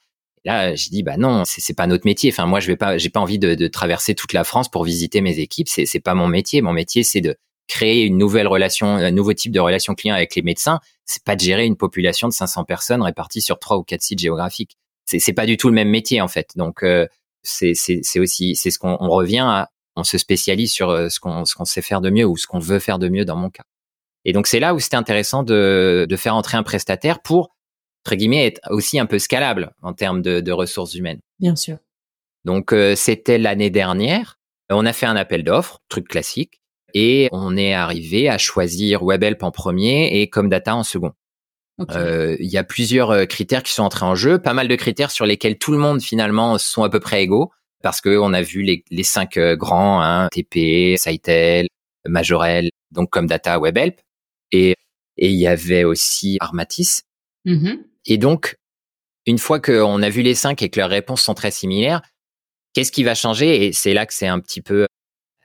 Là, 0.45 0.75
je 0.75 0.89
dis 0.89 1.03
bah 1.03 1.17
non, 1.17 1.43
c'est 1.45 1.75
pas 1.75 1.87
notre 1.87 2.05
métier. 2.05 2.31
Enfin, 2.31 2.45
moi, 2.45 2.59
je 2.59 2.67
vais 2.67 2.75
pas, 2.75 2.97
j'ai 2.97 3.09
pas 3.09 3.21
envie 3.21 3.39
de, 3.39 3.55
de, 3.55 3.67
traverser 3.67 4.13
toute 4.13 4.33
la 4.33 4.43
France 4.43 4.69
pour 4.69 4.83
visiter 4.83 5.21
mes 5.21 5.39
équipes. 5.39 5.69
C'est 5.69 5.99
pas 6.01 6.15
mon 6.15 6.27
métier. 6.27 6.61
Mon 6.61 6.73
métier, 6.73 7.03
c'est 7.03 7.21
de 7.21 7.37
créer 7.73 8.03
une 8.03 8.19
nouvelle 8.19 8.47
relation, 8.47 8.87
un 8.87 9.09
nouveau 9.09 9.33
type 9.33 9.51
de 9.51 9.59
relation 9.59 9.95
client 9.95 10.13
avec 10.13 10.35
les 10.35 10.43
médecins, 10.43 10.79
c'est 11.05 11.23
pas 11.23 11.35
de 11.35 11.41
gérer 11.41 11.65
une 11.65 11.75
population 11.75 12.27
de 12.27 12.33
500 12.33 12.65
personnes 12.65 13.01
réparties 13.01 13.41
sur 13.41 13.57
trois 13.57 13.77
ou 13.77 13.83
quatre 13.83 14.03
sites 14.03 14.19
géographiques. 14.19 14.77
C'est, 15.05 15.17
c'est 15.17 15.33
pas 15.33 15.47
du 15.47 15.57
tout 15.57 15.69
le 15.69 15.73
même 15.73 15.89
métier 15.89 16.21
en 16.21 16.27
fait. 16.27 16.51
Donc 16.55 16.83
euh, 16.83 17.07
c'est, 17.41 17.73
c'est, 17.73 18.01
c'est 18.03 18.19
aussi 18.19 18.55
c'est 18.55 18.69
ce 18.69 18.77
qu'on 18.77 18.95
on 18.99 19.09
revient 19.09 19.45
à, 19.45 19.69
on 19.95 20.03
se 20.03 20.19
spécialise 20.19 20.71
sur 20.71 20.91
euh, 20.91 21.09
ce 21.09 21.19
qu'on 21.19 21.45
ce 21.45 21.55
qu'on 21.55 21.65
sait 21.65 21.81
faire 21.81 21.99
de 21.99 22.11
mieux 22.11 22.25
ou 22.25 22.37
ce 22.37 22.45
qu'on 22.45 22.59
veut 22.59 22.77
faire 22.77 22.99
de 22.99 23.09
mieux 23.09 23.25
dans 23.25 23.35
mon 23.35 23.49
cas. 23.49 23.63
Et 24.23 24.33
donc 24.33 24.45
c'est 24.45 24.59
là 24.59 24.75
où 24.75 24.79
c'était 24.79 24.95
intéressant 24.95 25.41
de 25.41 26.05
de 26.07 26.15
faire 26.15 26.35
entrer 26.35 26.57
un 26.57 26.63
prestataire 26.63 27.23
pour 27.23 27.55
entre 28.05 28.15
guillemets 28.15 28.45
être 28.45 28.61
aussi 28.69 28.99
un 28.99 29.07
peu 29.07 29.17
scalable 29.17 29.73
en 29.81 29.93
termes 29.93 30.21
de, 30.21 30.41
de 30.41 30.51
ressources 30.51 30.93
humaines. 30.93 31.21
Bien 31.39 31.55
sûr. 31.55 31.77
Donc 32.45 32.71
euh, 32.71 32.95
c'était 32.95 33.39
l'année 33.39 33.71
dernière. 33.71 34.39
On 34.69 34.85
a 34.85 34.93
fait 34.93 35.07
un 35.07 35.15
appel 35.15 35.43
d'offres, 35.43 35.79
truc 35.89 36.07
classique 36.07 36.62
et 36.93 37.29
on 37.31 37.57
est 37.57 37.73
arrivé 37.73 38.29
à 38.29 38.37
choisir 38.37 39.03
WebHelp 39.03 39.43
en 39.43 39.51
premier 39.51 40.21
et 40.21 40.29
Comdata 40.29 40.75
en 40.75 40.83
second. 40.83 41.13
Euh, 41.89 42.37
il 42.39 42.51
y 42.51 42.57
a 42.57 42.63
plusieurs 42.63 43.09
euh, 43.09 43.25
critères 43.25 43.63
qui 43.63 43.73
sont 43.73 43.83
entrés 43.83 44.05
en 44.05 44.13
jeu, 44.13 44.39
pas 44.39 44.53
mal 44.53 44.67
de 44.67 44.75
critères 44.75 45.09
sur 45.09 45.25
lesquels 45.25 45.57
tout 45.57 45.71
le 45.71 45.79
monde 45.79 46.01
finalement 46.01 46.57
sont 46.59 46.83
à 46.83 46.89
peu 46.89 46.99
près 46.99 47.23
égaux 47.23 47.51
parce 47.81 47.99
que 47.99 48.15
on 48.17 48.31
a 48.31 48.43
vu 48.43 48.61
les, 48.61 48.85
les 48.91 49.03
cinq 49.03 49.37
euh, 49.37 49.55
grands, 49.55 50.01
hein, 50.01 50.29
TP, 50.31 50.95
Sitel, 50.97 51.67
Majorel, 52.07 52.69
donc 52.91 53.09
Comdata, 53.09 53.59
WebHelp 53.59 53.99
et 54.51 54.75
et 55.17 55.29
il 55.29 55.35
y 55.35 55.47
avait 55.47 55.83
aussi 55.83 56.37
Armatis. 56.39 57.03
Mm-hmm. 57.45 57.83
Et 58.05 58.17
donc 58.17 58.55
une 59.25 59.39
fois 59.39 59.59
qu'on 59.59 60.01
a 60.01 60.09
vu 60.09 60.21
les 60.21 60.35
cinq 60.35 60.61
et 60.61 60.69
que 60.69 60.79
leurs 60.79 60.89
réponses 60.89 61.23
sont 61.23 61.33
très 61.33 61.51
similaires, 61.51 62.01
qu'est-ce 62.73 62.91
qui 62.91 63.03
va 63.03 63.15
changer? 63.15 63.65
Et 63.65 63.73
c'est 63.73 63.93
là 63.93 64.05
que 64.05 64.13
c'est 64.13 64.27
un 64.27 64.39
petit 64.39 64.61
peu 64.61 64.85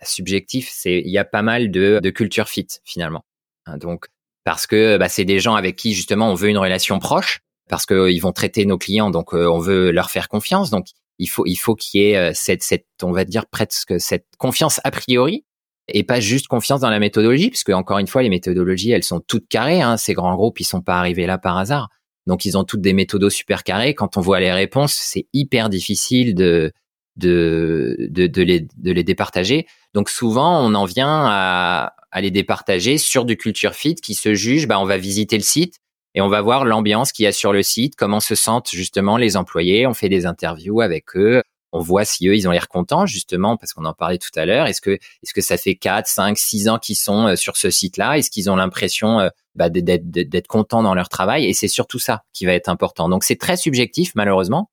subjectif, 0.02 0.68
c'est 0.72 1.00
il 1.04 1.10
y 1.10 1.18
a 1.18 1.24
pas 1.24 1.42
mal 1.42 1.70
de, 1.70 2.00
de 2.02 2.10
culture 2.10 2.48
fit 2.48 2.66
finalement. 2.84 3.24
Hein, 3.66 3.78
donc 3.78 4.06
parce 4.44 4.66
que 4.66 4.96
bah, 4.96 5.08
c'est 5.08 5.24
des 5.24 5.40
gens 5.40 5.54
avec 5.54 5.76
qui 5.76 5.94
justement 5.94 6.30
on 6.30 6.34
veut 6.34 6.48
une 6.48 6.58
relation 6.58 6.98
proche, 6.98 7.40
parce 7.68 7.86
que 7.86 8.10
ils 8.10 8.20
vont 8.20 8.32
traiter 8.32 8.64
nos 8.64 8.78
clients, 8.78 9.10
donc 9.10 9.34
euh, 9.34 9.46
on 9.46 9.58
veut 9.58 9.90
leur 9.90 10.10
faire 10.10 10.28
confiance. 10.28 10.70
Donc 10.70 10.86
il 11.18 11.28
faut 11.28 11.44
il 11.46 11.56
faut 11.56 11.74
qu'il 11.74 12.00
y 12.00 12.04
ait 12.04 12.16
euh, 12.16 12.30
cette 12.34 12.62
cette 12.62 12.86
on 13.02 13.12
va 13.12 13.24
dire 13.24 13.46
presque 13.46 14.00
cette 14.00 14.26
confiance 14.38 14.80
a 14.84 14.90
priori 14.90 15.44
et 15.88 16.02
pas 16.02 16.20
juste 16.20 16.48
confiance 16.48 16.80
dans 16.80 16.90
la 16.90 16.98
méthodologie, 16.98 17.50
puisque 17.50 17.70
encore 17.70 17.98
une 17.98 18.06
fois 18.06 18.22
les 18.22 18.30
méthodologies 18.30 18.90
elles 18.90 19.04
sont 19.04 19.20
toutes 19.20 19.48
carrées. 19.48 19.82
Hein, 19.82 19.96
ces 19.96 20.14
grands 20.14 20.34
groupes 20.34 20.60
ils 20.60 20.64
sont 20.64 20.82
pas 20.82 20.98
arrivés 20.98 21.26
là 21.26 21.38
par 21.38 21.58
hasard. 21.58 21.88
Donc 22.26 22.44
ils 22.44 22.58
ont 22.58 22.64
toutes 22.64 22.82
des 22.82 22.92
méthodos 22.92 23.30
super 23.30 23.64
carrés. 23.64 23.94
Quand 23.94 24.16
on 24.16 24.20
voit 24.20 24.40
les 24.40 24.52
réponses, 24.52 24.92
c'est 24.92 25.26
hyper 25.32 25.70
difficile 25.70 26.34
de 26.34 26.72
de, 27.18 27.96
de, 28.10 28.26
de, 28.26 28.42
les, 28.42 28.60
de 28.76 28.92
les 28.92 29.04
départager. 29.04 29.66
Donc 29.94 30.08
souvent, 30.08 30.64
on 30.64 30.74
en 30.74 30.84
vient 30.84 31.26
à, 31.26 31.94
à 32.10 32.20
les 32.20 32.30
départager 32.30 32.98
sur 32.98 33.24
du 33.24 33.36
culture 33.36 33.74
fit 33.74 33.96
qui 33.96 34.14
se 34.14 34.34
juge, 34.34 34.66
bah, 34.66 34.80
on 34.80 34.84
va 34.84 34.96
visiter 34.96 35.36
le 35.36 35.42
site 35.42 35.80
et 36.14 36.20
on 36.20 36.28
va 36.28 36.40
voir 36.40 36.64
l'ambiance 36.64 37.12
qu'il 37.12 37.24
y 37.24 37.26
a 37.26 37.32
sur 37.32 37.52
le 37.52 37.62
site, 37.62 37.96
comment 37.96 38.20
se 38.20 38.34
sentent 38.34 38.70
justement 38.70 39.16
les 39.16 39.36
employés, 39.36 39.86
on 39.86 39.94
fait 39.94 40.08
des 40.08 40.26
interviews 40.26 40.80
avec 40.80 41.16
eux, 41.16 41.42
on 41.72 41.80
voit 41.80 42.04
si 42.04 42.28
eux, 42.28 42.34
ils 42.34 42.48
ont 42.48 42.50
l'air 42.50 42.68
contents 42.68 43.04
justement, 43.04 43.56
parce 43.56 43.72
qu'on 43.74 43.84
en 43.84 43.92
parlait 43.92 44.18
tout 44.18 44.30
à 44.36 44.46
l'heure. 44.46 44.66
Est-ce 44.66 44.80
que, 44.80 44.92
est-ce 44.92 45.34
que 45.34 45.42
ça 45.42 45.58
fait 45.58 45.74
4, 45.74 46.06
5, 46.06 46.38
6 46.38 46.68
ans 46.68 46.78
qu'ils 46.78 46.96
sont 46.96 47.26
euh, 47.26 47.36
sur 47.36 47.56
ce 47.56 47.70
site-là? 47.70 48.16
Est-ce 48.16 48.30
qu'ils 48.30 48.50
ont 48.50 48.56
l'impression 48.56 49.20
euh, 49.20 49.28
bah, 49.54 49.68
d'être, 49.68 50.10
d'être 50.10 50.46
contents 50.46 50.82
dans 50.82 50.94
leur 50.94 51.10
travail? 51.10 51.44
Et 51.46 51.52
c'est 51.52 51.68
surtout 51.68 51.98
ça 51.98 52.22
qui 52.32 52.46
va 52.46 52.54
être 52.54 52.68
important. 52.68 53.08
Donc 53.08 53.22
c'est 53.22 53.36
très 53.36 53.56
subjectif 53.56 54.12
malheureusement 54.14 54.70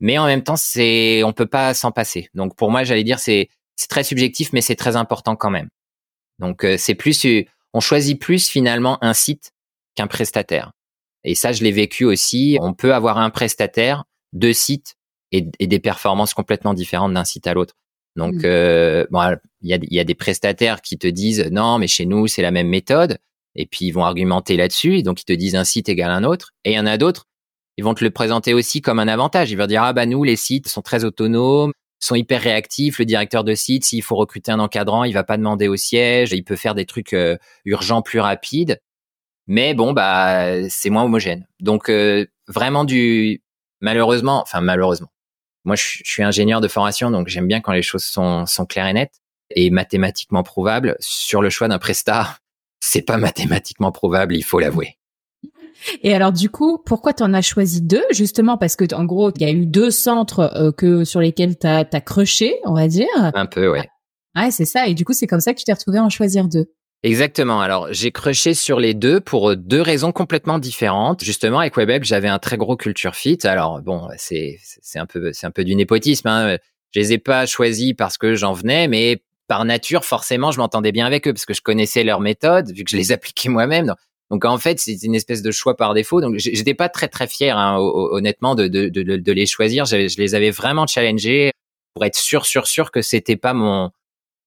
mais 0.00 0.18
en 0.18 0.26
même 0.26 0.42
temps, 0.42 0.56
c'est, 0.56 1.22
on 1.22 1.32
peut 1.32 1.46
pas 1.46 1.74
s'en 1.74 1.92
passer. 1.92 2.28
Donc 2.34 2.56
pour 2.56 2.70
moi, 2.70 2.84
j'allais 2.84 3.04
dire, 3.04 3.18
c'est, 3.18 3.48
c'est 3.76 3.88
très 3.88 4.04
subjectif, 4.04 4.52
mais 4.52 4.60
c'est 4.60 4.76
très 4.76 4.96
important 4.96 5.36
quand 5.36 5.50
même. 5.50 5.68
Donc 6.38 6.64
euh, 6.64 6.76
c'est 6.78 6.94
plus, 6.94 7.26
on 7.72 7.80
choisit 7.80 8.20
plus 8.20 8.48
finalement 8.48 9.02
un 9.02 9.14
site 9.14 9.52
qu'un 9.94 10.06
prestataire. 10.06 10.72
Et 11.24 11.34
ça, 11.34 11.52
je 11.52 11.64
l'ai 11.64 11.72
vécu 11.72 12.04
aussi. 12.04 12.58
On 12.60 12.74
peut 12.74 12.94
avoir 12.94 13.18
un 13.18 13.30
prestataire, 13.30 14.04
deux 14.32 14.52
sites 14.52 14.96
et, 15.32 15.42
des 15.42 15.78
performances 15.80 16.34
complètement 16.34 16.74
différentes 16.74 17.14
d'un 17.14 17.24
site 17.24 17.46
à 17.46 17.54
l'autre. 17.54 17.74
Donc, 18.14 18.34
mmh. 18.34 18.42
euh, 18.44 19.06
bon, 19.10 19.20
il 19.60 19.70
y 19.70 19.74
a, 19.74 19.78
y 19.82 19.98
a 19.98 20.04
des 20.04 20.14
prestataires 20.14 20.80
qui 20.80 20.96
te 20.96 21.06
disent 21.06 21.48
non, 21.50 21.78
mais 21.78 21.88
chez 21.88 22.06
nous 22.06 22.28
c'est 22.28 22.42
la 22.42 22.50
même 22.50 22.68
méthode, 22.68 23.18
et 23.54 23.66
puis 23.66 23.86
ils 23.86 23.90
vont 23.90 24.04
argumenter 24.04 24.56
là-dessus, 24.56 24.98
et 24.98 25.02
donc 25.02 25.20
ils 25.20 25.24
te 25.24 25.32
disent 25.32 25.56
un 25.56 25.64
site 25.64 25.88
égale 25.88 26.10
un 26.10 26.24
autre. 26.24 26.52
Et 26.64 26.72
il 26.72 26.74
y 26.74 26.78
en 26.78 26.86
a 26.86 26.96
d'autres 26.96 27.26
ils 27.76 27.84
vont 27.84 27.94
te 27.94 28.04
le 28.04 28.10
présenter 28.10 28.54
aussi 28.54 28.80
comme 28.80 28.98
un 28.98 29.08
avantage. 29.08 29.50
Ils 29.50 29.56
vont 29.56 29.66
dire 29.66 29.82
ah 29.82 29.92
bah 29.92 30.06
nous 30.06 30.24
les 30.24 30.36
sites 30.36 30.68
sont 30.68 30.82
très 30.82 31.04
autonomes, 31.04 31.72
sont 31.98 32.14
hyper 32.14 32.40
réactifs. 32.40 32.98
Le 32.98 33.04
directeur 33.04 33.44
de 33.44 33.54
site, 33.54 33.84
s'il 33.84 34.02
faut 34.02 34.16
recruter 34.16 34.52
un 34.52 34.60
encadrant, 34.60 35.04
il 35.04 35.12
va 35.12 35.24
pas 35.24 35.36
demander 35.36 35.68
au 35.68 35.76
siège, 35.76 36.32
il 36.32 36.42
peut 36.44 36.56
faire 36.56 36.74
des 36.74 36.86
trucs 36.86 37.12
euh, 37.12 37.36
urgents 37.64 38.02
plus 38.02 38.20
rapides. 38.20 38.80
Mais 39.46 39.74
bon 39.74 39.92
bah 39.92 40.68
c'est 40.68 40.90
moins 40.90 41.04
homogène. 41.04 41.46
Donc 41.60 41.88
euh, 41.90 42.26
vraiment 42.48 42.84
du 42.84 43.42
malheureusement, 43.80 44.42
enfin 44.42 44.60
malheureusement. 44.60 45.08
Moi 45.64 45.76
je, 45.76 46.00
suis 46.04 46.22
ingénieur 46.22 46.60
de 46.60 46.68
formation 46.68 47.10
donc 47.10 47.28
j'aime 47.28 47.46
bien 47.46 47.60
quand 47.60 47.72
les 47.72 47.82
choses 47.82 48.04
sont 48.04 48.46
claires 48.68 48.86
et 48.86 48.92
nettes 48.92 49.20
et 49.50 49.70
mathématiquement 49.70 50.42
prouvables. 50.42 50.96
Sur 51.00 51.42
le 51.42 51.50
choix 51.50 51.68
d'un 51.68 51.78
prestat, 51.78 52.38
c'est 52.80 53.02
pas 53.02 53.18
mathématiquement 53.18 53.92
prouvable, 53.92 54.34
il 54.34 54.44
faut 54.44 54.58
l'avouer. 54.58 54.96
Et 56.02 56.14
alors 56.14 56.32
du 56.32 56.50
coup, 56.50 56.78
pourquoi 56.84 57.12
tu 57.12 57.22
en 57.22 57.32
as 57.34 57.42
choisi 57.42 57.82
deux? 57.82 58.04
Justement 58.10 58.56
parce 58.56 58.76
que 58.76 58.92
en 58.94 59.04
gros, 59.04 59.30
il 59.36 59.42
y 59.42 59.44
a 59.44 59.50
eu 59.50 59.66
deux 59.66 59.90
centres 59.90 60.50
euh, 60.54 60.72
que 60.72 61.04
sur 61.04 61.20
lesquels 61.20 61.58
tu 61.58 61.66
as, 61.66 61.86
as 61.90 62.00
crushé, 62.00 62.56
on 62.64 62.74
va 62.74 62.88
dire. 62.88 63.06
Un 63.16 63.46
peu, 63.46 63.70
ouais. 63.70 63.88
Ouais, 64.36 64.50
c'est 64.50 64.64
ça. 64.64 64.86
Et 64.86 64.94
du 64.94 65.04
coup, 65.04 65.12
c'est 65.12 65.26
comme 65.26 65.40
ça 65.40 65.54
que 65.54 65.58
tu 65.58 65.64
t'es 65.64 65.72
retrouvé 65.72 65.98
à 65.98 66.04
en 66.04 66.10
choisir 66.10 66.48
deux. 66.48 66.66
Exactement. 67.02 67.60
Alors, 67.60 67.88
j'ai 67.92 68.10
crushé 68.10 68.54
sur 68.54 68.80
les 68.80 68.94
deux 68.94 69.20
pour 69.20 69.50
euh, 69.50 69.56
deux 69.56 69.80
raisons 69.80 70.12
complètement 70.12 70.58
différentes. 70.58 71.22
Justement, 71.22 71.60
avec 71.60 71.76
WebHelp, 71.76 72.04
j'avais 72.04 72.28
un 72.28 72.38
très 72.38 72.56
gros 72.56 72.76
culture 72.76 73.14
fit. 73.14 73.38
Alors, 73.44 73.80
bon, 73.80 74.08
c'est 74.16 74.58
c'est 74.60 74.98
un 74.98 75.06
peu 75.06 75.32
c'est 75.32 75.46
un 75.46 75.50
peu 75.50 75.64
du 75.64 75.76
népotisme. 75.76 76.28
Hein. 76.28 76.58
Je 76.92 77.00
les 77.00 77.12
ai 77.12 77.18
pas 77.18 77.46
choisis 77.46 77.94
parce 77.96 78.18
que 78.18 78.34
j'en 78.34 78.52
venais, 78.52 78.88
mais 78.88 79.22
par 79.48 79.64
nature, 79.64 80.04
forcément, 80.04 80.50
je 80.50 80.58
m'entendais 80.58 80.92
bien 80.92 81.06
avec 81.06 81.28
eux 81.28 81.32
parce 81.32 81.46
que 81.46 81.54
je 81.54 81.62
connaissais 81.62 82.04
leurs 82.04 82.20
méthodes, 82.20 82.72
vu 82.72 82.84
que 82.84 82.90
je 82.90 82.96
les 82.96 83.12
appliquais 83.12 83.48
moi-même. 83.48 83.94
Donc 84.30 84.44
en 84.44 84.58
fait, 84.58 84.80
c'est 84.80 85.02
une 85.02 85.14
espèce 85.14 85.42
de 85.42 85.50
choix 85.50 85.76
par 85.76 85.94
défaut. 85.94 86.20
Donc 86.20 86.36
j'étais 86.36 86.74
pas 86.74 86.88
très 86.88 87.08
très 87.08 87.26
fier, 87.26 87.56
hein, 87.56 87.78
honnêtement, 87.78 88.54
de, 88.54 88.66
de, 88.66 88.88
de, 88.88 89.16
de, 89.16 89.32
les 89.32 89.46
choisir. 89.46 89.84
Je, 89.84 89.96
les 90.18 90.34
avais 90.34 90.50
vraiment 90.50 90.86
challengés 90.86 91.52
pour 91.94 92.04
être 92.04 92.16
sûr, 92.16 92.44
sûr, 92.44 92.66
sûr 92.66 92.90
que 92.90 93.02
c'était 93.02 93.36
pas 93.36 93.54
mon, 93.54 93.84
on 93.84 93.90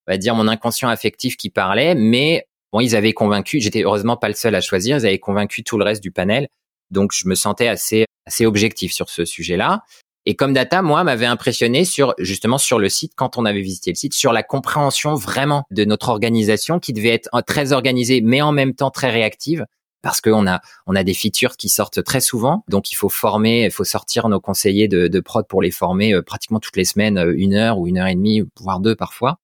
va 0.06 0.18
dire, 0.18 0.34
mon 0.34 0.48
inconscient 0.48 0.88
affectif 0.88 1.36
qui 1.36 1.48
parlait. 1.48 1.94
Mais 1.94 2.46
bon, 2.72 2.80
ils 2.80 2.94
avaient 2.94 3.14
convaincu. 3.14 3.60
J'étais 3.60 3.82
heureusement 3.82 4.16
pas 4.16 4.28
le 4.28 4.34
seul 4.34 4.54
à 4.54 4.60
choisir. 4.60 4.98
Ils 4.98 5.06
avaient 5.06 5.18
convaincu 5.18 5.64
tout 5.64 5.78
le 5.78 5.84
reste 5.84 6.02
du 6.02 6.10
panel. 6.10 6.48
Donc 6.90 7.12
je 7.14 7.26
me 7.28 7.34
sentais 7.34 7.68
assez 7.68 8.04
assez 8.26 8.46
objectif 8.46 8.92
sur 8.92 9.08
ce 9.08 9.24
sujet-là. 9.24 9.82
Et 10.26 10.34
comme 10.34 10.52
data, 10.52 10.82
moi, 10.82 11.02
m'avait 11.02 11.26
impressionné 11.26 11.84
sur 11.84 12.14
justement 12.18 12.58
sur 12.58 12.78
le 12.78 12.88
site 12.88 13.12
quand 13.16 13.38
on 13.38 13.46
avait 13.46 13.62
visité 13.62 13.90
le 13.90 13.96
site, 13.96 14.12
sur 14.12 14.32
la 14.32 14.42
compréhension 14.42 15.14
vraiment 15.14 15.64
de 15.70 15.84
notre 15.84 16.10
organisation 16.10 16.78
qui 16.78 16.92
devait 16.92 17.08
être 17.08 17.30
euh, 17.34 17.40
très 17.40 17.72
organisée, 17.72 18.20
mais 18.20 18.42
en 18.42 18.52
même 18.52 18.74
temps 18.74 18.90
très 18.90 19.10
réactive, 19.10 19.64
parce 20.02 20.20
qu'on 20.20 20.46
a 20.46 20.60
on 20.86 20.94
a 20.94 21.04
des 21.04 21.14
features 21.14 21.56
qui 21.56 21.68
sortent 21.68 22.02
très 22.04 22.20
souvent, 22.20 22.64
donc 22.68 22.92
il 22.92 22.96
faut 22.96 23.08
former, 23.08 23.64
il 23.64 23.70
faut 23.70 23.84
sortir 23.84 24.28
nos 24.28 24.40
conseillers 24.40 24.88
de, 24.88 25.20
prod 25.20 25.46
pour 25.46 25.62
les 25.62 25.70
former 25.70 26.14
euh, 26.14 26.22
pratiquement 26.22 26.60
toutes 26.60 26.76
les 26.76 26.84
semaines, 26.84 27.18
euh, 27.18 27.34
une 27.34 27.54
heure 27.54 27.78
ou 27.78 27.86
une 27.86 27.98
heure 27.98 28.06
et 28.06 28.14
demie, 28.14 28.42
voire 28.60 28.80
deux 28.80 28.94
parfois. 28.94 29.38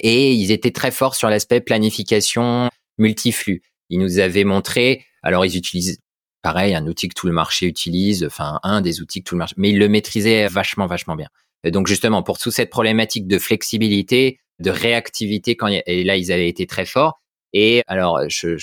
Et 0.00 0.32
ils 0.32 0.52
étaient 0.52 0.70
très 0.70 0.90
forts 0.90 1.14
sur 1.14 1.28
l'aspect 1.28 1.60
planification 1.60 2.70
multiflux. 2.98 3.62
Ils 3.90 3.98
nous 3.98 4.20
avaient 4.20 4.44
montré, 4.44 5.04
alors 5.22 5.44
ils 5.44 5.56
utilisent 5.56 6.00
pareil, 6.42 6.74
un 6.74 6.86
outil 6.86 7.08
que 7.08 7.14
tout 7.14 7.26
le 7.26 7.32
marché 7.32 7.66
utilise, 7.66 8.24
enfin 8.24 8.60
un 8.62 8.80
des 8.80 9.00
outils 9.00 9.22
que 9.22 9.28
tout 9.28 9.34
le 9.36 9.40
marché, 9.40 9.54
mais 9.56 9.70
il 9.70 9.78
le 9.78 9.88
maîtrisait 9.88 10.48
vachement, 10.48 10.86
vachement 10.86 11.16
bien. 11.16 11.28
Et 11.64 11.70
donc 11.70 11.86
justement, 11.86 12.22
pour 12.22 12.38
toute 12.38 12.52
cette 12.52 12.70
problématique 12.70 13.26
de 13.28 13.38
flexibilité, 13.38 14.40
de 14.58 14.70
réactivité, 14.70 15.56
quand 15.56 15.68
et 15.68 16.04
là 16.04 16.16
ils 16.16 16.32
avaient 16.32 16.48
été 16.48 16.66
très 16.66 16.86
forts. 16.86 17.20
Et 17.52 17.82
alors, 17.86 18.28
je, 18.28 18.56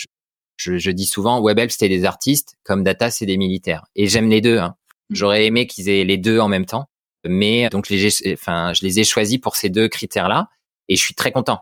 je, 0.57 0.77
je 0.77 0.91
dis 0.91 1.05
souvent, 1.05 1.41
WebHelp 1.41 1.71
c'était 1.71 1.89
des 1.89 2.05
artistes, 2.05 2.55
comme 2.63 2.83
Data 2.83 3.09
c'est 3.09 3.25
des 3.25 3.37
militaires. 3.37 3.85
Et 3.95 4.07
j'aime 4.07 4.29
les 4.29 4.41
deux. 4.41 4.57
Hein. 4.57 4.75
Mmh. 5.09 5.15
J'aurais 5.15 5.45
aimé 5.45 5.67
qu'ils 5.67 5.89
aient 5.89 6.03
les 6.03 6.17
deux 6.17 6.39
en 6.39 6.47
même 6.47 6.65
temps, 6.65 6.89
mais 7.25 7.69
donc 7.69 7.89
les, 7.89 8.09
enfin, 8.33 8.73
je 8.73 8.83
les 8.83 8.99
ai 8.99 9.03
choisis 9.03 9.37
pour 9.39 9.55
ces 9.55 9.69
deux 9.69 9.87
critères-là, 9.87 10.49
et 10.89 10.95
je 10.95 11.01
suis 11.01 11.13
très 11.13 11.31
content. 11.31 11.61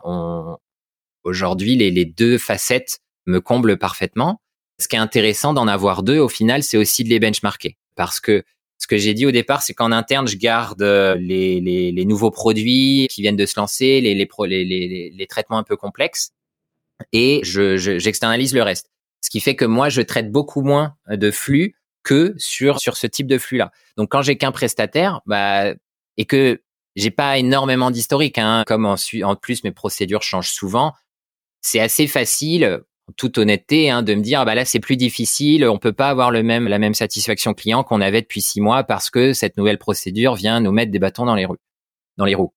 Aujourd'hui, 1.23 1.75
les, 1.75 1.91
les 1.91 2.05
deux 2.05 2.37
facettes 2.37 2.99
me 3.25 3.41
comblent 3.41 3.77
parfaitement. 3.77 4.39
Ce 4.79 4.87
qui 4.87 4.95
est 4.95 4.99
intéressant 4.99 5.53
d'en 5.53 5.67
avoir 5.67 6.03
deux, 6.03 6.19
au 6.19 6.29
final, 6.29 6.63
c'est 6.63 6.77
aussi 6.77 7.03
de 7.03 7.09
les 7.09 7.19
benchmarker. 7.19 7.77
Parce 7.95 8.19
que 8.19 8.43
ce 8.77 8.85
que 8.85 8.97
j'ai 8.97 9.13
dit 9.13 9.25
au 9.25 9.31
départ, 9.31 9.61
c'est 9.63 9.73
qu'en 9.73 9.91
interne, 9.91 10.27
je 10.27 10.37
garde 10.37 10.81
euh, 10.81 11.15
les, 11.15 11.59
les, 11.59 11.91
les, 11.91 12.05
nouveaux 12.05 12.29
produits 12.29 13.07
qui 13.09 13.21
viennent 13.21 13.35
de 13.35 13.45
se 13.45 13.59
lancer, 13.59 14.01
les, 14.01 14.13
les, 14.13 15.11
les, 15.15 15.27
traitements 15.27 15.57
un 15.57 15.63
peu 15.63 15.75
complexes, 15.75 16.31
et 17.11 17.41
je, 17.43 17.77
j'externalise 17.77 18.53
le 18.53 18.61
reste. 18.61 18.91
Ce 19.21 19.29
qui 19.29 19.39
fait 19.39 19.55
que 19.55 19.65
moi, 19.65 19.89
je 19.89 20.01
traite 20.01 20.31
beaucoup 20.31 20.61
moins 20.61 20.95
de 21.09 21.31
flux 21.31 21.75
que 22.03 22.35
sur 22.37 22.79
sur 22.79 22.97
ce 22.97 23.07
type 23.07 23.27
de 23.27 23.37
flux-là. 23.37 23.71
Donc, 23.97 24.11
quand 24.11 24.21
j'ai 24.21 24.37
qu'un 24.37 24.51
prestataire, 24.51 25.21
bah, 25.25 25.73
et 26.17 26.25
que 26.25 26.61
j'ai 26.95 27.11
pas 27.11 27.37
énormément 27.37 27.91
d'historique, 27.91 28.37
hein, 28.37 28.63
comme 28.65 28.85
en, 28.85 28.95
en 29.23 29.35
plus 29.35 29.63
mes 29.63 29.71
procédures 29.71 30.21
changent 30.21 30.51
souvent, 30.51 30.93
c'est 31.61 31.79
assez 31.79 32.07
facile, 32.07 32.81
toute 33.15 33.37
honnêteté, 33.37 33.89
hein, 33.89 34.03
de 34.03 34.13
me 34.15 34.21
dire, 34.21 34.41
ah 34.41 34.45
bah 34.45 34.55
là, 34.55 34.65
c'est 34.65 34.79
plus 34.79 34.97
difficile, 34.97 35.65
on 35.67 35.77
peut 35.77 35.93
pas 35.93 36.09
avoir 36.09 36.31
le 36.31 36.43
même, 36.43 36.67
la 36.67 36.79
même 36.79 36.93
satisfaction 36.93 37.53
client 37.53 37.83
qu'on 37.83 38.01
avait 38.01 38.21
depuis 38.21 38.41
six 38.41 38.61
mois 38.61 38.83
parce 38.83 39.09
que 39.09 39.33
cette 39.33 39.57
nouvelle 39.57 39.77
procédure 39.77 40.35
vient 40.35 40.59
nous 40.59 40.71
mettre 40.71 40.91
des 40.91 40.99
bâtons 40.99 41.25
dans 41.25 41.35
les 41.35 41.45
roues. 41.45 41.57
Dans 42.17 42.25
les 42.25 42.35
roues. 42.35 42.53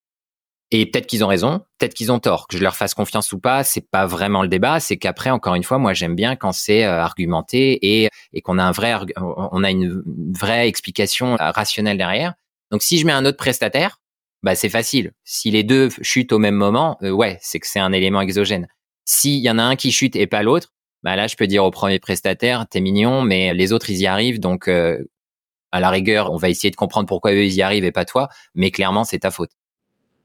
Et 0.72 0.86
peut-être 0.86 1.06
qu'ils 1.06 1.24
ont 1.24 1.28
raison, 1.28 1.64
peut-être 1.78 1.94
qu'ils 1.94 2.12
ont 2.12 2.20
tort. 2.20 2.46
Que 2.46 2.56
je 2.56 2.62
leur 2.62 2.76
fasse 2.76 2.94
confiance 2.94 3.32
ou 3.32 3.40
pas, 3.40 3.64
c'est 3.64 3.88
pas 3.90 4.06
vraiment 4.06 4.42
le 4.42 4.48
débat. 4.48 4.78
C'est 4.78 4.96
qu'après, 4.96 5.30
encore 5.30 5.56
une 5.56 5.64
fois, 5.64 5.78
moi 5.78 5.94
j'aime 5.94 6.14
bien 6.14 6.36
quand 6.36 6.52
c'est 6.52 6.84
euh, 6.84 7.00
argumenté 7.00 8.02
et, 8.02 8.08
et 8.32 8.40
qu'on 8.40 8.58
a 8.58 8.62
un 8.62 8.70
vrai, 8.70 8.94
on 9.16 9.64
a 9.64 9.70
une 9.70 10.02
vraie 10.32 10.68
explication 10.68 11.34
euh, 11.34 11.50
rationnelle 11.50 11.98
derrière. 11.98 12.34
Donc 12.70 12.82
si 12.82 12.98
je 12.98 13.06
mets 13.06 13.12
un 13.12 13.24
autre 13.24 13.36
prestataire, 13.36 13.98
bah 14.44 14.54
c'est 14.54 14.68
facile. 14.68 15.12
Si 15.24 15.50
les 15.50 15.64
deux 15.64 15.88
chutent 16.02 16.32
au 16.32 16.38
même 16.38 16.54
moment, 16.54 16.98
euh, 17.02 17.10
ouais, 17.10 17.38
c'est 17.40 17.58
que 17.58 17.66
c'est 17.66 17.80
un 17.80 17.92
élément 17.92 18.20
exogène. 18.20 18.68
S'il 19.12 19.40
y 19.40 19.50
en 19.50 19.58
a 19.58 19.62
un 19.62 19.74
qui 19.74 19.90
chute 19.90 20.14
et 20.14 20.28
pas 20.28 20.44
l'autre, 20.44 20.72
bah 21.02 21.16
là 21.16 21.26
je 21.26 21.34
peux 21.34 21.48
dire 21.48 21.64
au 21.64 21.70
premier 21.72 21.98
prestataire, 21.98 22.66
t'es 22.68 22.80
mignon, 22.80 23.22
mais 23.22 23.54
les 23.54 23.72
autres 23.72 23.90
ils 23.90 23.98
y 23.98 24.06
arrivent, 24.06 24.38
donc 24.38 24.68
à 24.68 25.80
la 25.80 25.90
rigueur, 25.90 26.30
on 26.32 26.36
va 26.36 26.48
essayer 26.48 26.70
de 26.70 26.76
comprendre 26.76 27.08
pourquoi 27.08 27.32
eux 27.32 27.44
ils 27.44 27.54
y 27.54 27.62
arrivent 27.62 27.84
et 27.84 27.92
pas 27.92 28.04
toi, 28.04 28.28
mais 28.54 28.70
clairement 28.70 29.02
c'est 29.02 29.20
ta 29.20 29.32
faute. 29.32 29.50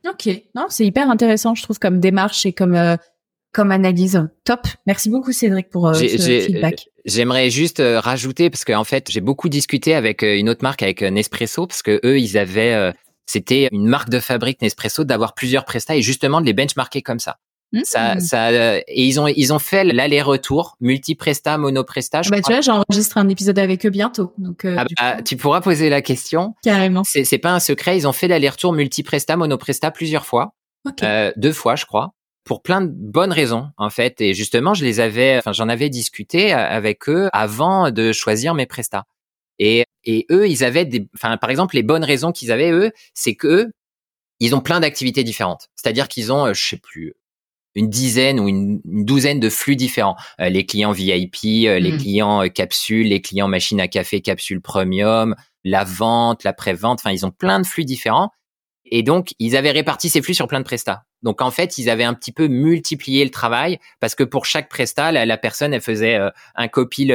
Ok, 0.08 0.30
non, 0.54 0.68
c'est 0.70 0.86
hyper 0.86 1.10
intéressant, 1.10 1.56
je 1.56 1.64
trouve, 1.64 1.80
comme 1.80 2.00
démarche 2.00 2.46
et 2.46 2.54
comme 2.54 2.76
euh, 2.76 2.96
comme 3.54 3.72
analyse. 3.72 4.28
Top. 4.44 4.68
Merci 4.86 5.10
beaucoup, 5.10 5.32
Cédric, 5.32 5.70
pour 5.70 5.88
euh, 5.88 5.94
ce 5.94 6.42
feedback. 6.46 6.90
J'aimerais 7.06 7.50
juste 7.50 7.80
euh, 7.80 8.00
rajouter 8.00 8.50
parce 8.50 8.66
qu'en 8.66 8.84
fait, 8.84 9.10
j'ai 9.10 9.22
beaucoup 9.22 9.50
discuté 9.50 9.96
avec 9.96 10.22
une 10.22 10.50
autre 10.50 10.62
marque, 10.62 10.84
avec 10.84 11.02
Nespresso, 11.02 11.66
parce 11.66 11.82
que 11.82 12.00
eux, 12.04 12.20
ils 12.20 12.38
avaient, 12.38 12.94
c'était 13.26 13.70
une 13.72 13.88
marque 13.88 14.10
de 14.10 14.20
fabrique 14.20 14.62
Nespresso 14.62 15.06
d'avoir 15.06 15.34
plusieurs 15.34 15.66
prestats 15.66 15.96
et 15.96 16.02
justement 16.02 16.42
de 16.42 16.46
les 16.46 16.54
benchmarker 16.54 17.02
comme 17.02 17.20
ça. 17.20 17.40
Ça, 17.84 18.16
mmh. 18.16 18.20
ça, 18.22 18.78
et 18.78 18.84
ils 18.88 19.20
ont, 19.20 19.28
ils 19.28 19.52
ont 19.52 19.60
fait 19.60 19.84
l'aller-retour, 19.84 20.78
multi-presta, 20.80 21.58
mono-presta. 21.58 22.22
Bah, 22.30 22.42
tu 22.42 22.52
vois, 22.52 22.62
j'enregistre 22.62 23.18
un 23.18 23.28
épisode 23.28 23.60
avec 23.60 23.86
eux 23.86 23.90
bientôt. 23.90 24.34
Donc, 24.38 24.66
euh, 24.66 24.76
ah 24.78 24.86
bah, 24.98 25.22
tu 25.22 25.36
pourras 25.36 25.62
poser 25.62 25.90
la 25.90 26.02
question. 26.02 26.56
Carrément. 26.64 27.04
C'est, 27.04 27.38
pas 27.38 27.52
un 27.52 27.60
secret. 27.60 27.98
Ils 27.98 28.08
ont 28.08 28.14
fait 28.14 28.28
l'aller-retour 28.28 28.72
multi-presta, 28.72 29.36
mono-presta 29.36 29.92
plusieurs 29.92 30.26
fois. 30.26 30.54
Euh, 31.04 31.32
deux 31.36 31.52
fois, 31.52 31.76
je 31.76 31.86
crois. 31.86 32.14
Pour 32.46 32.62
plein 32.62 32.82
de 32.82 32.92
bonnes 32.92 33.34
raisons, 33.34 33.70
en 33.78 33.90
fait. 33.90 34.22
Et 34.22 34.34
justement, 34.34 34.74
je 34.74 34.86
les 34.86 35.00
avais, 35.00 35.38
enfin, 35.38 35.52
j'en 35.52 35.68
avais 35.68 35.90
discuté 35.90 36.54
avec 36.54 37.10
eux 37.10 37.30
avant 37.34 37.92
de 37.92 38.14
choisir 38.14 38.54
mes 38.54 38.68
prestats. 38.68 39.06
Et, 39.58 39.86
et 40.04 40.26
eux, 40.32 40.48
ils 40.48 40.64
avaient 40.64 40.86
des, 40.86 41.08
enfin, 41.16 41.38
par 41.38 41.50
exemple, 41.50 41.76
les 41.76 41.84
bonnes 41.84 42.04
raisons 42.04 42.32
qu'ils 42.32 42.52
avaient, 42.52 42.72
eux, 42.72 42.92
c'est 43.14 43.36
que 43.36 43.72
ils 44.40 44.54
ont 44.54 44.62
plein 44.62 44.80
d'activités 44.80 45.24
différentes. 45.24 45.70
C'est-à-dire 45.76 46.08
qu'ils 46.08 46.32
ont, 46.32 46.48
euh, 46.48 46.54
je 46.54 46.68
sais 46.68 46.78
plus, 46.78 47.16
une 47.76 47.90
dizaine 47.90 48.40
ou 48.40 48.48
une, 48.48 48.82
douzaine 48.86 49.40
de 49.40 49.50
flux 49.50 49.76
différents. 49.76 50.16
Euh, 50.40 50.50
les 50.50 50.66
clients 50.66 50.92
VIP, 50.92 51.68
euh, 51.68 51.80
les 51.80 51.92
mmh. 51.92 51.98
clients 51.98 52.44
euh, 52.44 52.48
capsules, 52.48 53.08
les 53.08 53.22
clients 53.22 53.48
machine 53.48 53.80
à 53.80 53.88
café, 53.88 54.22
capsule 54.22 54.62
premium, 54.62 55.36
la 55.64 55.84
vente, 55.84 56.44
la 56.44 56.54
pré-vente. 56.54 57.00
Enfin, 57.02 57.12
ils 57.12 57.26
ont 57.26 57.32
plein 57.32 57.60
de 57.60 57.66
flux 57.66 57.86
différents. 57.86 58.32
Et 58.86 59.04
donc, 59.04 59.34
ils 59.40 59.58
avaient 59.58 59.72
réparti 59.72 60.10
ces 60.10 60.22
flux 60.22 60.34
sur 60.34 60.48
plein 60.48 60.60
de 60.60 60.66
prestats. 60.66 61.04
Donc, 61.24 61.42
en 61.42 61.52
fait, 61.52 61.78
ils 61.78 61.90
avaient 61.90 62.04
un 62.04 62.14
petit 62.14 62.32
peu 62.32 62.48
multiplié 62.48 63.24
le 63.24 63.32
travail 63.32 63.80
parce 64.00 64.14
que 64.14 64.24
pour 64.24 64.46
chaque 64.46 64.70
prestat, 64.70 65.12
la, 65.12 65.38
personne, 65.38 65.74
elle 65.74 65.82
faisait 65.82 66.20
un 66.56 66.68
copil 66.68 67.08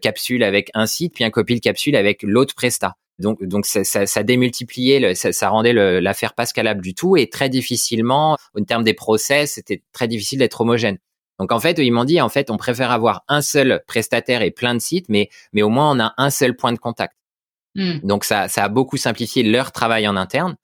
capsule 0.00 0.44
avec 0.44 0.70
un 0.74 0.86
site, 0.86 1.14
puis 1.14 1.24
un 1.24 1.30
copil 1.30 1.60
capsule 1.60 1.96
avec 1.96 2.22
l'autre 2.22 2.54
prestat. 2.54 2.94
Donc, 3.18 3.42
donc 3.42 3.66
ça, 3.66 3.84
ça, 3.84 4.06
ça 4.06 4.22
démultipliait, 4.22 5.00
le, 5.00 5.14
ça, 5.14 5.32
ça, 5.32 5.48
rendait 5.48 5.72
l'affaire 5.72 6.34
pas 6.34 6.46
scalable 6.46 6.80
du 6.80 6.94
tout 6.94 7.16
et 7.16 7.28
très 7.28 7.48
difficilement, 7.48 8.36
en 8.56 8.64
termes 8.64 8.84
des 8.84 8.94
process, 8.94 9.54
c'était 9.54 9.82
très 9.92 10.06
difficile 10.06 10.38
d'être 10.38 10.60
homogène. 10.60 10.98
Donc 11.38 11.52
en 11.52 11.60
fait, 11.60 11.78
ils 11.78 11.90
m'ont 11.90 12.04
dit 12.04 12.20
en 12.20 12.28
fait, 12.28 12.50
on 12.50 12.56
préfère 12.56 12.90
avoir 12.90 13.24
un 13.28 13.42
seul 13.42 13.82
prestataire 13.86 14.42
et 14.42 14.50
plein 14.50 14.74
de 14.74 14.80
sites, 14.80 15.08
mais 15.08 15.30
mais 15.52 15.62
au 15.62 15.68
moins 15.68 15.90
on 15.94 16.00
a 16.00 16.14
un 16.16 16.30
seul 16.30 16.56
point 16.56 16.72
de 16.72 16.78
contact. 16.78 17.14
Hmm. 17.74 17.98
Donc 18.02 18.24
ça, 18.24 18.48
ça 18.48 18.64
a 18.64 18.68
beaucoup 18.68 18.96
simplifié 18.96 19.42
leur 19.42 19.72
travail 19.72 20.06
en 20.08 20.16
interne. 20.16 20.56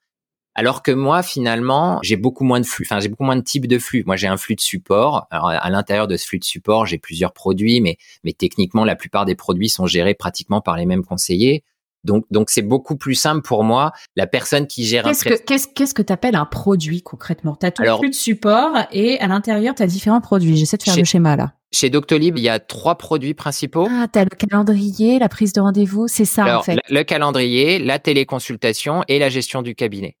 Alors 0.55 0.81
que 0.81 0.91
moi, 0.91 1.21
finalement, 1.21 1.99
j'ai 2.01 2.15
beaucoup 2.15 2.45
moins 2.45 2.61
de 2.61 2.65
flux. 2.65 2.85
Enfin, 2.89 3.01
j'ai 3.01 3.09
beaucoup 3.09 3.25
moins 3.25 3.35
de 3.35 3.43
types 3.43 3.67
de 3.67 3.77
flux. 3.77 4.03
Moi, 4.05 4.15
j'ai 4.15 4.27
un 4.27 4.37
flux 4.37 4.55
de 4.55 4.61
support. 4.61 5.27
Alors, 5.29 5.49
à 5.49 5.69
l'intérieur 5.69 6.07
de 6.07 6.15
ce 6.15 6.25
flux 6.25 6.39
de 6.39 6.45
support, 6.45 6.85
j'ai 6.85 6.97
plusieurs 6.97 7.33
produits, 7.33 7.81
mais 7.81 7.97
mais 8.23 8.33
techniquement, 8.33 8.85
la 8.85 8.95
plupart 8.95 9.25
des 9.25 9.35
produits 9.35 9.69
sont 9.69 9.85
gérés 9.85 10.13
pratiquement 10.13 10.61
par 10.61 10.77
les 10.77 10.85
mêmes 10.85 11.03
conseillers. 11.03 11.63
Donc, 12.05 12.25
donc 12.29 12.49
c'est 12.51 12.61
beaucoup 12.61 12.95
plus 12.95 13.15
simple 13.15 13.41
pour 13.41 13.63
moi. 13.63 13.91
La 14.15 14.27
personne 14.27 14.67
qui 14.67 14.85
gère 14.85 15.03
qu'est-ce 15.03 15.27
un 15.27 15.35
que 15.35 15.43
qu'est-ce 15.43 15.67
qu'est-ce 15.67 15.93
que 15.93 16.03
t'appelles 16.03 16.35
un 16.35 16.45
produit 16.45 17.01
concrètement? 17.01 17.55
T'as 17.55 17.71
tout 17.71 17.81
Alors, 17.81 17.99
flux 17.99 18.11
de 18.11 18.15
support 18.15 18.77
et 18.91 19.19
à 19.19 19.27
l'intérieur 19.27 19.73
t'as 19.75 19.87
différents 19.87 20.21
produits. 20.21 20.55
J'essaie 20.55 20.77
de 20.77 20.83
faire 20.83 20.95
le 20.95 21.03
schéma 21.03 21.35
là. 21.35 21.53
Chez 21.73 21.89
Doctolib, 21.89 22.37
il 22.37 22.43
y 22.43 22.49
a 22.49 22.59
trois 22.59 22.95
produits 22.95 23.33
principaux. 23.33 23.87
Ah, 23.91 24.07
t'as 24.09 24.23
le 24.23 24.29
calendrier, 24.29 25.19
la 25.19 25.27
prise 25.27 25.51
de 25.51 25.59
rendez-vous, 25.59 26.07
c'est 26.07 26.25
ça 26.25 26.59
en 26.59 26.61
fait. 26.61 26.79
Le, 26.89 27.03
calendrier, 27.03 27.79
la 27.79 27.99
téléconsultation 27.99 29.03
et 29.07 29.19
la 29.19 29.29
gestion 29.29 29.61
du 29.61 29.75
cabinet. 29.75 30.15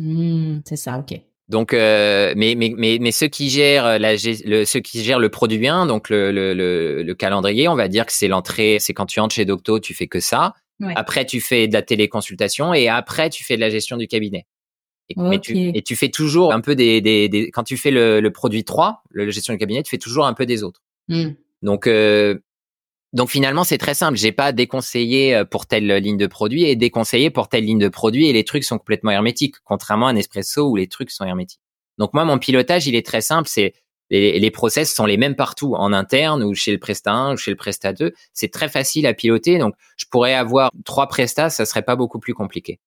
Mmh, 0.00 0.62
c'est 0.64 0.76
ça, 0.76 0.98
ok. 0.98 1.20
Donc, 1.48 1.74
euh, 1.74 2.32
mais, 2.36 2.54
mais, 2.54 2.72
mais, 2.76 2.98
mais 3.00 3.10
ceux 3.10 3.26
qui 3.26 3.50
gèrent 3.50 3.98
la, 3.98 4.12
le, 4.14 4.64
ceux 4.64 4.80
qui 4.80 5.02
gèrent 5.02 5.18
le 5.18 5.28
produit 5.28 5.66
1, 5.66 5.86
donc 5.86 6.08
le, 6.08 6.30
le, 6.30 6.54
le, 6.54 7.02
le 7.02 7.14
calendrier, 7.14 7.66
on 7.68 7.74
va 7.74 7.88
dire 7.88 8.06
que 8.06 8.12
c'est 8.12 8.28
l'entrée, 8.28 8.78
c'est 8.78 8.94
quand 8.94 9.06
tu 9.06 9.18
entres 9.18 9.34
chez 9.34 9.44
Docto, 9.44 9.80
tu 9.80 9.92
fais 9.92 10.06
que 10.06 10.20
ça. 10.20 10.54
Après, 10.96 11.26
tu 11.26 11.42
fais 11.42 11.68
de 11.68 11.74
la 11.74 11.82
téléconsultation 11.82 12.72
et 12.72 12.88
après, 12.88 13.28
tu 13.28 13.44
fais 13.44 13.56
de 13.56 13.60
la 13.60 13.68
gestion 13.68 13.98
du 13.98 14.06
cabinet. 14.06 14.46
Et, 15.10 15.40
tu, 15.40 15.54
et 15.58 15.82
tu 15.82 15.94
fais 15.96 16.08
toujours 16.08 16.54
un 16.54 16.60
peu 16.60 16.74
des, 16.74 17.02
des, 17.02 17.28
des 17.28 17.50
quand 17.50 17.64
tu 17.64 17.76
fais 17.76 17.90
le, 17.90 18.20
le, 18.20 18.30
produit 18.30 18.64
3, 18.64 19.02
la 19.12 19.28
gestion 19.28 19.52
du 19.52 19.58
cabinet, 19.58 19.82
tu 19.82 19.90
fais 19.90 19.98
toujours 19.98 20.24
un 20.24 20.32
peu 20.32 20.46
des 20.46 20.62
autres. 20.62 20.80
Mmh. 21.08 21.30
Donc, 21.62 21.86
euh, 21.86 22.38
donc 23.12 23.28
finalement, 23.28 23.64
c'est 23.64 23.78
très 23.78 23.94
simple. 23.94 24.16
J'ai 24.16 24.32
pas 24.32 24.52
déconseillé 24.52 25.34
euh, 25.34 25.44
pour 25.44 25.66
telle 25.66 25.86
ligne 25.86 26.16
de 26.16 26.26
produit 26.26 26.64
et 26.64 26.76
déconseillé 26.76 27.30
pour 27.30 27.48
telle 27.48 27.64
ligne 27.64 27.78
de 27.78 27.88
produit 27.88 28.28
et 28.28 28.32
les 28.32 28.44
trucs 28.44 28.64
sont 28.64 28.78
complètement 28.78 29.10
hermétiques, 29.10 29.56
contrairement 29.64 30.06
à 30.06 30.10
un 30.10 30.16
espresso 30.16 30.68
où 30.68 30.76
les 30.76 30.86
trucs 30.86 31.10
sont 31.10 31.24
hermétiques. 31.24 31.60
Donc 31.98 32.14
moi, 32.14 32.24
mon 32.24 32.38
pilotage, 32.38 32.86
il 32.86 32.94
est 32.94 33.04
très 33.04 33.20
simple. 33.20 33.48
C'est 33.48 33.74
les, 34.10 34.38
les 34.38 34.50
process 34.50 34.94
sont 34.94 35.06
les 35.06 35.16
mêmes 35.16 35.36
partout, 35.36 35.74
en 35.74 35.92
interne 35.92 36.42
ou 36.42 36.54
chez 36.54 36.72
le 36.72 36.78
Presta 36.78 37.12
1 37.12 37.34
ou 37.34 37.36
chez 37.36 37.50
le 37.50 37.56
Presta 37.56 37.92
2. 37.92 38.12
C'est 38.32 38.52
très 38.52 38.68
facile 38.68 39.06
à 39.06 39.14
piloter. 39.14 39.58
Donc, 39.58 39.74
je 39.96 40.06
pourrais 40.10 40.34
avoir 40.34 40.70
trois 40.84 41.08
Prestas, 41.08 41.50
ça 41.50 41.64
serait 41.64 41.82
pas 41.82 41.96
beaucoup 41.96 42.18
plus 42.20 42.34
compliqué. 42.34 42.80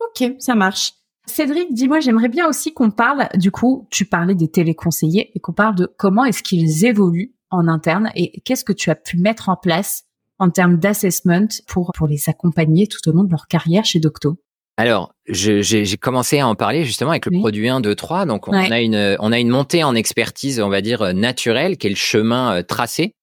Ok, 0.00 0.32
ça 0.38 0.54
marche. 0.54 0.92
Cédric, 1.26 1.74
dis-moi, 1.74 2.00
j'aimerais 2.00 2.28
bien 2.28 2.48
aussi 2.48 2.72
qu'on 2.72 2.90
parle, 2.90 3.28
du 3.34 3.50
coup, 3.50 3.86
tu 3.90 4.06
parlais 4.06 4.34
des 4.34 4.48
téléconseillers 4.48 5.30
et 5.34 5.40
qu'on 5.40 5.52
parle 5.52 5.74
de 5.74 5.92
comment 5.98 6.24
est-ce 6.24 6.42
qu'ils 6.42 6.86
évoluent 6.86 7.34
en 7.50 7.68
interne 7.68 8.10
et 8.14 8.40
qu'est-ce 8.40 8.64
que 8.64 8.72
tu 8.72 8.90
as 8.90 8.94
pu 8.94 9.18
mettre 9.18 9.48
en 9.48 9.56
place 9.56 10.04
en 10.38 10.50
termes 10.50 10.78
d'assessment 10.78 11.48
pour, 11.66 11.92
pour 11.94 12.06
les 12.06 12.28
accompagner 12.28 12.86
tout 12.86 13.06
au 13.08 13.12
long 13.12 13.24
de 13.24 13.30
leur 13.30 13.46
carrière 13.48 13.84
chez 13.84 14.00
Docto? 14.00 14.38
Alors, 14.78 15.12
j'ai 15.26 15.96
commencé 15.96 16.38
à 16.38 16.46
en 16.46 16.54
parler 16.54 16.84
justement 16.84 17.10
avec 17.10 17.26
le 17.26 17.36
produit 17.40 17.68
1, 17.68 17.80
2, 17.80 17.96
3. 17.96 18.26
Donc, 18.26 18.46
on 18.46 18.52
a 18.52 18.80
une, 18.80 19.16
on 19.18 19.32
a 19.32 19.38
une 19.40 19.48
montée 19.48 19.82
en 19.82 19.96
expertise, 19.96 20.60
on 20.60 20.68
va 20.68 20.82
dire 20.82 21.02
euh, 21.02 21.12
naturelle, 21.12 21.76
qui 21.76 21.88
est 21.88 21.90
le 21.90 21.96
chemin 21.96 22.58
euh, 22.58 22.62
tracé, 22.62 23.16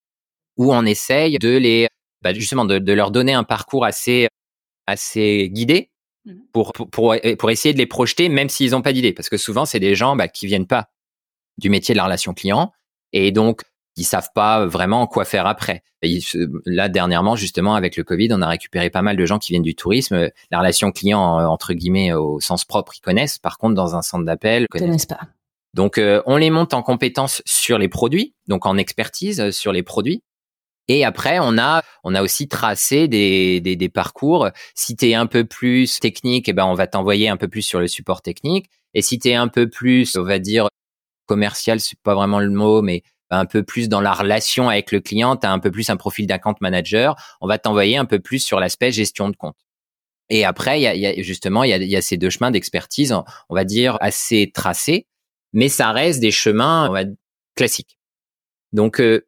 où 0.58 0.74
on 0.74 0.86
essaye 0.86 1.40
de 1.40 1.56
les, 1.56 1.88
bah, 2.22 2.34
justement, 2.34 2.66
de, 2.66 2.92
leur 2.92 3.10
donner 3.10 3.32
un 3.32 3.46
parcours 3.46 3.86
assez, 3.86 4.28
assez 4.86 5.50
guidé 5.50 5.92
mmh. 6.26 6.34
pour, 6.52 6.74
pour, 6.74 7.16
pour, 7.38 7.52
essayer 7.52 7.74
de 7.74 7.78
les 7.78 7.86
projeter, 7.86 8.28
même 8.28 8.50
s'ils 8.50 8.72
n'ont 8.72 8.82
pas 8.82 8.92
d'idée, 8.92 9.14
parce 9.14 9.30
que 9.30 9.38
souvent 9.38 9.64
c'est 9.64 9.80
des 9.80 9.96
gens 9.96 10.18
bah, 10.18 10.28
qui 10.28 10.48
viennent 10.48 10.68
pas 10.68 10.90
du 11.58 11.70
métier 11.70 11.94
de 11.94 11.98
la 11.98 12.04
relation 12.04 12.34
client, 12.34 12.74
et 13.14 13.32
donc 13.32 13.62
ils 13.98 14.04
savent 14.04 14.30
pas 14.34 14.66
vraiment 14.66 15.08
quoi 15.08 15.26
faire 15.26 15.48
après. 15.48 15.84
là 16.66 16.90
dernièrement 16.90 17.36
justement 17.36 17.76
avec 17.76 17.98
le 17.98 18.04
Covid, 18.04 18.30
on 18.32 18.42
a 18.42 18.48
récupéré 18.48 18.90
pas 18.90 19.02
mal 19.02 19.18
de 19.18 19.26
gens 19.26 19.40
qui 19.40 19.54
viennent 19.54 19.64
du 19.64 19.76
tourisme. 19.76 20.30
La 20.52 20.60
relation 20.60 20.92
client 20.92 21.40
euh, 21.40 21.46
entre 21.46 21.74
guillemets 21.74 22.14
au 22.14 22.40
sens 22.40 22.66
propre, 22.66 22.94
ils 22.96 23.02
connaissent. 23.02 23.38
Par 23.38 23.58
contre, 23.58 23.76
dans 23.76 23.96
un 23.96 24.02
centre 24.02 24.26
d'appel, 24.26 24.66
ils 24.74 24.80
connaissent 24.80 25.06
pas. 25.06 25.20
Donc 25.74 25.98
euh, 25.98 26.22
on 26.26 26.38
les 26.38 26.50
monte 26.50 26.74
en 26.74 26.84
compétences 26.84 27.42
sur 27.46 27.78
les 27.78 27.90
produits, 27.90 28.34
donc 28.48 28.66
en 28.66 28.78
expertise 28.78 29.40
euh, 29.40 29.52
sur 29.52 29.72
les 29.72 29.84
produits. 29.84 30.24
Et 30.88 31.04
après, 31.04 31.40
on 31.42 31.58
a, 31.58 31.82
on 32.04 32.14
a 32.14 32.22
aussi 32.22 32.48
tracé 32.48 33.08
des, 33.08 33.60
des, 33.60 33.76
des 33.76 33.90
parcours. 33.90 34.50
Si 34.76 34.96
tu 34.96 35.10
es 35.10 35.16
un 35.16 35.26
peu 35.26 35.44
plus 35.44 36.00
technique, 36.00 36.48
eh 36.48 36.54
ben, 36.54 36.66
on 36.66 36.76
va 36.76 36.86
t'envoyer 36.86 37.28
un 37.28 37.38
peu 37.38 37.48
plus 37.48 37.64
sur 37.64 37.80
le 37.80 37.88
support 37.88 38.22
technique. 38.22 38.70
Et 38.94 39.02
si 39.02 39.18
tu 39.18 39.30
es 39.30 39.34
un 39.34 39.48
peu 39.48 39.68
plus, 39.68 40.16
on 40.16 40.24
va 40.24 40.38
dire, 40.38 40.68
commercial, 41.26 41.80
c'est 41.80 42.00
pas 42.00 42.14
vraiment 42.14 42.40
le 42.40 42.52
mot, 42.52 42.84
mais 42.84 43.02
un 43.30 43.46
peu 43.46 43.64
plus 43.64 43.90
dans 43.90 44.02
la 44.02 44.14
relation 44.14 44.70
avec 44.70 44.92
le 44.92 45.00
client, 45.00 45.36
tu 45.36 45.48
as 45.48 45.52
un 45.52 45.60
peu 45.60 45.72
plus 45.72 45.90
un 45.90 45.98
profil 45.98 46.28
d'account 46.28 46.56
manager, 46.62 47.16
on 47.42 47.48
va 47.48 47.58
t'envoyer 47.58 47.98
un 47.98 48.06
peu 48.06 48.20
plus 48.20 48.40
sur 48.40 48.60
l'aspect 48.60 48.92
gestion 48.92 49.30
de 49.30 49.36
compte. 49.36 49.58
Et 50.30 50.44
après, 50.44 50.80
il 50.80 50.84
y 50.84 51.06
a, 51.06 51.22
justement, 51.22 51.64
il 51.64 51.84
y 51.84 51.96
a, 51.96 52.02
ces 52.02 52.18
deux 52.18 52.30
chemins 52.30 52.52
d'expertise, 52.52 53.14
on 53.50 53.56
va 53.56 53.64
dire 53.64 53.98
assez 54.02 54.52
tracés, 54.54 55.08
mais 55.54 55.70
ça 55.70 55.92
reste 55.92 56.20
des 56.20 56.32
chemins 56.32 56.90
on 56.90 56.94
va, 56.94 57.04
classiques. 57.56 58.00
Donc, 58.74 59.00
euh, 59.00 59.26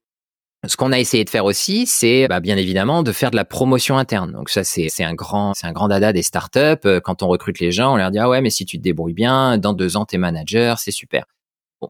ce 0.65 0.75
qu'on 0.75 0.91
a 0.91 0.99
essayé 0.99 1.23
de 1.23 1.29
faire 1.29 1.45
aussi, 1.45 1.85
c'est 1.85 2.27
bah, 2.27 2.39
bien 2.39 2.57
évidemment 2.57 3.03
de 3.03 3.11
faire 3.11 3.29
de 3.31 3.35
la 3.35 3.45
promotion 3.45 3.97
interne. 3.97 4.31
Donc 4.31 4.49
ça, 4.49 4.63
c'est 4.63 5.03
un 5.03 5.13
grand, 5.13 5.53
c'est 5.53 5.67
un 5.67 5.71
grand 5.71 5.87
dada 5.87 6.11
des 6.13 6.23
startups. 6.23 6.99
Quand 7.03 7.21
on 7.21 7.27
recrute 7.27 7.59
les 7.59 7.71
gens, 7.71 7.93
on 7.93 7.97
leur 7.97 8.09
dit 8.11 8.17
ah 8.17 8.27
ouais, 8.27 8.41
mais 8.41 8.49
si 8.49 8.65
tu 8.65 8.77
te 8.77 8.83
débrouilles 8.83 9.13
bien, 9.13 9.59
dans 9.59 9.73
deux 9.73 9.97
ans 9.97 10.05
t'es 10.05 10.17
manager, 10.17 10.79
c'est 10.79 10.91
super. 10.91 11.25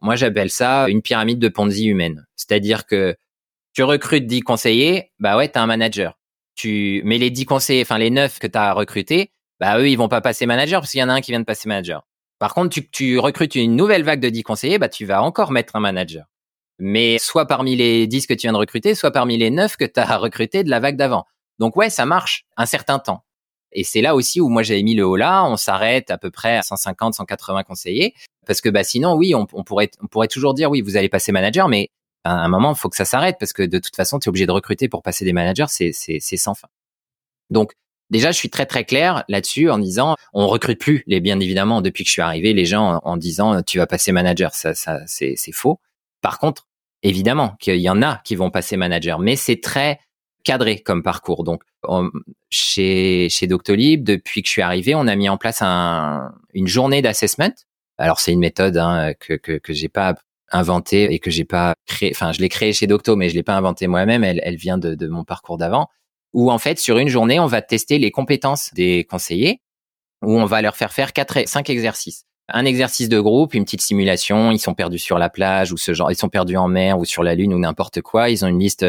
Moi, 0.02 0.16
j'appelle 0.16 0.50
ça 0.50 0.90
une 0.90 1.02
pyramide 1.02 1.40
de 1.40 1.48
Ponzi 1.48 1.88
humaine. 1.88 2.26
C'est-à-dire 2.36 2.86
que 2.86 3.16
tu 3.74 3.84
recrutes 3.84 4.28
10 4.28 4.42
conseillers, 4.42 5.12
bah 5.20 5.38
ouais, 5.38 5.52
tu 5.52 5.58
as 5.58 5.62
un 5.62 5.68
manager. 5.68 6.18
Tu 6.56 7.02
mais 7.06 7.18
les 7.18 7.30
10 7.30 7.46
conseillers, 7.46 7.84
enfin 7.84 7.98
les 7.98 8.10
9 8.10 8.40
que 8.40 8.48
tu 8.48 8.58
as 8.58 8.74
recrutés, 8.74 9.32
bah 9.60 9.80
eux, 9.80 9.90
ils 9.90 9.98
vont 9.98 10.10
pas 10.10 10.22
passer 10.22 10.46
manager 10.46 10.82
parce 10.82 10.92
qu'il 10.92 11.00
y 11.00 11.04
en 11.04 11.10
a 11.10 11.14
un 11.14 11.22
qui 11.22 11.32
vient 11.32 11.40
de 11.40 11.46
passer 11.46 11.70
manager. 11.70 12.04
Par 12.40 12.54
contre, 12.54 12.70
tu, 12.70 12.90
tu 12.90 13.20
recrutes 13.20 13.56
une 13.56 13.76
nouvelle 13.76 14.04
vague 14.04 14.20
de 14.20 14.30
10 14.30 14.44
conseillers, 14.44 14.80
bah 14.80 14.90
tu 14.90 15.06
vas 15.06 15.22
encore 15.22 15.52
mettre 15.52 15.76
un 15.76 15.80
manager. 15.80 16.26
Mais 16.80 17.18
soit 17.20 17.48
parmi 17.48 17.76
les 17.76 18.08
10 18.08 18.28
que 18.28 18.34
tu 18.34 18.42
viens 18.42 18.54
de 18.54 18.58
recruter, 18.58 18.96
soit 18.96 19.12
parmi 19.12 19.38
les 19.38 19.52
9 19.52 19.78
que 19.78 19.86
tu 19.86 20.00
as 20.00 20.18
recrutés 20.18 20.64
de 20.64 20.70
la 20.70 20.80
vague 20.80 20.98
d'avant. 20.98 21.26
Donc 21.60 21.76
ouais, 21.76 21.90
ça 21.90 22.06
marche 22.06 22.46
un 22.58 22.66
certain 22.66 23.00
temps. 23.00 23.24
Et 23.78 23.84
c'est 23.84 24.02
là 24.02 24.16
aussi 24.16 24.42
où 24.42 24.50
moi 24.50 24.64
j'avais 24.64 24.82
mis 24.82 24.96
le 24.96 25.06
haut 25.06 25.18
là, 25.18 25.46
on 25.46 25.56
s'arrête 25.56 26.10
à 26.10 26.18
peu 26.18 26.32
près 26.32 26.58
à 26.58 26.64
150, 26.64 27.14
180 27.14 27.62
conseillers, 27.62 28.16
parce 28.48 28.60
que 28.60 28.70
bah 28.70 28.84
sinon 28.84 29.14
oui, 29.14 29.36
on, 29.36 29.46
pourrait 29.46 29.92
on 30.02 30.08
pourrait 30.08 30.28
toujours 30.28 30.56
dire 30.56 30.72
oui, 30.72 30.82
vous 30.82 30.98
allez 30.98 31.10
passer 31.10 31.32
manager, 31.32 31.68
mais 31.68 31.90
à 32.24 32.32
un 32.32 32.48
moment 32.48 32.72
il 32.72 32.76
faut 32.76 32.90
que 32.90 32.96
ça 32.96 33.06
s'arrête 33.06 33.36
parce 33.40 33.54
que 33.54 33.62
de 33.62 33.78
toute 33.78 33.96
façon 33.96 34.18
tu 34.18 34.28
es 34.28 34.30
obligé 34.30 34.48
de 34.48 34.52
recruter 34.52 34.90
pour 34.90 35.04
passer 35.04 35.26
des 35.26 35.32
managers, 35.32 35.68
c'est 35.68 36.20
sans 36.20 36.56
fin. 36.56 36.70
Donc 37.52 37.74
déjà 38.10 38.32
je 38.32 38.38
suis 38.38 38.50
très 38.50 38.66
très 38.66 38.84
clair 38.84 39.24
là-dessus 39.28 39.70
en 39.70 39.78
disant 39.78 40.16
on 40.34 40.48
recrute 40.48 40.80
plus 40.80 41.04
les 41.06 41.20
bien 41.20 41.40
évidemment 41.40 41.84
depuis 41.84 42.04
que 42.04 42.08
je 42.08 42.14
suis 42.14 42.24
arrivé 42.24 42.54
les 42.54 42.66
gens 42.66 43.00
en, 43.04 43.16
disant 43.16 43.62
tu 43.62 43.78
vas 43.78 43.86
passer 43.86 44.12
manager, 44.12 44.56
ça 44.56 44.74
ça 44.74 45.02
c'est 45.06 45.36
c'est 45.38 45.52
faux. 45.52 45.80
Par 46.22 46.40
contre 46.40 46.68
évidemment 47.04 47.56
qu'il 47.60 47.76
y 47.76 47.92
en 47.92 48.02
a 48.02 48.22
qui 48.26 48.36
vont 48.36 48.50
passer 48.50 48.76
manager, 48.76 49.20
mais 49.20 49.36
c'est 49.36 49.62
très 49.62 50.00
cadré 50.48 50.80
comme 50.80 51.04
parcours. 51.04 51.44
Donc, 51.44 51.64
chez, 52.50 53.28
chez 53.30 53.48
Doctolib, 53.48 54.04
depuis 54.04 54.42
que 54.42 54.48
je 54.48 54.52
suis 54.52 54.62
arrivé, 54.62 54.96
on 54.96 55.08
a 55.08 55.16
mis 55.16 55.30
en 55.30 55.38
place 55.38 55.62
un, 55.62 56.32
une 56.54 56.68
journée 56.68 57.02
d'assessment. 57.02 57.54
Alors, 57.98 58.20
c'est 58.20 58.32
une 58.32 58.40
méthode 58.40 58.78
hein, 58.78 59.14
que, 59.20 59.34
que, 59.34 59.54
que 59.58 59.74
j'ai 59.74 59.90
pas 59.90 60.16
inventée 60.52 61.14
et 61.14 61.20
que 61.20 61.32
j'ai 61.32 61.46
pas 61.46 61.74
créé. 61.86 62.12
Enfin, 62.14 62.32
je 62.32 62.40
l'ai 62.40 62.50
créée 62.50 62.74
chez 62.74 62.88
Docto, 62.88 63.16
mais 63.16 63.30
je 63.30 63.36
l'ai 63.36 63.44
pas 63.44 63.56
inventée 63.56 63.88
moi-même. 63.88 64.24
Elle, 64.24 64.40
elle 64.44 64.56
vient 64.56 64.78
de, 64.78 64.96
de 64.96 65.08
mon 65.08 65.24
parcours 65.24 65.58
d'avant. 65.58 65.88
Où 66.34 66.52
en 66.52 66.60
fait, 66.60 66.80
sur 66.80 66.98
une 66.98 67.08
journée, 67.08 67.40
on 67.40 67.48
va 67.48 67.62
tester 67.62 67.98
les 67.98 68.12
compétences 68.12 68.74
des 68.74 69.06
conseillers, 69.06 69.62
où 70.22 70.40
on 70.40 70.46
va 70.46 70.62
leur 70.62 70.76
faire 70.76 70.94
faire 70.94 71.14
quatre, 71.14 71.48
cinq 71.48 71.70
exercices 71.70 72.28
un 72.50 72.66
exercice 72.66 73.10
de 73.10 73.20
groupe, 73.20 73.54
une 73.54 73.66
petite 73.66 73.82
simulation. 73.82 74.52
Ils 74.52 74.60
sont 74.60 74.74
perdus 74.74 75.00
sur 75.00 75.18
la 75.18 75.30
plage 75.30 75.72
ou 75.72 75.78
ce 75.78 75.94
genre. 75.94 76.12
Ils 76.12 76.18
sont 76.18 76.30
perdus 76.30 76.58
en 76.58 76.68
mer 76.68 76.98
ou 76.98 77.06
sur 77.06 77.24
la 77.24 77.36
lune 77.36 77.54
ou 77.54 77.60
n'importe 77.60 78.02
quoi. 78.02 78.30
Ils 78.30 78.46
ont 78.46 78.48
une 78.48 78.60
liste 78.60 78.86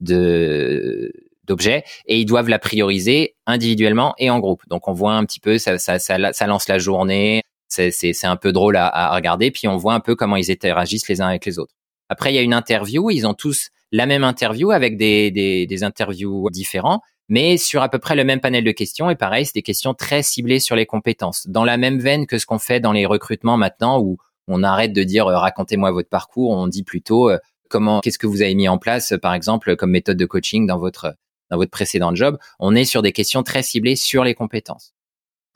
de 0.00 1.12
d'objets 1.44 1.84
et 2.06 2.18
ils 2.18 2.26
doivent 2.26 2.48
la 2.48 2.58
prioriser 2.58 3.36
individuellement 3.46 4.14
et 4.18 4.30
en 4.30 4.38
groupe. 4.38 4.62
Donc 4.68 4.88
on 4.88 4.92
voit 4.92 5.14
un 5.14 5.24
petit 5.24 5.40
peu 5.40 5.58
ça 5.58 5.78
ça 5.78 5.98
ça, 5.98 6.32
ça 6.32 6.46
lance 6.46 6.68
la 6.68 6.78
journée, 6.78 7.42
c'est 7.68 7.90
c'est 7.90 8.26
un 8.26 8.36
peu 8.36 8.52
drôle 8.52 8.76
à, 8.76 8.86
à 8.86 9.14
regarder 9.14 9.50
puis 9.50 9.68
on 9.68 9.76
voit 9.76 9.94
un 9.94 10.00
peu 10.00 10.14
comment 10.14 10.36
ils 10.36 10.50
interagissent 10.50 11.08
les 11.08 11.20
uns 11.20 11.28
avec 11.28 11.46
les 11.46 11.58
autres. 11.58 11.74
Après 12.08 12.32
il 12.32 12.36
y 12.36 12.38
a 12.38 12.42
une 12.42 12.54
interview, 12.54 13.10
ils 13.10 13.26
ont 13.26 13.34
tous 13.34 13.70
la 13.92 14.06
même 14.06 14.24
interview 14.24 14.70
avec 14.70 14.96
des 14.96 15.30
des 15.30 15.66
des 15.66 15.84
interviews 15.84 16.48
différents 16.50 17.00
mais 17.30 17.56
sur 17.56 17.80
à 17.80 17.88
peu 17.88 17.98
près 17.98 18.16
le 18.16 18.24
même 18.24 18.40
panel 18.40 18.64
de 18.64 18.72
questions. 18.72 19.08
Et 19.08 19.14
pareil, 19.14 19.46
c'est 19.46 19.54
des 19.54 19.62
questions 19.62 19.94
très 19.94 20.22
ciblées 20.22 20.58
sur 20.58 20.76
les 20.76 20.84
compétences, 20.84 21.46
dans 21.46 21.64
la 21.64 21.76
même 21.76 22.00
veine 22.00 22.26
que 22.26 22.38
ce 22.38 22.44
qu'on 22.44 22.58
fait 22.58 22.80
dans 22.80 22.92
les 22.92 23.06
recrutements 23.06 23.56
maintenant, 23.56 24.00
où 24.00 24.18
on 24.48 24.64
arrête 24.64 24.92
de 24.92 25.04
dire 25.04 25.28
euh, 25.28 25.38
racontez-moi 25.38 25.92
votre 25.92 26.08
parcours, 26.08 26.50
on 26.50 26.66
dit 26.66 26.82
plutôt 26.82 27.30
euh, 27.30 27.38
comment, 27.70 28.00
qu'est-ce 28.00 28.18
que 28.18 28.26
vous 28.26 28.42
avez 28.42 28.54
mis 28.56 28.68
en 28.68 28.78
place, 28.78 29.14
par 29.22 29.32
exemple, 29.32 29.76
comme 29.76 29.92
méthode 29.92 30.16
de 30.16 30.26
coaching 30.26 30.66
dans 30.66 30.78
votre 30.78 31.14
dans 31.50 31.56
votre 31.56 31.70
précédent 31.70 32.14
job. 32.14 32.38
On 32.58 32.74
est 32.74 32.84
sur 32.84 33.02
des 33.02 33.12
questions 33.12 33.42
très 33.42 33.62
ciblées 33.62 33.96
sur 33.96 34.24
les 34.24 34.34
compétences. 34.34 34.94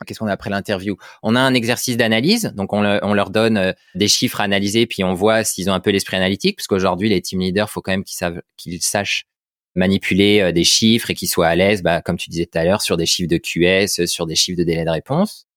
Qu'est-ce 0.05 0.19
qu'on 0.19 0.27
a 0.27 0.33
après 0.33 0.49
l'interview? 0.49 0.97
On 1.23 1.35
a 1.35 1.39
un 1.39 1.53
exercice 1.53 1.95
d'analyse, 1.97 2.53
donc 2.55 2.73
on, 2.73 2.81
leur 2.81 3.29
donne 3.29 3.57
euh, 3.57 3.73
des 3.95 4.07
chiffres 4.07 4.41
à 4.41 4.43
analyser, 4.43 4.85
puis 4.85 5.03
on 5.03 5.13
voit 5.13 5.43
s'ils 5.43 5.69
ont 5.69 5.73
un 5.73 5.79
peu 5.79 5.89
l'esprit 5.89 6.17
analytique, 6.17 6.57
parce 6.57 6.67
qu'aujourd'hui 6.67 7.09
les 7.09 7.21
team 7.21 7.39
leaders, 7.39 7.69
faut 7.69 7.81
quand 7.81 7.91
même 7.91 8.03
qu'ils 8.03 8.81
sachent 8.81 9.25
manipuler 9.73 10.41
euh, 10.41 10.51
des 10.51 10.63
chiffres 10.63 11.11
et 11.11 11.13
qu'ils 11.15 11.29
soient 11.29 11.47
à 11.47 11.55
l'aise, 11.55 11.81
bah, 11.81 12.01
comme 12.01 12.17
tu 12.17 12.29
disais 12.29 12.45
tout 12.45 12.57
à 12.57 12.65
l'heure, 12.65 12.81
sur 12.81 12.97
des 12.97 13.05
chiffres 13.05 13.29
de 13.29 13.37
QS, 13.37 14.05
sur 14.05 14.25
des 14.25 14.35
chiffres 14.35 14.57
de 14.57 14.63
délai 14.63 14.85
de 14.85 14.89
réponse. 14.89 15.47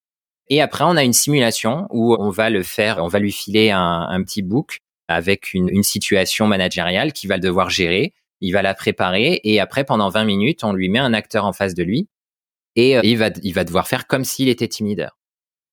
Et 0.49 0.61
après, 0.62 0.84
on 0.84 0.97
a 0.97 1.05
une 1.05 1.12
simulation 1.12 1.86
où 1.91 2.14
on 2.18 2.30
va 2.30 2.49
le 2.49 2.62
faire, 2.62 2.99
on 2.99 3.09
va 3.09 3.18
lui 3.18 3.32
filer 3.32 3.70
un, 3.70 4.07
un 4.09 4.22
petit 4.22 4.43
book 4.43 4.80
avec 5.09 5.53
une, 5.53 5.68
une, 5.68 5.82
situation 5.82 6.47
managériale 6.47 7.12
qu'il 7.12 7.28
va 7.28 7.39
devoir 7.39 7.70
gérer. 7.70 8.14
Il 8.41 8.53
va 8.53 8.62
la 8.62 8.74
préparer 8.74 9.41
et 9.45 9.61
après, 9.61 9.84
pendant 9.84 10.09
20 10.09 10.24
minutes, 10.24 10.64
on 10.64 10.72
lui 10.72 10.89
met 10.89 10.99
un 10.99 11.12
acteur 11.12 11.45
en 11.45 11.53
face 11.53 11.74
de 11.74 11.82
lui 11.82 12.09
et 12.76 12.97
euh, 12.97 13.01
il, 13.03 13.18
va, 13.18 13.30
il 13.43 13.55
va 13.55 13.64
devoir 13.64 13.89
faire 13.89 14.07
comme 14.07 14.24
s'il 14.24 14.49
était 14.49 14.68
leader. 14.80 15.18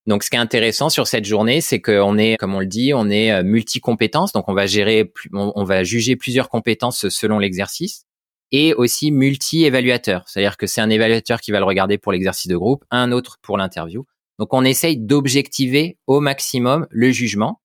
Donc, 0.07 0.24
ce 0.24 0.30
qui 0.30 0.36
est 0.36 0.39
intéressant 0.39 0.89
sur 0.89 1.07
cette 1.07 1.26
journée, 1.26 1.61
c'est 1.61 1.82
qu'on 1.82 2.18
est, 2.18 2.38
comme 2.38 2.53
on 2.53 2.59
le 2.59 2.68
dit, 2.68 2.93
on 2.93 3.09
est 3.09 3.32
euh, 3.32 3.43
multi-compétences. 3.43 4.34
Donc, 4.34 4.47
on 4.49 4.53
va 4.53 4.68
gérer, 4.68 5.11
on, 5.34 5.63
va 5.63 5.84
juger 5.84 6.16
plusieurs 6.16 6.47
compétences 6.49 7.09
selon 7.09 7.39
l'exercice 7.39 8.05
et 8.51 8.76
aussi 8.76 9.11
multi-évaluateur. 9.11 10.24
C'est-à-dire 10.28 10.57
que 10.57 10.68
c'est 10.68 10.82
un 10.82 10.91
évaluateur 10.91 11.41
qui 11.41 11.51
va 11.51 11.59
le 11.59 11.66
regarder 11.66 11.97
pour 11.97 12.11
l'exercice 12.11 12.47
de 12.47 12.55
groupe, 12.55 12.86
un 12.91 13.11
autre 13.11 13.39
pour 13.41 13.57
l'interview. 13.57 14.05
Donc, 14.38 14.53
on 14.53 14.63
essaye 14.63 14.97
d'objectiver 14.97 15.97
au 16.05 16.20
maximum 16.20 16.86
le 16.91 17.11
jugement. 17.11 17.61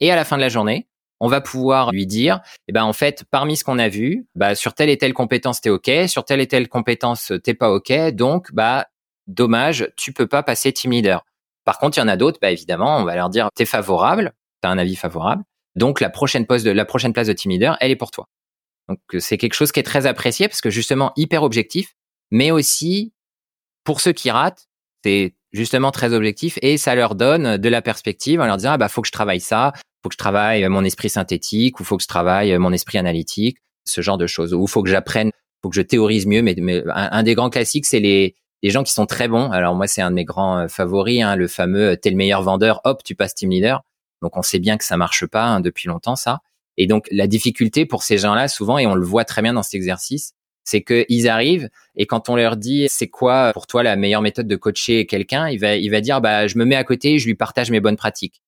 Et 0.00 0.10
à 0.10 0.16
la 0.16 0.24
fin 0.24 0.36
de 0.36 0.42
la 0.42 0.48
journée, 0.48 0.88
on 1.20 1.28
va 1.28 1.40
pouvoir 1.40 1.92
lui 1.92 2.06
dire, 2.06 2.40
eh 2.68 2.72
ben 2.72 2.84
en 2.84 2.92
fait, 2.92 3.24
parmi 3.30 3.56
ce 3.56 3.64
qu'on 3.64 3.78
a 3.78 3.88
vu, 3.88 4.26
bah 4.34 4.54
sur 4.54 4.74
telle 4.74 4.88
et 4.88 4.98
telle 4.98 5.14
compétence 5.14 5.60
t'es 5.60 5.70
ok, 5.70 5.90
sur 6.06 6.24
telle 6.24 6.40
et 6.40 6.46
telle 6.46 6.68
compétence 6.68 7.32
t'es 7.42 7.54
pas 7.54 7.70
ok, 7.70 7.92
donc 8.12 8.52
bah 8.52 8.86
dommage, 9.26 9.90
tu 9.96 10.12
peux 10.12 10.26
pas 10.26 10.42
passer 10.42 10.72
team 10.72 10.92
leader. 10.92 11.24
Par 11.64 11.78
contre, 11.78 11.98
il 11.98 12.00
y 12.00 12.04
en 12.04 12.08
a 12.08 12.16
d'autres, 12.16 12.38
bah 12.40 12.50
évidemment, 12.50 12.98
on 12.98 13.04
va 13.04 13.14
leur 13.14 13.28
dire 13.28 13.48
t'es 13.54 13.66
favorable, 13.66 14.32
t'as 14.60 14.70
un 14.70 14.78
avis 14.78 14.96
favorable, 14.96 15.42
donc 15.76 16.00
la 16.00 16.10
prochaine 16.10 16.46
poste 16.46 16.64
de 16.64 16.70
la 16.70 16.84
prochaine 16.84 17.12
place 17.12 17.26
de 17.26 17.32
team 17.32 17.52
leader, 17.52 17.76
elle 17.80 17.90
est 17.90 17.96
pour 17.96 18.10
toi. 18.10 18.28
Donc 18.88 19.00
c'est 19.18 19.36
quelque 19.36 19.54
chose 19.54 19.72
qui 19.72 19.80
est 19.80 19.84
très 19.84 20.06
apprécié 20.06 20.48
parce 20.48 20.60
que 20.60 20.70
justement 20.70 21.12
hyper 21.16 21.42
objectif, 21.42 21.94
mais 22.30 22.50
aussi 22.50 23.12
pour 23.84 24.00
ceux 24.00 24.12
qui 24.12 24.30
ratent, 24.30 24.68
c'est 25.04 25.34
justement 25.52 25.90
très 25.90 26.12
objectif 26.12 26.58
et 26.62 26.76
ça 26.76 26.94
leur 26.94 27.14
donne 27.14 27.56
de 27.56 27.68
la 27.68 27.82
perspective 27.82 28.40
en 28.40 28.46
leur 28.46 28.56
disant 28.56 28.72
ah 28.72 28.78
bah 28.78 28.88
faut 28.88 29.02
que 29.02 29.08
je 29.08 29.12
travaille 29.12 29.40
ça, 29.40 29.72
faut 30.02 30.08
que 30.08 30.14
je 30.14 30.18
travaille 30.18 30.66
mon 30.68 30.84
esprit 30.84 31.10
synthétique 31.10 31.80
ou 31.80 31.84
faut 31.84 31.96
que 31.96 32.02
je 32.02 32.08
travaille 32.08 32.56
mon 32.58 32.72
esprit 32.72 32.98
analytique, 32.98 33.58
ce 33.84 34.00
genre 34.00 34.18
de 34.18 34.26
choses. 34.26 34.54
Ou 34.54 34.66
faut 34.66 34.82
que 34.82 34.90
j'apprenne, 34.90 35.30
faut 35.62 35.68
que 35.68 35.76
je 35.76 35.82
théorise 35.82 36.26
mieux. 36.26 36.42
Mais, 36.42 36.84
un, 36.94 37.22
des 37.22 37.34
grands 37.34 37.50
classiques, 37.50 37.86
c'est 37.86 38.00
les, 38.00 38.34
gens 38.62 38.84
qui 38.84 38.92
sont 38.92 39.06
très 39.06 39.28
bons. 39.28 39.50
Alors 39.50 39.74
moi, 39.74 39.86
c'est 39.86 40.02
un 40.02 40.10
de 40.10 40.16
mes 40.16 40.24
grands 40.24 40.58
euh, 40.58 40.68
favoris, 40.68 41.22
hein, 41.22 41.36
le 41.36 41.48
fameux 41.48 41.90
euh, 41.90 41.96
t'es 41.96 42.10
le 42.10 42.16
meilleur 42.16 42.42
vendeur, 42.42 42.80
hop, 42.84 43.02
tu 43.04 43.14
passes 43.14 43.34
team 43.34 43.50
leader. 43.50 43.82
Donc 44.22 44.36
on 44.36 44.42
sait 44.42 44.58
bien 44.58 44.76
que 44.76 44.84
ça 44.84 44.96
marche 44.96 45.26
pas 45.26 45.44
hein, 45.44 45.60
depuis 45.60 45.88
longtemps 45.88 46.16
ça. 46.16 46.40
Et 46.76 46.86
donc 46.86 47.06
la 47.10 47.26
difficulté 47.26 47.86
pour 47.86 48.02
ces 48.02 48.18
gens-là 48.18 48.48
souvent, 48.48 48.78
et 48.78 48.86
on 48.86 48.94
le 48.94 49.04
voit 49.04 49.24
très 49.24 49.42
bien 49.42 49.52
dans 49.52 49.62
cet 49.62 49.74
exercice, 49.74 50.32
c'est 50.64 50.82
qu'ils 50.82 51.28
arrivent 51.28 51.70
et 51.96 52.06
quand 52.06 52.28
on 52.28 52.36
leur 52.36 52.56
dit 52.56 52.86
c'est 52.90 53.08
quoi 53.08 53.52
pour 53.52 53.66
toi 53.66 53.82
la 53.82 53.96
meilleure 53.96 54.22
méthode 54.22 54.46
de 54.46 54.56
coacher 54.56 55.06
quelqu'un, 55.06 55.48
il 55.48 55.58
va 55.58 55.76
il 55.76 55.88
va 55.90 56.00
dire 56.00 56.20
bah 56.20 56.46
je 56.46 56.58
me 56.58 56.64
mets 56.64 56.76
à 56.76 56.84
côté, 56.84 57.18
je 57.18 57.26
lui 57.26 57.34
partage 57.34 57.70
mes 57.70 57.80
bonnes 57.80 57.96
pratiques. 57.96 58.42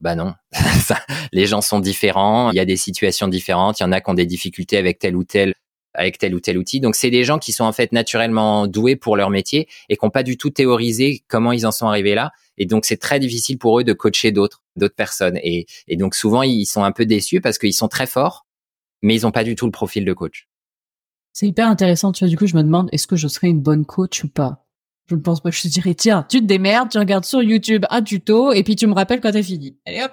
Bah 0.00 0.14
non, 0.14 0.34
les 1.32 1.46
gens 1.46 1.60
sont 1.60 1.80
différents, 1.80 2.52
il 2.52 2.56
y 2.56 2.60
a 2.60 2.64
des 2.64 2.76
situations 2.76 3.28
différentes, 3.28 3.80
il 3.80 3.82
y 3.82 3.86
en 3.86 3.92
a 3.92 4.00
qui 4.00 4.10
ont 4.10 4.14
des 4.14 4.26
difficultés 4.26 4.76
avec 4.76 4.98
tel 4.98 5.16
ou 5.16 5.24
tel 5.24 5.54
avec 5.94 6.18
tel 6.18 6.34
ou 6.34 6.40
tel 6.40 6.56
outil. 6.58 6.78
Donc 6.80 6.94
c'est 6.94 7.10
des 7.10 7.24
gens 7.24 7.38
qui 7.38 7.52
sont 7.52 7.64
en 7.64 7.72
fait 7.72 7.90
naturellement 7.90 8.68
doués 8.68 8.94
pour 8.94 9.16
leur 9.16 9.30
métier 9.30 9.68
et 9.88 9.96
qui 9.96 10.04
n'ont 10.04 10.10
pas 10.10 10.22
du 10.22 10.36
tout 10.36 10.50
théorisé 10.50 11.24
comment 11.26 11.50
ils 11.50 11.66
en 11.66 11.72
sont 11.72 11.88
arrivés 11.88 12.14
là. 12.14 12.30
Et 12.56 12.66
donc 12.66 12.84
c'est 12.84 12.98
très 12.98 13.18
difficile 13.18 13.58
pour 13.58 13.80
eux 13.80 13.84
de 13.84 13.92
coacher 13.92 14.30
d'autres, 14.30 14.62
d'autres 14.76 14.94
personnes. 14.94 15.38
Et, 15.42 15.66
et 15.88 15.96
donc 15.96 16.14
souvent 16.14 16.42
ils 16.42 16.66
sont 16.66 16.84
un 16.84 16.92
peu 16.92 17.04
déçus 17.04 17.40
parce 17.40 17.58
qu'ils 17.58 17.74
sont 17.74 17.88
très 17.88 18.06
forts, 18.06 18.46
mais 19.02 19.16
ils 19.16 19.22
n'ont 19.22 19.32
pas 19.32 19.44
du 19.44 19.56
tout 19.56 19.66
le 19.66 19.72
profil 19.72 20.04
de 20.04 20.12
coach. 20.12 20.46
C'est 21.32 21.46
hyper 21.46 21.68
intéressant. 21.68 22.10
Tu 22.10 22.24
vois, 22.24 22.28
du 22.28 22.36
coup, 22.36 22.48
je 22.48 22.56
me 22.56 22.62
demande, 22.62 22.88
est-ce 22.90 23.06
que 23.06 23.14
je 23.14 23.28
serais 23.28 23.46
une 23.46 23.60
bonne 23.60 23.86
coach 23.86 24.24
ou 24.24 24.28
pas? 24.28 24.66
Je 25.08 25.14
ne 25.14 25.20
pense 25.20 25.40
pas 25.40 25.50
que 25.50 25.56
je 25.56 25.62
te 25.62 25.68
dirais, 25.68 25.94
tiens, 25.94 26.26
tu 26.28 26.40
te 26.40 26.44
démerdes, 26.44 26.90
tu 26.90 26.98
regardes 26.98 27.24
sur 27.24 27.42
YouTube 27.42 27.84
un 27.90 28.02
tuto 28.02 28.52
et 28.52 28.62
puis 28.62 28.76
tu 28.76 28.86
me 28.86 28.94
rappelles 28.94 29.20
quand 29.20 29.32
t'as 29.32 29.42
fini. 29.42 29.76
Allez 29.86 30.02
hop. 30.02 30.12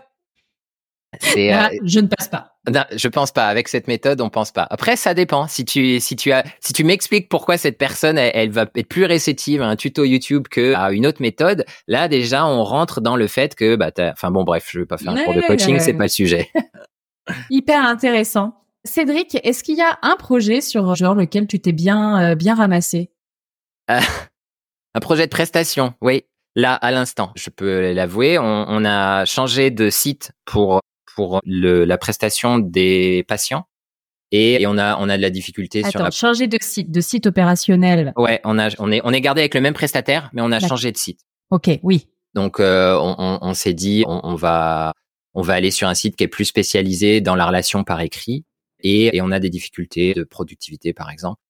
Euh, 1.37 1.69
je 1.83 1.99
ne 1.99 2.07
passe 2.07 2.27
pas. 2.27 2.57
Non, 2.69 2.83
je 2.93 3.07
pense 3.07 3.31
pas. 3.31 3.47
Avec 3.47 3.67
cette 3.67 3.87
méthode, 3.87 4.19
on 4.21 4.29
pense 4.29 4.51
pas. 4.51 4.67
Après, 4.69 4.95
ça 4.95 5.13
dépend. 5.13 5.47
Si 5.47 5.63
tu, 5.63 5.99
si 5.99 6.15
tu 6.15 6.31
as, 6.31 6.43
si 6.59 6.73
tu 6.73 6.83
m'expliques 6.83 7.29
pourquoi 7.29 7.57
cette 7.57 7.77
personne, 7.77 8.17
elle, 8.17 8.49
va 8.49 8.65
être 8.75 8.87
plus 8.89 9.05
réceptive 9.05 9.61
à 9.61 9.67
un 9.67 9.75
tuto 9.75 10.03
YouTube 10.03 10.47
que 10.49 10.73
à 10.73 10.91
une 10.91 11.05
autre 11.05 11.21
méthode, 11.21 11.65
là, 11.87 12.07
déjà, 12.07 12.45
on 12.45 12.63
rentre 12.63 12.99
dans 12.99 13.15
le 13.15 13.27
fait 13.27 13.55
que, 13.55 13.75
bah, 13.75 13.91
enfin 14.11 14.31
bon, 14.31 14.43
bref, 14.43 14.67
je 14.71 14.79
vais 14.79 14.85
pas 14.85 14.97
faire 14.97 15.13
un 15.13 15.23
cours 15.23 15.35
de 15.35 15.41
coaching, 15.41 15.79
c'est 15.79 15.93
pas 15.93 16.03
le 16.03 16.09
sujet. 16.09 16.49
Hyper 17.49 17.83
intéressant. 17.85 18.61
Cédric, 18.83 19.37
est-ce 19.43 19.63
qu'il 19.63 19.77
y 19.77 19.81
a 19.81 19.97
un 20.03 20.15
projet 20.15 20.61
sur 20.61 20.95
genre 20.95 21.15
lequel 21.15 21.47
tu 21.47 21.59
t'es 21.59 21.71
bien, 21.71 22.31
euh, 22.31 22.35
bien 22.35 22.55
ramassé? 22.55 23.11
Euh, 23.89 23.99
un 24.95 24.99
projet 24.99 25.25
de 25.25 25.29
prestation, 25.29 25.93
oui. 26.01 26.23
Là, 26.55 26.73
à 26.73 26.91
l'instant, 26.91 27.33
je 27.35 27.49
peux 27.49 27.91
l'avouer, 27.91 28.39
on, 28.39 28.65
on, 28.69 28.85
a 28.85 29.25
changé 29.25 29.71
de 29.71 29.89
site 29.89 30.31
pour 30.45 30.79
pour 31.15 31.41
le, 31.45 31.83
la 31.83 31.97
prestation 31.97 32.59
des 32.59 33.25
patients 33.27 33.65
et, 34.31 34.61
et, 34.61 34.67
on 34.67 34.77
a 34.77 34.97
on 34.97 35.09
a 35.09 35.17
de 35.17 35.21
la 35.21 35.29
difficulté 35.29 35.79
Attends, 35.79 35.91
sur 35.91 35.99
la 35.99 36.11
changer 36.11 36.47
de 36.47 36.57
site, 36.61 36.91
de 36.91 37.01
site 37.01 37.27
opérationnel. 37.27 38.13
Ouais, 38.15 38.39
on 38.45 38.57
a 38.57 38.69
on 38.79 38.89
est 38.89 39.01
on 39.03 39.11
est 39.11 39.19
gardé 39.19 39.41
avec 39.41 39.53
le 39.53 39.59
même 39.59 39.73
prestataire, 39.73 40.29
mais 40.31 40.41
on 40.41 40.51
a 40.53 40.61
changé 40.61 40.93
de 40.93 40.97
site. 40.97 41.19
Ok, 41.51 41.69
oui. 41.83 42.07
Donc 42.33 42.61
euh, 42.61 42.97
on, 42.97 43.15
on, 43.17 43.39
on 43.41 43.53
s'est 43.53 43.73
dit 43.73 44.05
on, 44.07 44.21
on, 44.23 44.35
va 44.35 44.93
on 45.33 45.41
va 45.41 45.53
aller 45.53 45.71
sur 45.71 45.89
un 45.89 45.93
site 45.93 46.15
qui 46.15 46.23
est 46.23 46.29
plus 46.29 46.45
spécialisé 46.45 47.19
dans 47.19 47.35
la 47.35 47.45
relation 47.45 47.83
par 47.83 47.99
écrit 47.99 48.45
et, 48.81 49.19
on 49.21 49.31
a 49.31 49.39
des 49.39 49.49
difficultés 49.49 50.13
de 50.13 50.23
productivité 50.23 50.93
par 50.93 51.09
exemple 51.09 51.41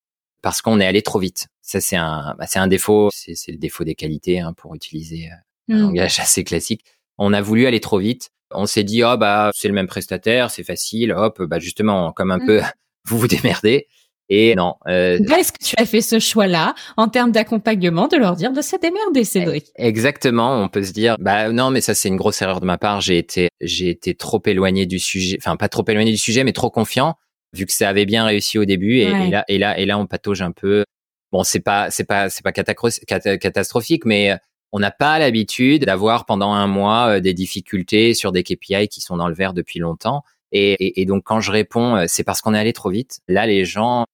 parce 0.46 0.62
qu'on 0.62 0.80
est 0.80 0.86
allé 0.86 1.02
trop 1.02 1.18
vite. 1.18 1.48
Ça 1.64 1.82
c'est 1.82 1.96
un 1.96 2.36
bah, 2.38 2.46
c'est 2.48 2.60
un 2.60 2.68
défaut, 2.68 3.10
c'est 3.12 3.52
le 3.52 3.58
défaut 3.58 3.84
des 3.84 3.96
qualités 3.96 4.42
hein, 4.42 4.54
pour 4.54 4.76
utiliser 4.76 5.28
euh, 5.32 5.74
un 5.74 5.78
mm. 5.78 5.82
langage 5.82 6.20
assez 6.20 6.44
classique. 6.44 6.86
On 7.18 7.34
a 7.34 7.42
voulu 7.42 7.66
aller 7.66 7.80
trop 7.80 7.98
vite. 7.98 8.30
On 8.52 8.68
s'est 8.68 8.84
dit 8.84 9.04
oh 9.04 9.18
bah 9.18 9.50
c'est 9.56 9.68
le 9.68 9.74
même 9.74 9.88
prestataire, 9.88 10.52
c'est 10.52 10.64
facile, 10.64 11.14
hop 11.14 11.42
bah 11.42 11.58
justement 11.58 12.12
comme 12.12 12.30
un 12.30 12.38
mm. 12.38 12.46
peu 12.46 12.62
vous 13.08 13.18
vous 13.18 13.28
démerdez. 13.28 13.88
Et 14.30 14.54
non. 14.54 14.76
Euh, 14.88 15.18
Est-ce 15.18 15.52
que 15.52 15.64
tu 15.64 15.74
as 15.80 15.86
fait 15.88 16.02
ce 16.02 16.20
choix-là 16.20 16.76
en 16.96 17.08
termes 17.08 17.32
d'accompagnement 17.32 18.08
de 18.08 18.18
leur 18.18 18.36
dire 18.36 18.52
de 18.52 18.62
se 18.62 18.76
démerder, 18.76 19.24
Cédric? 19.24 19.72
Exactement. 19.76 20.62
On 20.62 20.68
peut 20.68 20.84
se 20.84 20.94
dire, 20.94 21.16
bah 21.20 21.52
non, 21.52 21.70
mais 21.70 21.82
ça 21.82 21.94
c'est 21.96 22.10
une 22.10 22.18
grosse 22.18 22.42
erreur 22.42 22.60
de 22.60 22.66
ma 22.66 22.80
part. 22.80 23.02
J'ai 23.02 23.20
été, 23.20 23.50
j'ai 23.62 23.90
été 23.90 24.16
trop 24.16 24.42
éloigné 24.46 24.86
du 24.86 25.00
sujet, 25.00 25.38
enfin 25.40 25.58
pas 25.58 25.70
trop 25.70 25.86
éloigné 25.88 26.12
du 26.12 26.18
sujet, 26.18 26.44
mais 26.44 26.54
trop 26.54 26.72
confiant 26.72 27.18
vu 27.56 27.66
que 27.66 27.72
ça 27.72 27.90
avait 27.90 28.06
bien 28.06 28.26
réussi 28.26 28.58
au 28.60 28.66
début. 28.66 28.98
Et, 28.98 29.30
là, 29.30 29.46
et 29.48 29.58
là, 29.58 29.78
et 29.80 29.86
là, 29.86 29.98
on 29.98 30.08
patauge 30.08 30.42
un 30.42 30.52
peu. 30.52 30.84
Bon, 31.32 31.44
c'est 31.44 31.60
pas, 31.60 31.90
c'est 31.92 32.04
pas, 32.04 32.30
c'est 32.30 32.44
pas 32.44 32.52
catastrophique, 32.52 34.06
mais 34.06 34.38
on 34.72 34.80
n'a 34.80 34.92
pas 34.92 35.20
l'habitude 35.20 35.86
d'avoir 35.86 36.26
pendant 36.26 36.54
un 36.54 36.68
mois 36.68 37.16
euh, 37.16 37.20
des 37.20 37.34
difficultés 37.34 38.14
sur 38.14 38.32
des 38.32 38.44
KPI 38.44 38.90
qui 38.90 39.02
sont 39.02 39.18
dans 39.18 39.28
le 39.28 39.34
vert 39.34 39.54
depuis 39.54 39.80
longtemps. 39.80 40.24
Et, 40.52 41.02
et 41.02 41.06
donc 41.06 41.24
quand 41.24 41.40
je 41.40 41.52
réponds, 41.52 41.96
euh, 41.96 42.06
c'est 42.08 42.24
parce 42.24 42.42
qu'on 42.42 42.54
est 42.54 42.60
allé 42.60 42.74
trop 42.74 42.90
vite. 42.90 43.20
Là, 43.28 43.46
les 43.46 43.66
gens 43.66 44.06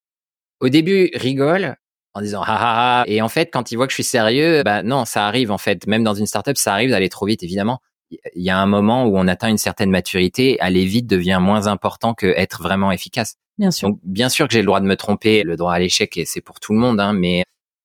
au 0.59 0.69
début 0.69 1.09
rigole 1.15 1.75
en 2.13 2.21
disant 2.21 2.41
ah, 2.45 2.57
ah, 2.59 3.01
ah 3.01 3.03
et 3.07 3.21
en 3.21 3.29
fait 3.29 3.49
quand 3.51 3.71
ils 3.71 3.75
voient 3.75 3.87
que 3.87 3.91
je 3.91 3.95
suis 3.95 4.03
sérieux 4.03 4.63
bah 4.63 4.83
non 4.83 5.05
ça 5.05 5.25
arrive 5.25 5.49
en 5.49 5.57
fait 5.57 5.87
même 5.87 6.03
dans 6.03 6.13
une 6.13 6.25
startup 6.25 6.57
ça 6.57 6.73
arrive 6.73 6.89
d'aller 6.89 7.09
trop 7.09 7.25
vite 7.25 7.41
évidemment 7.41 7.79
il 8.11 8.43
y 8.43 8.49
a 8.49 8.57
un 8.57 8.65
moment 8.65 9.05
où 9.05 9.17
on 9.17 9.27
atteint 9.27 9.49
une 9.49 9.57
certaine 9.57 9.89
maturité 9.89 10.59
aller 10.59 10.85
vite 10.85 11.07
devient 11.07 11.39
moins 11.41 11.67
important 11.67 12.13
que 12.13 12.27
être 12.27 12.61
vraiment 12.61 12.91
efficace 12.91 13.35
bien 13.57 13.71
sûr 13.71 13.89
donc 13.89 13.99
bien 14.03 14.29
sûr 14.29 14.47
que 14.47 14.53
j'ai 14.53 14.59
le 14.59 14.65
droit 14.65 14.79
de 14.79 14.85
me 14.85 14.95
tromper 14.95 15.43
le 15.43 15.55
droit 15.55 15.73
à 15.73 15.79
l'échec 15.79 16.17
et 16.17 16.25
c'est 16.25 16.41
pour 16.41 16.59
tout 16.59 16.73
le 16.73 16.79
monde 16.79 16.99
hein, 16.99 17.13
mais 17.13 17.43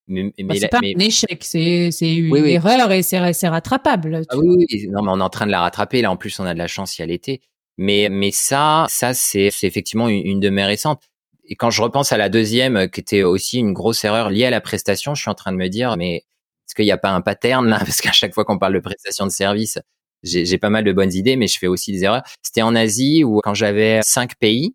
mais, 0.08 0.32
bah, 0.44 0.54
c'est 0.56 0.68
pas 0.68 0.78
un 0.78 1.00
échec, 1.00 1.42
c'est 1.42 1.90
c'est 1.90 2.14
une 2.14 2.36
erreur 2.36 2.92
et 2.92 3.02
c'est 3.02 3.32
c'est 3.32 3.48
rattrapable. 3.48 4.22
Ah 4.28 4.36
oui, 4.38 4.64
oui, 4.70 4.86
non 4.88 5.02
mais 5.02 5.10
on 5.10 5.18
est 5.18 5.22
en 5.24 5.28
train 5.28 5.46
de 5.46 5.50
la 5.50 5.62
rattraper. 5.62 6.00
Là 6.00 6.12
en 6.12 6.16
plus 6.16 6.38
on 6.38 6.44
a 6.44 6.54
de 6.54 6.58
la 6.58 6.68
chance, 6.68 6.96
il 6.96 7.02
y 7.02 7.02
a 7.02 7.06
l'été. 7.06 7.40
Mais 7.76 8.06
mais 8.08 8.30
ça 8.30 8.86
ça 8.88 9.14
c'est 9.14 9.50
c'est 9.50 9.66
effectivement 9.66 10.08
une, 10.08 10.24
une 10.24 10.38
de 10.38 10.48
mes 10.48 10.64
récentes 10.64 11.02
et 11.48 11.56
quand 11.56 11.70
je 11.70 11.82
repense 11.82 12.12
à 12.12 12.16
la 12.16 12.28
deuxième, 12.28 12.76
euh, 12.76 12.86
qui 12.88 13.00
était 13.00 13.22
aussi 13.22 13.58
une 13.58 13.72
grosse 13.72 14.04
erreur 14.04 14.30
liée 14.30 14.46
à 14.46 14.50
la 14.50 14.60
prestation, 14.60 15.14
je 15.14 15.22
suis 15.22 15.30
en 15.30 15.34
train 15.34 15.52
de 15.52 15.56
me 15.56 15.68
dire, 15.68 15.96
mais 15.96 16.16
est-ce 16.16 16.74
qu'il 16.74 16.84
n'y 16.84 16.92
a 16.92 16.98
pas 16.98 17.10
un 17.10 17.20
pattern 17.20 17.66
là 17.68 17.78
Parce 17.84 18.00
qu'à 18.00 18.12
chaque 18.12 18.34
fois 18.34 18.44
qu'on 18.44 18.58
parle 18.58 18.74
de 18.74 18.80
prestation 18.80 19.26
de 19.26 19.30
service, 19.30 19.78
j'ai 20.22 20.58
pas 20.58 20.70
mal 20.70 20.84
de 20.84 20.92
bonnes 20.92 21.12
idées, 21.12 21.36
mais 21.36 21.46
je 21.46 21.58
fais 21.58 21.66
aussi 21.66 21.92
des 21.92 22.04
erreurs. 22.04 22.22
C'était 22.42 22.62
en 22.62 22.74
Asie 22.74 23.24
où 23.24 23.40
quand 23.42 23.54
j'avais 23.54 24.00
cinq 24.02 24.36
pays, 24.36 24.74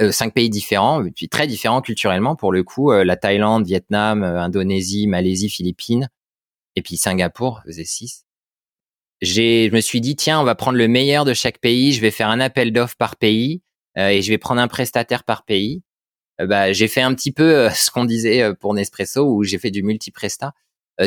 euh, 0.00 0.12
cinq 0.12 0.34
pays 0.34 0.50
différents, 0.50 1.04
puis 1.14 1.28
très 1.28 1.46
différents 1.46 1.80
culturellement 1.80 2.36
pour 2.36 2.52
le 2.52 2.62
coup, 2.62 2.92
euh, 2.92 3.04
la 3.04 3.16
Thaïlande, 3.16 3.66
Vietnam, 3.66 4.22
euh, 4.22 4.40
Indonésie, 4.40 5.06
Malaisie, 5.06 5.48
Philippines, 5.48 6.08
et 6.76 6.82
puis 6.82 6.96
Singapour 6.96 7.60
faisait 7.66 7.84
six. 7.84 8.24
J'ai, 9.20 9.68
je 9.70 9.74
me 9.74 9.80
suis 9.80 10.00
dit 10.00 10.16
tiens, 10.16 10.40
on 10.40 10.44
va 10.44 10.54
prendre 10.54 10.78
le 10.78 10.88
meilleur 10.88 11.24
de 11.24 11.34
chaque 11.34 11.58
pays. 11.58 11.92
Je 11.92 12.00
vais 12.00 12.10
faire 12.10 12.28
un 12.28 12.40
appel 12.40 12.72
d'offres 12.72 12.96
par 12.96 13.16
pays 13.16 13.62
et 13.94 14.20
je 14.22 14.28
vais 14.30 14.38
prendre 14.38 14.60
un 14.60 14.68
prestataire 14.68 15.22
par 15.22 15.44
pays. 15.44 15.82
Euh, 16.40 16.46
bah, 16.46 16.72
j'ai 16.72 16.88
fait 16.88 17.02
un 17.02 17.14
petit 17.14 17.32
peu 17.32 17.56
euh, 17.56 17.70
ce 17.70 17.90
qu'on 17.90 18.04
disait 18.04 18.42
euh, 18.42 18.54
pour 18.54 18.74
Nespresso 18.74 19.24
où 19.24 19.44
j'ai 19.44 19.58
fait 19.58 19.70
du 19.70 19.82
multi-presta. 19.82 20.52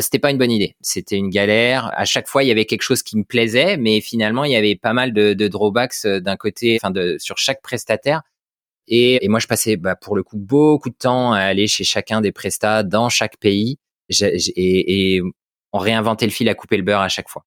C'était 0.00 0.18
pas 0.18 0.30
une 0.30 0.38
bonne 0.38 0.50
idée. 0.50 0.76
C'était 0.80 1.16
une 1.16 1.30
galère. 1.30 1.90
À 1.94 2.04
chaque 2.04 2.28
fois, 2.28 2.42
il 2.42 2.48
y 2.48 2.50
avait 2.50 2.64
quelque 2.64 2.82
chose 2.82 3.02
qui 3.02 3.16
me 3.16 3.24
plaisait, 3.24 3.76
mais 3.76 4.00
finalement, 4.00 4.44
il 4.44 4.52
y 4.52 4.56
avait 4.56 4.76
pas 4.76 4.92
mal 4.92 5.12
de, 5.12 5.48
drawbacks 5.48 6.06
d'un 6.06 6.36
côté, 6.36 6.78
enfin, 6.80 6.90
de 6.90 7.16
sur 7.18 7.38
chaque 7.38 7.62
prestataire. 7.62 8.22
Et, 8.88 9.24
et 9.24 9.28
moi, 9.28 9.40
je 9.40 9.46
passais 9.46 9.76
bah, 9.76 9.96
pour 9.96 10.16
le 10.16 10.22
coup 10.22 10.36
beaucoup 10.38 10.90
de 10.90 10.96
temps 10.96 11.32
à 11.32 11.40
aller 11.40 11.66
chez 11.66 11.84
chacun 11.84 12.20
des 12.20 12.32
prestats 12.32 12.82
dans 12.82 13.08
chaque 13.08 13.36
pays. 13.38 13.78
et, 14.20 15.16
et, 15.16 15.22
on 15.72 15.78
réinventait 15.78 16.26
le 16.26 16.32
fil 16.32 16.48
à 16.48 16.54
couper 16.54 16.76
le 16.76 16.82
beurre 16.84 17.00
à 17.00 17.08
chaque 17.08 17.28
fois. 17.28 17.44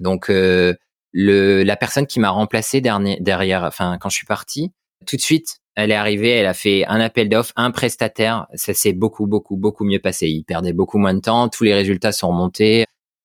Donc, 0.00 0.30
euh, 0.30 0.74
le, 1.12 1.62
la 1.62 1.76
personne 1.76 2.06
qui 2.06 2.18
m'a 2.18 2.30
remplacé 2.30 2.80
dernier, 2.80 3.18
derrière, 3.20 3.62
enfin, 3.62 3.98
quand 4.00 4.08
je 4.08 4.16
suis 4.16 4.26
parti, 4.26 4.72
tout 5.06 5.16
de 5.16 5.20
suite, 5.20 5.61
elle 5.74 5.90
est 5.90 5.94
arrivée, 5.94 6.30
elle 6.30 6.46
a 6.46 6.54
fait 6.54 6.84
un 6.86 7.00
appel 7.00 7.28
d'offres, 7.28 7.52
un 7.56 7.70
prestataire. 7.70 8.46
Ça 8.54 8.74
s'est 8.74 8.92
beaucoup, 8.92 9.26
beaucoup, 9.26 9.56
beaucoup 9.56 9.84
mieux 9.84 10.00
passé. 10.00 10.28
Il 10.28 10.44
perdait 10.44 10.72
beaucoup 10.72 10.98
moins 10.98 11.14
de 11.14 11.20
temps. 11.20 11.48
Tous 11.48 11.64
les 11.64 11.74
résultats 11.74 12.12
sont 12.12 12.28
remontés. 12.28 12.84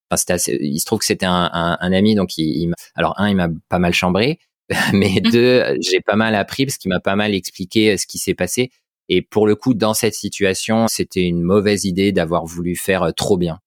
Enfin, 0.09 0.17
c'était 0.17 0.33
assez, 0.33 0.57
il 0.61 0.79
se 0.79 0.85
trouve 0.85 0.99
que 0.99 1.05
c'était 1.05 1.25
un, 1.25 1.49
un, 1.51 1.77
un, 1.79 1.91
ami, 1.91 2.15
donc 2.15 2.37
il, 2.37 2.45
il 2.45 2.73
alors 2.95 3.19
un, 3.19 3.29
il 3.29 3.35
m'a 3.35 3.49
pas 3.67 3.79
mal 3.79 3.93
chambré, 3.93 4.39
mais 4.93 5.15
mmh. 5.21 5.31
deux, 5.31 5.77
j'ai 5.81 5.99
pas 5.99 6.15
mal 6.15 6.33
appris 6.35 6.65
parce 6.65 6.77
qu'il 6.77 6.89
m'a 6.89 7.01
pas 7.01 7.17
mal 7.17 7.35
expliqué 7.35 7.91
euh, 7.91 7.97
ce 7.97 8.07
qui 8.07 8.17
s'est 8.17 8.33
passé. 8.33 8.71
Et 9.09 9.21
pour 9.21 9.47
le 9.47 9.55
coup, 9.55 9.73
dans 9.73 9.93
cette 9.93 10.13
situation, 10.13 10.87
c'était 10.87 11.23
une 11.23 11.41
mauvaise 11.41 11.85
idée 11.85 12.11
d'avoir 12.13 12.45
voulu 12.45 12.75
faire 12.75 13.03
euh, 13.03 13.11
trop 13.11 13.37
bien 13.37 13.59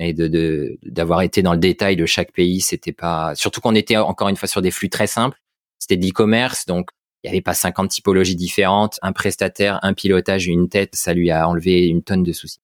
et 0.00 0.14
de 0.14 0.78
d'avoir 0.84 1.22
été 1.22 1.42
dans 1.42 1.52
le 1.52 1.58
détail 1.58 1.96
de 1.96 2.06
chaque 2.06 2.32
pays. 2.32 2.60
C'était 2.60 2.92
pas, 2.92 3.34
surtout 3.36 3.60
qu'on 3.60 3.74
était 3.74 3.96
encore 3.96 4.28
une 4.28 4.36
fois 4.36 4.48
sur 4.48 4.62
des 4.62 4.70
flux 4.70 4.90
très 4.90 5.06
simples. 5.06 5.38
C'était 5.78 5.96
de 5.96 6.04
l'e-commerce, 6.04 6.66
donc 6.66 6.90
il 7.22 7.28
n'y 7.28 7.36
avait 7.36 7.42
pas 7.42 7.54
50 7.54 7.90
typologies 7.90 8.36
différentes, 8.36 8.98
un 9.02 9.12
prestataire, 9.12 9.80
un 9.82 9.94
pilotage, 9.94 10.46
une 10.46 10.68
tête, 10.68 10.94
ça 10.94 11.14
lui 11.14 11.30
a 11.30 11.48
enlevé 11.48 11.86
une 11.86 12.02
tonne 12.02 12.22
de 12.22 12.32
soucis. 12.32 12.60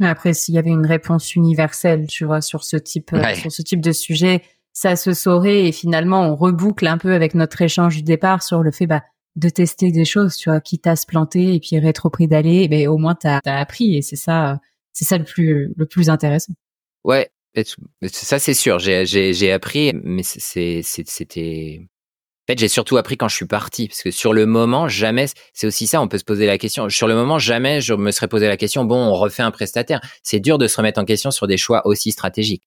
Après, 0.00 0.34
s'il 0.34 0.54
y 0.54 0.58
avait 0.58 0.70
une 0.70 0.86
réponse 0.86 1.34
universelle, 1.34 2.06
tu 2.06 2.24
vois, 2.24 2.40
sur 2.40 2.64
ce 2.64 2.76
type, 2.76 3.12
euh, 3.14 3.34
sur 3.34 3.50
ce 3.50 3.62
type 3.62 3.80
de 3.80 3.92
sujet, 3.92 4.42
ça 4.72 4.94
se 4.94 5.14
saurait 5.14 5.64
et 5.66 5.72
finalement 5.72 6.28
on 6.28 6.36
reboucle 6.36 6.86
un 6.86 6.98
peu 6.98 7.14
avec 7.14 7.34
notre 7.34 7.62
échange 7.62 7.96
du 7.96 8.02
départ 8.02 8.42
sur 8.42 8.62
le 8.62 8.70
fait 8.70 8.86
bah, 8.86 9.02
de 9.34 9.48
tester 9.48 9.90
des 9.90 10.04
choses, 10.04 10.36
tu 10.36 10.50
vois, 10.50 10.60
quitte 10.60 10.86
à 10.86 10.96
se 10.96 11.06
planter 11.06 11.54
et 11.54 11.60
puis 11.60 11.78
rétro 11.78 12.10
d'aller, 12.20 12.68
mais 12.68 12.86
au 12.86 12.98
moins 12.98 13.14
t'as 13.14 13.40
as 13.46 13.58
appris 13.58 13.96
et 13.96 14.02
c'est 14.02 14.16
ça, 14.16 14.60
c'est 14.92 15.06
ça 15.06 15.16
le 15.16 15.24
plus 15.24 15.72
le 15.76 15.86
plus 15.86 16.10
intéressant. 16.10 16.52
Ouais, 17.04 17.30
ça 18.12 18.38
c'est 18.38 18.54
sûr, 18.54 18.78
j'ai 18.78 19.06
j'ai 19.06 19.52
appris, 19.52 19.92
mais 19.94 20.22
c'est 20.22 20.82
c'était 20.82 21.80
en 22.46 22.52
fait, 22.52 22.60
j'ai 22.60 22.68
surtout 22.68 22.96
appris 22.96 23.16
quand 23.16 23.26
je 23.26 23.34
suis 23.34 23.46
parti, 23.46 23.88
parce 23.88 24.04
que 24.04 24.12
sur 24.12 24.32
le 24.32 24.46
moment, 24.46 24.86
jamais, 24.86 25.26
c'est 25.52 25.66
aussi 25.66 25.88
ça, 25.88 26.00
on 26.00 26.06
peut 26.06 26.18
se 26.18 26.22
poser 26.22 26.46
la 26.46 26.58
question. 26.58 26.88
Sur 26.88 27.08
le 27.08 27.16
moment, 27.16 27.40
jamais 27.40 27.80
je 27.80 27.92
me 27.92 28.12
serais 28.12 28.28
posé 28.28 28.46
la 28.46 28.56
question, 28.56 28.84
bon, 28.84 28.96
on 28.96 29.14
refait 29.14 29.42
un 29.42 29.50
prestataire. 29.50 30.00
C'est 30.22 30.38
dur 30.38 30.56
de 30.56 30.68
se 30.68 30.76
remettre 30.76 31.00
en 31.00 31.04
question 31.04 31.32
sur 31.32 31.48
des 31.48 31.56
choix 31.56 31.84
aussi 31.88 32.12
stratégiques. 32.12 32.62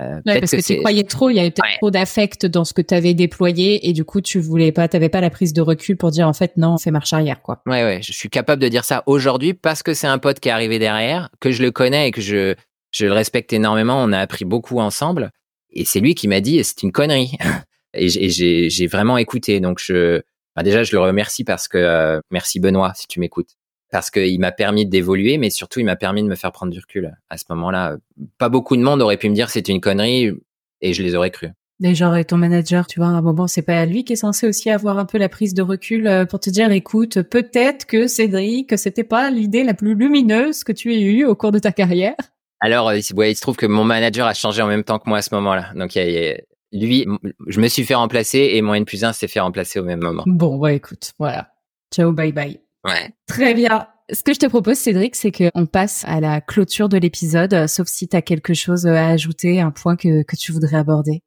Euh, 0.00 0.20
parce 0.24 0.52
que, 0.52 0.64
tu 0.64 0.78
croyais 0.78 1.02
trop, 1.02 1.30
il 1.30 1.34
y 1.34 1.40
avait 1.40 1.50
peut-être 1.50 1.78
trop 1.78 1.90
d'affect 1.90 2.46
dans 2.46 2.64
ce 2.64 2.72
que 2.72 2.82
tu 2.82 2.94
avais 2.94 3.14
déployé 3.14 3.88
et 3.88 3.92
du 3.92 4.04
coup 4.04 4.20
tu 4.20 4.38
voulais 4.38 4.70
pas, 4.70 4.86
t'avais 4.86 5.08
pas 5.08 5.20
la 5.20 5.30
prise 5.30 5.52
de 5.52 5.60
recul 5.60 5.96
pour 5.96 6.12
dire 6.12 6.28
en 6.28 6.32
fait 6.32 6.56
non, 6.56 6.74
on 6.74 6.78
fait 6.78 6.92
marche 6.92 7.12
arrière 7.12 7.42
quoi. 7.42 7.62
Ouais 7.66 7.82
ouais, 7.82 8.00
je 8.00 8.12
suis 8.12 8.30
capable 8.30 8.62
de 8.62 8.68
dire 8.68 8.84
ça 8.84 9.02
aujourd'hui 9.06 9.54
parce 9.54 9.82
que 9.82 9.94
c'est 9.94 10.06
un 10.06 10.18
pote 10.18 10.38
qui 10.38 10.50
est 10.50 10.52
arrivé 10.52 10.78
derrière, 10.78 11.30
que 11.40 11.50
je 11.50 11.64
le 11.64 11.72
connais 11.72 12.06
et 12.06 12.10
que 12.12 12.20
je 12.20 12.54
je 12.92 13.06
le 13.06 13.12
respecte 13.12 13.52
énormément. 13.52 14.00
On 14.00 14.12
a 14.12 14.20
appris 14.20 14.44
beaucoup 14.44 14.78
ensemble 14.78 15.32
et 15.72 15.84
c'est 15.84 15.98
lui 15.98 16.14
qui 16.14 16.28
m'a 16.28 16.40
dit 16.40 16.62
c'est 16.62 16.84
une 16.84 16.92
connerie. 16.92 17.32
et 17.94 18.08
j'ai 18.08 18.86
vraiment 18.86 19.18
écouté. 19.18 19.60
Donc 19.60 19.78
je, 19.82 20.20
bah 20.56 20.62
déjà 20.62 20.82
je 20.82 20.92
le 20.92 21.00
remercie 21.00 21.44
parce 21.44 21.68
que 21.68 21.78
euh, 21.78 22.20
merci 22.30 22.60
Benoît 22.60 22.92
si 22.94 23.06
tu 23.06 23.20
m'écoutes 23.20 23.56
parce 23.90 24.10
qu'il 24.10 24.38
m'a 24.38 24.52
permis 24.52 24.86
d'évoluer, 24.86 25.38
mais 25.38 25.50
surtout 25.50 25.80
il 25.80 25.86
m'a 25.86 25.96
permis 25.96 26.22
de 26.22 26.28
me 26.28 26.34
faire 26.34 26.52
prendre 26.52 26.72
du 26.72 26.78
recul 26.78 27.16
à 27.30 27.38
ce 27.38 27.44
moment-là. 27.50 27.96
Pas 28.36 28.48
beaucoup 28.48 28.76
de 28.76 28.82
monde 28.82 29.00
aurait 29.00 29.16
pu 29.16 29.30
me 29.30 29.34
dire 29.34 29.50
c'est 29.50 29.68
une 29.68 29.80
connerie 29.80 30.32
et 30.80 30.92
je 30.92 31.02
les 31.02 31.14
aurais 31.14 31.30
cru. 31.30 31.48
Et 31.82 31.94
genre 31.94 32.14
ton 32.26 32.38
manager, 32.38 32.88
tu 32.88 32.98
vois, 32.98 33.06
à 33.06 33.10
un 33.10 33.22
moment 33.22 33.46
c'est 33.46 33.62
pas 33.62 33.86
lui 33.86 34.04
qui 34.04 34.14
est 34.14 34.16
censé 34.16 34.48
aussi 34.48 34.68
avoir 34.68 34.98
un 34.98 35.06
peu 35.06 35.16
la 35.16 35.28
prise 35.28 35.54
de 35.54 35.62
recul 35.62 36.06
euh, 36.06 36.26
pour 36.26 36.40
te 36.40 36.50
dire 36.50 36.70
écoute 36.72 37.22
peut-être 37.22 37.86
que 37.86 38.08
Cédric 38.08 38.76
c'était 38.76 39.04
pas 39.04 39.30
l'idée 39.30 39.64
la 39.64 39.74
plus 39.74 39.94
lumineuse 39.94 40.64
que 40.64 40.72
tu 40.72 40.92
aies 40.92 41.00
eue 41.00 41.24
au 41.24 41.34
cours 41.34 41.52
de 41.52 41.60
ta 41.60 41.72
carrière. 41.72 42.16
Alors, 42.60 42.92
il 42.92 43.02
se 43.04 43.40
trouve 43.40 43.56
que 43.56 43.66
mon 43.66 43.84
manager 43.84 44.26
a 44.26 44.34
changé 44.34 44.62
en 44.62 44.66
même 44.66 44.82
temps 44.82 44.98
que 44.98 45.08
moi 45.08 45.18
à 45.18 45.22
ce 45.22 45.32
moment-là. 45.36 45.72
Donc, 45.76 45.94
il 45.94 46.10
y 46.10 46.28
a, 46.28 46.36
lui, 46.72 47.06
je 47.46 47.60
me 47.60 47.68
suis 47.68 47.84
fait 47.84 47.94
remplacer 47.94 48.50
et 48.52 48.62
mon 48.62 48.74
N 48.74 48.84
plus 48.84 49.04
1 49.04 49.12
s'est 49.12 49.28
fait 49.28 49.40
remplacer 49.40 49.78
au 49.78 49.84
même 49.84 50.00
moment. 50.00 50.24
Bon, 50.26 50.56
ouais, 50.58 50.76
écoute, 50.76 51.12
voilà. 51.18 51.52
Ciao, 51.94 52.12
bye 52.12 52.32
bye. 52.32 52.60
Ouais. 52.84 53.10
Très 53.26 53.54
bien. 53.54 53.86
Ce 54.10 54.22
que 54.22 54.32
je 54.32 54.38
te 54.38 54.46
propose, 54.46 54.78
Cédric, 54.78 55.16
c'est 55.16 55.32
qu'on 55.32 55.66
passe 55.66 56.04
à 56.06 56.20
la 56.20 56.40
clôture 56.40 56.88
de 56.88 56.96
l'épisode, 56.96 57.52
euh, 57.52 57.66
sauf 57.66 57.88
si 57.88 58.08
tu 58.08 58.16
as 58.16 58.22
quelque 58.22 58.54
chose 58.54 58.86
à 58.86 59.08
ajouter, 59.08 59.60
un 59.60 59.70
point 59.70 59.96
que, 59.96 60.22
que 60.22 60.36
tu 60.36 60.52
voudrais 60.52 60.78
aborder. 60.78 61.20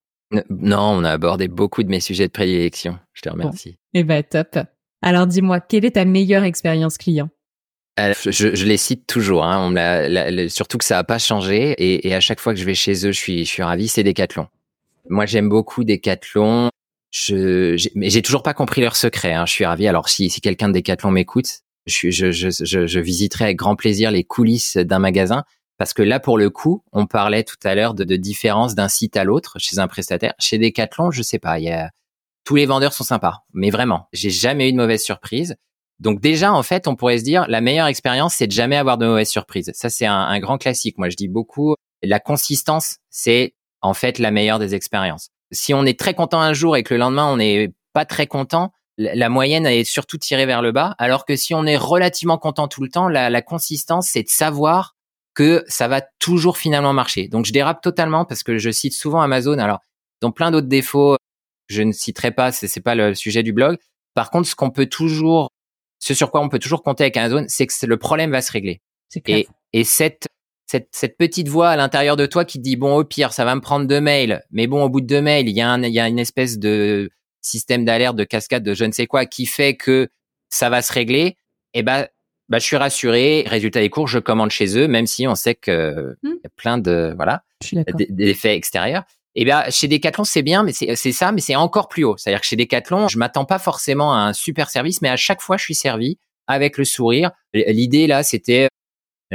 Non, 0.50 0.80
on 0.80 1.04
a 1.04 1.12
abordé 1.12 1.48
beaucoup 1.48 1.84
de 1.84 1.89
mes 1.89 2.00
sujets 2.00 2.28
de 2.28 2.32
prédilection. 2.32 2.98
Je 3.14 3.22
te 3.22 3.30
remercie. 3.30 3.78
Eh 3.94 4.04
ben, 4.04 4.24
top. 4.24 4.60
Alors, 5.02 5.28
dis-moi, 5.28 5.60
quelle 5.60 5.86
est 5.86 5.92
ta 5.92 6.06
meilleure 6.06 6.44
expérience 6.44 6.98
client? 6.98 7.30
Euh, 8.00 8.14
je, 8.24 8.56
je, 8.56 8.66
les 8.66 8.78
cite 8.78 9.06
toujours, 9.06 9.44
hein. 9.44 9.70
on 9.76 10.50
surtout 10.50 10.78
que 10.78 10.86
ça 10.86 10.96
n'a 10.96 11.04
pas 11.04 11.20
changé 11.20 11.72
et, 11.72 12.08
et, 12.08 12.16
à 12.16 12.22
chaque 12.22 12.39
fois 12.39 12.54
que 12.54 12.60
je 12.60 12.66
vais 12.66 12.74
chez 12.74 12.94
eux, 13.06 13.12
je 13.12 13.20
suis, 13.20 13.39
je 13.46 13.50
suis 13.50 13.64
ravi, 13.64 13.89
c'est 13.89 14.04
Decathlon. 14.04 14.48
Moi, 15.10 15.26
j'aime 15.26 15.49
beaucoup 15.49 15.84
Decathlon. 15.84 16.70
Je, 17.12 17.89
mais 17.95 18.10
j'ai 18.10 18.22
toujours 18.22 18.43
pas 18.43 18.54
compris 18.54 18.82
leur 18.82 18.95
secret. 18.95 19.34
Hein. 19.34 19.45
Je 19.45 19.52
suis 19.52 19.66
ravi. 19.66 19.88
Alors, 19.88 20.10
si, 20.10 20.30
si 20.30 20.41
quelqu'un 20.41 20.70
de 20.70 20.74
Decathlon 20.74 21.12
m'écoute, 21.12 21.62
je, 21.86 22.10
je, 22.10 22.32
je, 22.32 22.88
je, 22.88 22.99
visiterai 22.99 23.45
avec 23.45 23.58
grand 23.58 23.76
plaisir 23.76 24.12
les 24.12 24.24
coulisses 24.24 24.78
d'un 24.78 24.99
magasin 24.99 25.43
Parce 25.78 25.93
que 25.93 26.04
là, 26.04 26.20
pour 26.20 26.38
le 26.38 26.49
coup, 26.49 26.84
on 26.93 27.08
parlait 27.08 27.43
tout 27.43 27.58
à 27.64 27.76
l'heure 27.76 27.93
de, 27.93 28.04
de 28.04 28.16
différence 28.16 28.76
d'un 28.76 28.88
site 28.88 29.18
à 29.18 29.24
l'autre 29.24 29.58
chez 29.60 29.80
un 29.80 29.88
prestataire. 29.88 30.34
Chez 30.39 30.58
Decathlon, 30.58 31.12
je 31.12 31.24
sais 31.24 31.39
pas, 31.39 31.60
y 31.60 31.70
a, 31.70 31.89
tous 32.45 32.56
les 32.56 32.66
vendeurs 32.66 32.93
sont 32.93 33.04
sympas. 33.04 33.39
Mais 33.54 33.72
vraiment, 33.72 34.08
j'ai 34.14 34.30
jamais 34.30 34.70
eu 34.70 34.72
de 34.72 34.78
mauvaise 34.78 35.04
surprise. 35.04 35.56
Donc 35.99 36.22
déjà, 36.22 36.54
en 36.54 36.64
fait, 36.64 36.88
on 36.88 36.95
pourrait 36.95 37.20
se 37.20 37.24
dire, 37.24 37.45
la 37.47 37.62
meilleure 37.62 37.88
expérience, 37.88 38.36
c'est 38.36 38.47
de 38.47 38.52
jamais 38.52 38.78
avoir 38.78 38.97
de 38.97 39.06
mauvaise 39.06 39.30
surprise. 39.30 39.72
Ça, 39.74 39.89
c'est 39.89 40.06
un 40.06 40.39
grand 40.39 40.58
classique. 40.58 40.97
Moi, 40.97 41.10
je 41.10 41.16
dis 41.16 41.28
beaucoup, 41.28 41.76
la 42.04 42.20
consistance, 42.20 42.97
c'est 43.10 43.54
en 43.82 43.94
fait 43.94 44.20
la 44.20 44.32
meilleure 44.32 44.60
des 44.60 44.76
expériences. 44.76 45.30
Si 45.52 45.74
on 45.74 45.86
est 45.86 46.00
très 46.00 46.14
content 46.14 46.40
un 46.40 46.54
jour 46.54 46.78
et 46.78 46.84
que 46.84 46.94
le 46.94 47.00
lendemain, 47.00 47.26
on 47.26 47.38
n'est 47.38 47.72
pas 47.94 48.06
très 48.06 48.28
content, 48.28 48.72
la 48.98 49.30
moyenne 49.30 49.66
est 49.66 49.84
surtout 49.84 50.18
tirée 50.18 50.46
vers 50.46 50.62
le 50.62 50.72
bas. 50.72 50.96
Alors 50.98 51.26
que 51.26 51.36
si 51.36 51.54
on 51.54 51.66
est 51.66 51.78
relativement 51.78 52.38
content 52.38 52.68
tout 52.68 52.84
le 52.84 52.90
temps, 52.90 53.10
la, 53.10 53.30
la 53.30 53.42
consistance, 53.42 54.08
c'est 54.08 54.24
de 54.24 54.30
savoir 54.30 54.96
que 55.34 55.64
ça 55.68 55.88
va 55.88 56.02
toujours 56.20 56.58
finalement 56.58 56.94
marcher. 56.94 57.28
Donc 57.28 57.46
je 57.46 57.54
dérape 57.54 57.82
totalement 57.82 58.26
parce 58.26 58.44
que 58.44 58.58
je 58.58 58.70
cite 58.70 58.94
souvent 58.94 59.22
Amazon. 59.22 59.58
Alors, 59.60 59.80
ils 60.22 60.26
ont 60.28 60.32
plein 60.32 60.52
d'autres 60.52 60.68
défauts. 60.68 61.18
Je 61.68 61.82
ne 61.84 61.94
citerai 61.94 62.32
pas, 62.32 62.52
c'est, 62.52 62.68
c'est 62.68 62.82
pas 62.82 62.96
le 62.96 63.16
sujet 63.16 63.44
du 63.44 63.54
blog. 63.54 63.78
Par 64.14 64.30
contre, 64.30 64.48
ce 64.48 64.56
qu'on 64.56 64.72
peut 64.72 64.88
toujours, 64.88 65.50
ce 66.00 66.14
sur 66.14 66.32
quoi 66.32 66.42
on 66.42 66.50
peut 66.50 66.60
toujours 66.60 66.84
compter 66.84 67.06
avec 67.06 67.16
Amazon, 67.18 67.46
c'est 67.48 67.66
que 67.66 67.86
le 67.86 67.98
problème 67.98 68.32
va 68.32 68.42
se 68.42 68.52
régler. 68.52 68.82
C'est 69.08 69.22
clair. 69.22 69.46
Et, 69.74 69.80
et 69.80 69.84
cette, 69.86 70.28
cette, 70.72 70.88
cette 70.92 71.18
petite 71.18 71.50
voix 71.50 71.70
à 71.70 71.76
l'intérieur 71.76 72.16
de 72.16 72.26
toi 72.26 72.46
qui 72.46 72.58
te 72.58 72.64
dit 72.64 72.78
bon 72.78 72.96
au 72.96 73.04
pire 73.04 73.34
ça 73.34 73.44
va 73.44 73.56
me 73.56 73.60
prendre 73.60 73.86
deux 73.88 74.00
mails, 74.00 74.42
mais 74.52 74.68
bon 74.68 74.84
au 74.86 74.90
bout 74.90 75.02
de 75.02 75.06
deux 75.06 75.22
mails 75.22 75.50
il 75.50 75.56
y 75.56 75.60
a 75.60 75.70
un, 75.70 75.84
il 75.84 75.94
y 75.94 76.00
a 76.00 76.08
une 76.08 76.18
espèce 76.18 76.60
de 76.60 77.12
système 77.42 77.84
d'alerte, 77.84 78.16
de 78.16 78.24
cascade, 78.24 78.64
de 78.64 78.74
je 78.74 78.86
ne 78.86 78.94
sais 78.94 79.06
quoi 79.06 79.26
qui 79.26 79.46
fait 79.48 79.76
que 79.76 80.08
ça 80.50 80.70
va 80.70 80.82
se 80.82 80.94
régler. 80.94 81.36
Et 81.74 81.84
ben 81.84 82.08
bah, 82.48 82.60
je 82.60 82.64
suis 82.64 82.78
rassuré. 82.78 83.44
Résultat 83.48 83.82
des 83.82 83.90
cours, 83.90 84.08
je 84.08 84.20
commande 84.20 84.52
chez 84.52 84.78
eux, 84.78 84.88
même 84.88 85.08
si 85.08 85.28
on 85.28 85.36
sait 85.36 85.56
que 85.56 86.16
Hmm. 86.24 86.36
y 86.42 86.48
a 86.48 86.50
plein 86.56 86.78
de 86.78 87.12
voilà 87.18 87.44
d'effets 88.10 88.56
extérieurs. 88.56 89.04
Et 89.36 89.44
bien 89.44 89.64
chez 89.70 89.90
Decathlon 89.90 90.24
c'est 90.24 90.42
bien, 90.42 90.64
mais 90.64 90.72
c'est 90.72 90.96
c'est 90.96 91.12
ça, 91.12 91.34
mais 91.34 91.42
c'est 91.42 91.58
encore 91.58 91.90
plus 91.90 92.06
haut. 92.06 92.16
C'est-à-dire 92.18 92.40
que 92.40 92.48
chez 92.48 92.56
Decathlon, 92.56 93.10
je 93.10 93.18
m'attends 93.18 93.46
pas 93.46 93.60
forcément 93.60 94.14
à 94.14 94.20
un 94.20 94.34
super 94.34 94.70
service, 94.70 95.02
mais 95.02 95.10
à 95.10 95.18
chaque 95.18 95.42
fois 95.42 95.58
je 95.58 95.64
suis 95.64 95.76
servi 95.76 96.18
avec 96.48 96.78
le 96.78 96.86
sourire. 96.86 97.32
L'idée 97.54 98.08
là, 98.08 98.24
c'était 98.24 98.70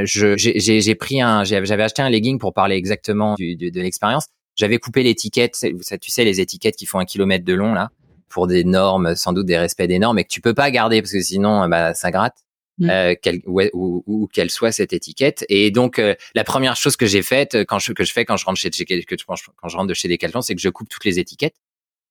j'ai- 0.04 0.94
pris 0.94 1.20
un 1.20 1.44
j'avais 1.44 1.82
acheté 1.82 2.02
un 2.02 2.10
legging 2.10 2.38
pour 2.38 2.52
parler 2.52 2.76
exactement 2.76 3.34
du, 3.34 3.56
de, 3.56 3.68
de 3.70 3.80
l'expérience. 3.80 4.26
J'avais 4.56 4.78
coupé 4.78 5.02
l'étiquette, 5.02 5.56
tu 6.00 6.10
sais 6.10 6.24
les 6.24 6.40
étiquettes 6.40 6.76
qui 6.76 6.86
font 6.86 6.98
un 6.98 7.04
kilomètre 7.04 7.44
de 7.44 7.54
long 7.54 7.74
là 7.74 7.90
pour 8.28 8.46
des 8.46 8.64
normes, 8.64 9.14
sans 9.14 9.32
doute 9.32 9.46
des 9.46 9.56
respects 9.58 9.82
des 9.84 9.98
normes, 9.98 10.18
et 10.18 10.24
que 10.24 10.28
tu 10.28 10.40
peux 10.40 10.54
pas 10.54 10.70
garder 10.70 11.00
parce 11.02 11.12
que 11.12 11.20
sinon 11.20 11.68
bah 11.68 11.94
ça 11.94 12.10
gratte 12.10 12.36
Mm. 12.78 12.90
euh, 12.90 13.14
quelle, 13.22 13.40
où- 13.46 14.04
où 14.06 14.26
qu'elle 14.26 14.50
soit 14.50 14.70
cette 14.70 14.92
étiquette. 14.92 15.46
Et 15.48 15.70
donc 15.70 15.98
euh, 15.98 16.14
la 16.34 16.44
première 16.44 16.76
chose 16.76 16.94
que 16.96 17.06
j'ai 17.06 17.22
faite 17.22 17.54
euh, 17.54 17.64
quand 17.66 17.78
je 17.78 17.92
que 17.94 18.04
je 18.04 18.12
fais 18.12 18.26
quand 18.26 18.36
je 18.36 18.44
rentre 18.44 18.58
chez 18.60 18.70
chez- 18.70 18.84
que 18.84 18.94
je, 19.18 19.24
quand 19.24 19.68
je 19.68 19.76
rentre 19.78 19.86
de 19.88 19.94
chez 19.94 20.08
Decathlon, 20.08 20.42
c'est 20.42 20.54
que 20.54 20.60
je 20.60 20.68
coupe 20.68 20.90
toutes 20.90 21.06
les 21.06 21.18
étiquettes. 21.18 21.54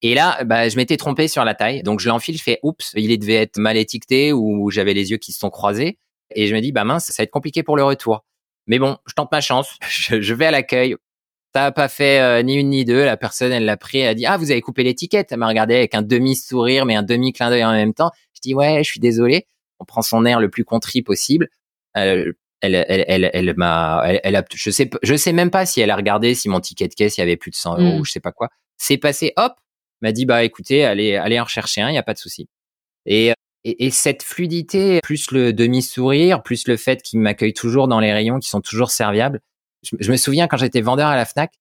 Et 0.02 0.16
là, 0.16 0.44
bah, 0.44 0.68
je 0.68 0.76
m'étais 0.78 0.98
trompé 0.98 1.28
sur 1.28 1.46
la 1.46 1.54
taille, 1.54 1.84
donc 1.84 2.00
je 2.00 2.10
l'enfile, 2.10 2.36
je 2.36 2.42
fais 2.42 2.60
oups, 2.64 2.94
il 2.96 3.16
devait 3.20 3.36
être 3.36 3.58
mal 3.60 3.78
étiqueté 3.78 4.34
ou 4.34 4.72
j'avais 4.72 4.96
les 4.96 5.12
yeux 5.12 5.18
qui 5.18 5.34
se 5.34 5.40
sont 5.40 5.52
croisés. 5.52 6.00
Et 6.32 6.48
je 6.48 6.56
me 6.56 6.62
dis 6.62 6.72
bah 6.72 6.84
mince, 6.84 7.06
ça 7.06 7.14
va 7.20 7.24
être 7.24 7.32
compliqué 7.32 7.64
pour 7.64 7.78
le 7.78 7.84
retour. 7.84 8.26
Mais 8.68 8.80
bon, 8.80 8.98
je 9.06 9.14
tente 9.14 9.32
ma 9.32 9.42
chance, 9.42 9.78
je, 9.90 10.22
je 10.22 10.34
vais 10.34 10.48
à 10.48 10.52
l'accueil. 10.52 10.96
Ça 11.54 11.66
a 11.68 11.72
pas 11.72 11.88
fait 11.88 12.20
euh, 12.20 12.44
ni 12.44 12.56
une 12.56 12.70
ni 12.70 12.84
deux. 12.86 13.06
La 13.06 13.18
personne, 13.18 13.52
elle 13.54 13.66
l'a 13.66 13.78
pris, 13.78 14.00
elle 14.00 14.10
a 14.10 14.14
dit 14.16 14.26
ah 14.26 14.38
vous 14.38 14.52
avez 14.52 14.62
coupé 14.62 14.84
l'étiquette. 14.84 15.32
Elle 15.32 15.40
m'a 15.40 15.48
regardé 15.48 15.76
avec 15.76 15.96
un 15.96 16.02
demi 16.02 16.36
sourire 16.36 16.86
mais 16.86 16.96
un 16.96 17.04
demi 17.04 17.34
clin 17.34 17.50
d'œil 17.50 17.64
en 17.64 17.72
même 17.72 17.94
temps. 17.94 18.12
Je 18.34 18.42
dis 18.42 18.54
ouais, 18.54 18.84
je 18.84 18.90
suis 18.90 19.00
désolé 19.00 19.48
on 19.80 19.86
prend 19.86 20.02
son 20.02 20.26
air 20.26 20.40
le 20.40 20.50
plus 20.50 20.66
contrit 20.66 21.02
possible. 21.02 21.50
Euh, 21.98 22.34
elle, 22.62 22.76
elle, 22.88 23.06
elle, 23.08 23.30
elle 23.34 23.54
m'a, 23.58 24.02
elle, 24.06 24.20
elle 24.24 24.36
a, 24.36 24.44
je 24.54 24.70
sais, 24.72 24.90
je 25.04 25.16
sais 25.16 25.34
même 25.34 25.52
pas 25.52 25.66
si 25.66 25.82
elle 25.82 25.92
a 25.92 25.96
regardé 25.96 26.34
si 26.34 26.50
mon 26.50 26.60
ticket 26.60 26.88
de 26.88 26.94
caisse 26.94 27.18
il 27.18 27.22
y 27.22 27.24
avait 27.24 27.38
plus 27.38 27.52
de 27.52 27.56
100 27.56 27.78
euros 27.80 27.98
Mm. 27.98 28.00
ou 28.00 28.06
je 28.06 28.12
sais 28.12 28.20
pas 28.20 28.32
quoi. 28.32 28.50
C'est 28.78 28.98
passé, 28.98 29.34
hop, 29.38 29.54
m'a 30.02 30.12
dit 30.12 30.26
bah 30.26 30.44
écoutez, 30.44 30.86
allez, 30.86 31.16
allez 31.16 31.40
en 31.40 31.44
rechercher 31.44 31.82
un, 31.82 31.90
il 31.90 31.96
y 31.96 31.98
a 31.98 32.04
pas 32.04 32.14
de 32.14 32.20
souci. 32.20 32.48
Et, 33.06 33.34
et, 33.66 33.86
et 33.88 33.92
cette 33.92 34.24
fluidité, 34.24 35.00
plus 35.04 35.32
le 35.32 35.52
demi 35.52 35.82
sourire, 35.82 36.42
plus 36.44 36.68
le 36.68 36.78
fait 36.78 37.02
qu'il 37.02 37.20
m'accueille 37.20 37.54
toujours 37.54 37.88
dans 37.88 38.00
les 38.00 38.14
rayons 38.14 38.40
qui 38.40 38.48
sont 38.48 38.62
toujours 38.62 38.92
serviables. 38.92 39.42
Je, 40.00 40.12
me 40.12 40.18
souviens 40.18 40.48
quand 40.48 40.58
j'étais 40.58 40.82
vendeur 40.82 41.08
à 41.10 41.16
la 41.16 41.26
Fnac, 41.26 41.52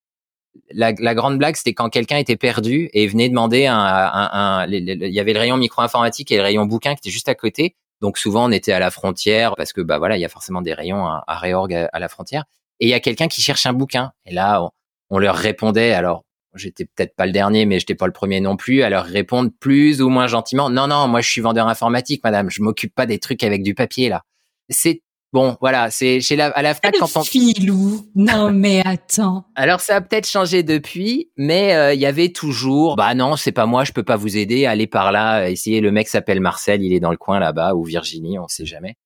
la, 0.70 0.92
la 0.98 1.14
grande 1.14 1.36
blague, 1.38 1.56
c'était 1.56 1.74
quand 1.74 1.90
quelqu'un 1.90 2.16
était 2.18 2.36
perdu 2.36 2.88
et 2.92 3.06
venait 3.08 3.28
demander 3.28 3.66
un, 3.66 3.76
un, 3.76 4.30
un- 4.32 4.66
il 4.68 5.12
y 5.12 5.20
avait 5.20 5.32
le 5.32 5.40
rayon 5.40 5.56
micro-informatique 5.56 6.30
et 6.30 6.36
le 6.36 6.42
rayon 6.42 6.64
bouquin 6.64 6.94
qui 6.94 7.00
était 7.00 7.10
juste 7.10 7.28
à 7.28 7.34
côté. 7.34 7.74
Donc 8.00 8.18
souvent 8.18 8.44
on 8.48 8.52
était 8.52 8.72
à 8.72 8.78
la 8.78 8.90
frontière 8.90 9.54
parce 9.56 9.72
que 9.72 9.80
bah 9.80 9.98
voilà, 9.98 10.16
il 10.16 10.20
y 10.20 10.24
a 10.24 10.28
forcément 10.28 10.62
des 10.62 10.74
rayons 10.74 11.06
à, 11.06 11.24
à 11.26 11.38
réorg 11.38 11.72
à, 11.74 11.88
à 11.92 11.98
la 11.98 12.08
frontière. 12.08 12.44
Et 12.80 12.86
il 12.86 12.88
y 12.90 12.94
a 12.94 13.00
quelqu'un 13.00 13.28
qui 13.28 13.40
cherche 13.40 13.66
un 13.66 13.72
bouquin. 13.72 14.12
Et 14.26 14.32
là, 14.32 14.62
on, 14.62 14.70
on 15.10 15.18
leur 15.18 15.36
répondait. 15.36 15.92
Alors 15.92 16.23
j'étais 16.54 16.84
peut-être 16.84 17.14
pas 17.16 17.26
le 17.26 17.32
dernier, 17.32 17.66
mais 17.66 17.78
j'étais 17.78 17.94
pas 17.94 18.06
le 18.06 18.12
premier 18.12 18.40
non 18.40 18.56
plus. 18.56 18.82
À 18.82 18.90
leur 18.90 19.04
répondre 19.04 19.50
plus 19.58 20.00
ou 20.00 20.08
moins 20.08 20.26
gentiment. 20.26 20.70
Non 20.70 20.86
non, 20.86 21.08
moi 21.08 21.20
je 21.20 21.30
suis 21.30 21.40
vendeur 21.40 21.68
informatique, 21.68 22.22
madame. 22.24 22.50
Je 22.50 22.62
m'occupe 22.62 22.94
pas 22.94 23.06
des 23.06 23.18
trucs 23.18 23.42
avec 23.42 23.62
du 23.62 23.74
papier 23.74 24.08
là. 24.08 24.22
C'est 24.68 25.02
bon, 25.32 25.56
voilà. 25.60 25.90
C'est 25.90 26.20
chez 26.20 26.36
la 26.36 26.46
à 26.46 26.62
la 26.62 26.74
Fnac 26.74 26.94
quand 26.98 27.16
on 27.16 27.24
Filou. 27.24 28.06
Non, 28.14 28.52
mais 28.52 28.82
attends. 28.84 29.46
alors 29.54 29.80
ça 29.80 29.96
a 29.96 30.00
peut-être 30.00 30.28
changé 30.28 30.62
depuis, 30.62 31.30
mais 31.36 31.74
euh, 31.74 31.94
il 31.94 32.00
y 32.00 32.06
avait 32.06 32.30
toujours 32.30 32.96
bah 32.96 33.14
non, 33.14 33.36
c'est 33.36 33.52
pas 33.52 33.66
moi, 33.66 33.84
je 33.84 33.92
peux 33.92 34.04
pas 34.04 34.16
vous 34.16 34.36
aider, 34.36 34.66
allez 34.66 34.86
par 34.86 35.12
là, 35.12 35.48
essayez 35.48 35.80
le 35.80 35.90
mec 35.90 36.08
s'appelle 36.08 36.40
Marcel, 36.40 36.82
il 36.82 36.92
est 36.92 37.00
dans 37.00 37.10
le 37.10 37.16
coin 37.16 37.38
là-bas 37.38 37.74
ou 37.74 37.84
Virginie, 37.84 38.38
on 38.38 38.48
sait 38.48 38.66
jamais. 38.66 38.96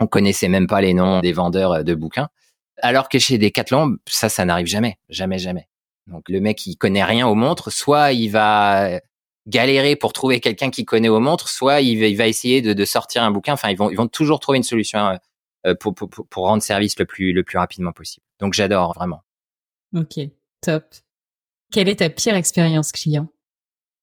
On 0.00 0.06
connaissait 0.06 0.48
même 0.48 0.66
pas 0.66 0.80
les 0.80 0.92
noms 0.94 1.20
des 1.20 1.32
vendeurs 1.32 1.72
euh, 1.72 1.82
de 1.82 1.94
bouquins. 1.94 2.28
Alors 2.82 3.08
que 3.08 3.18
chez 3.18 3.38
Decathlon, 3.38 3.96
ça 4.08 4.28
ça 4.28 4.44
n'arrive 4.44 4.66
jamais, 4.66 4.98
jamais 5.08 5.38
jamais. 5.38 5.68
Donc 6.06 6.28
le 6.28 6.40
mec 6.40 6.66
il 6.66 6.76
connaît 6.76 7.04
rien 7.04 7.26
aux 7.26 7.34
montres, 7.34 7.72
soit 7.72 8.12
il 8.12 8.28
va 8.28 9.00
galérer 9.46 9.96
pour 9.96 10.12
trouver 10.12 10.40
quelqu'un 10.40 10.70
qui 10.70 10.84
connaît 10.84 11.08
aux 11.08 11.20
montres, 11.20 11.48
soit 11.48 11.80
il 11.80 11.98
va, 11.98 12.06
il 12.06 12.16
va 12.16 12.26
essayer 12.26 12.62
de, 12.62 12.72
de 12.72 12.84
sortir 12.84 13.22
un 13.22 13.30
bouquin, 13.30 13.54
enfin 13.54 13.70
ils 13.70 13.76
vont 13.76 13.90
ils 13.90 13.96
vont 13.96 14.08
toujours 14.08 14.40
trouver 14.40 14.58
une 14.58 14.64
solution 14.64 14.98
euh, 14.98 15.16
euh, 15.66 15.74
pour, 15.74 15.94
pour, 15.94 16.08
pour 16.08 16.26
pour 16.26 16.46
rendre 16.46 16.62
service 16.62 16.98
le 16.98 17.06
plus 17.06 17.32
le 17.32 17.42
plus 17.42 17.58
rapidement 17.58 17.92
possible. 17.92 18.24
Donc 18.40 18.54
j'adore 18.54 18.94
vraiment. 18.94 19.22
Ok, 19.94 20.18
top. 20.60 20.84
Quelle 21.72 21.88
est 21.88 21.96
ta 21.96 22.10
pire 22.10 22.36
expérience 22.36 22.92
client? 22.92 23.28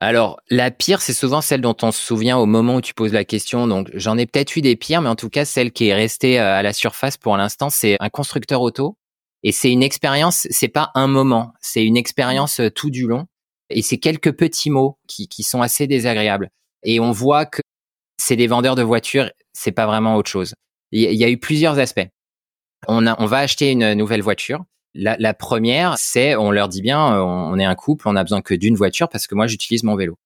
Alors, 0.04 0.42
la 0.50 0.72
pire, 0.72 1.00
c'est 1.00 1.14
souvent 1.14 1.42
celle 1.42 1.62
dont 1.62 1.76
on 1.84 1.92
se 1.92 2.04
souvient 2.04 2.38
au 2.38 2.48
moment 2.48 2.76
où 2.78 2.82
tu 2.82 2.96
poses 2.96 3.14
la 3.14 3.24
question. 3.24 3.68
Donc, 3.68 3.92
j'en 3.94 4.18
ai 4.18 4.26
peut-être 4.26 4.56
eu 4.56 4.62
des 4.62 4.76
pires, 4.76 5.00
mais 5.00 5.10
en 5.10 5.16
tout 5.16 5.30
cas, 5.30 5.46
celle 5.46 5.72
qui 5.72 5.90
est 5.90 5.94
restée 5.94 6.40
euh, 6.40 6.56
à 6.56 6.64
la 6.64 6.74
surface 6.74 7.18
pour 7.18 7.38
l'instant, 7.38 7.70
c'est 7.70 7.98
un 8.00 8.10
constructeur 8.10 8.62
auto. 8.62 8.98
Et 9.44 9.52
c'est 9.52 9.72
une 9.72 9.84
expérience, 9.84 10.48
c'est 10.52 10.68
pas 10.68 10.92
un 10.96 11.08
moment, 11.08 11.54
c'est 11.62 11.84
une 11.84 11.98
expérience 11.98 12.60
euh, 12.60 12.70
tout 12.70 12.90
du 12.90 13.08
long. 13.08 13.26
Et 13.70 13.82
c'est 13.82 13.98
quelques 13.98 14.34
petits 14.34 14.70
mots 14.70 14.98
qui, 15.08 15.28
qui 15.28 15.44
sont 15.44 15.62
assez 15.62 15.88
désagréables. 15.88 16.50
Et 16.84 17.00
on 17.00 17.12
voit 17.12 17.46
que 17.46 17.62
c'est 18.18 18.36
des 18.36 18.48
vendeurs 18.48 18.76
de 18.76 18.84
voitures, 18.84 19.32
c'est 19.54 19.72
pas 19.72 19.86
vraiment 19.88 20.16
autre 20.16 20.30
chose. 20.30 20.54
Il 20.92 21.02
y, 21.02 21.24
a- 21.24 21.30
eu 21.30 21.38
plusieurs 21.38 21.80
aspects. 21.80 22.08
On, 22.88 23.08
a, 23.08 23.16
on 23.22 23.26
va 23.26 23.38
acheter 23.38 23.72
une 23.72 23.94
nouvelle 23.94 24.22
voiture. 24.22 24.64
La, 24.94 25.34
première, 25.34 25.96
c'est, 25.98 26.36
on 26.36 26.52
leur 26.52 26.68
dit 26.68 26.82
bien, 26.82 27.16
euh, 27.16 27.22
on, 27.22 27.54
on 27.54 27.58
est 27.60 27.64
un 27.66 27.76
couple, 27.76 28.10
on 28.10 28.16
a 28.18 28.24
besoin 28.24 28.42
que 28.42 28.54
d'une 28.54 28.76
voiture 28.76 29.08
parce 29.08 29.26
que 29.26 29.36
moi, 29.36 29.48
j'utilise 29.48 29.84
mon 29.84 29.96
vélo 29.96 30.18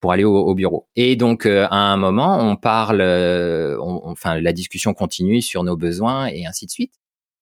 pour 0.00 0.12
aller 0.12 0.24
au, 0.24 0.36
au 0.36 0.54
bureau. 0.54 0.86
Et 0.96 1.16
donc, 1.16 1.46
euh, 1.46 1.66
à 1.70 1.76
un 1.76 1.96
moment, 1.96 2.38
on 2.40 2.56
parle, 2.56 3.00
euh, 3.00 3.78
on- 3.80 4.02
enfin, 4.10 4.38
la 4.40 4.52
discussion 4.52 4.92
continue 4.92 5.40
sur 5.40 5.64
nos 5.64 5.76
besoins 5.78 6.26
et 6.26 6.44
ainsi 6.44 6.66
de 6.66 6.70
suite. 6.72 6.92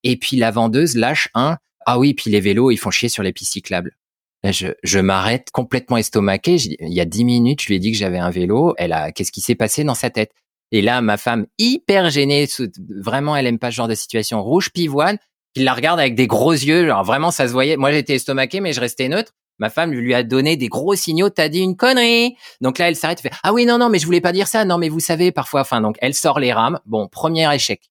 Et 0.04 0.16
puis, 0.16 0.36
la 0.36 0.50
vendeuse 0.50 0.96
lâche 0.96 1.28
un, 1.34 1.58
ah 1.86 1.98
oui, 1.98 2.14
puis 2.14 2.30
les 2.30 2.40
vélos, 2.40 2.70
ils 2.70 2.76
font 2.76 2.90
chier 2.90 3.08
sur 3.08 3.22
les 3.22 3.32
pistes 3.32 3.52
cyclables. 3.52 3.96
Là, 4.42 4.52
je, 4.52 4.68
je 4.82 4.98
m'arrête 4.98 5.48
complètement 5.52 5.96
estomaqué. 5.96 6.56
Il 6.56 6.92
y 6.92 7.00
a 7.00 7.04
dix 7.04 7.24
minutes, 7.24 7.62
je 7.62 7.68
lui 7.68 7.74
ai 7.76 7.78
dit 7.78 7.92
que 7.92 7.98
j'avais 7.98 8.18
un 8.18 8.30
vélo. 8.30 8.74
Elle 8.78 8.92
a, 8.92 9.12
qu'est-ce 9.12 9.32
qui 9.32 9.40
s'est 9.40 9.54
passé 9.54 9.84
dans 9.84 9.94
sa 9.94 10.10
tête? 10.10 10.32
Et 10.72 10.82
là, 10.82 11.00
ma 11.02 11.16
femme, 11.16 11.46
hyper 11.58 12.10
gênée, 12.10 12.46
vraiment, 13.02 13.36
elle 13.36 13.46
aime 13.46 13.58
pas 13.58 13.70
ce 13.70 13.76
genre 13.76 13.88
de 13.88 13.94
situation, 13.94 14.42
rouge 14.42 14.70
pivoine, 14.70 15.18
qui 15.54 15.62
la 15.62 15.74
regarde 15.74 15.98
avec 15.98 16.14
des 16.14 16.26
gros 16.26 16.52
yeux, 16.52 16.86
genre 16.86 17.04
vraiment, 17.04 17.30
ça 17.30 17.48
se 17.48 17.52
voyait. 17.52 17.76
Moi, 17.76 17.92
j'étais 17.92 18.14
estomaqué, 18.14 18.60
mais 18.60 18.72
je 18.72 18.80
restais 18.80 19.08
neutre. 19.08 19.32
Ma 19.58 19.68
femme 19.68 19.92
lui 19.92 20.14
a 20.14 20.22
donné 20.22 20.56
des 20.56 20.68
gros 20.68 20.94
signaux, 20.94 21.28
t'as 21.28 21.48
dit 21.48 21.60
une 21.60 21.76
connerie. 21.76 22.34
Donc 22.62 22.78
là, 22.78 22.88
elle 22.88 22.96
s'arrête, 22.96 23.22
ah 23.42 23.52
oui, 23.52 23.66
non, 23.66 23.76
non, 23.76 23.90
mais 23.90 23.98
je 23.98 24.06
voulais 24.06 24.22
pas 24.22 24.32
dire 24.32 24.48
ça. 24.48 24.64
Non, 24.64 24.78
mais 24.78 24.88
vous 24.88 25.00
savez, 25.00 25.32
parfois, 25.32 25.60
enfin, 25.60 25.82
donc, 25.82 25.96
elle 26.00 26.14
sort 26.14 26.40
les 26.40 26.52
rames. 26.52 26.78
Bon, 26.86 27.08
premier 27.08 27.52
échec. 27.54 27.89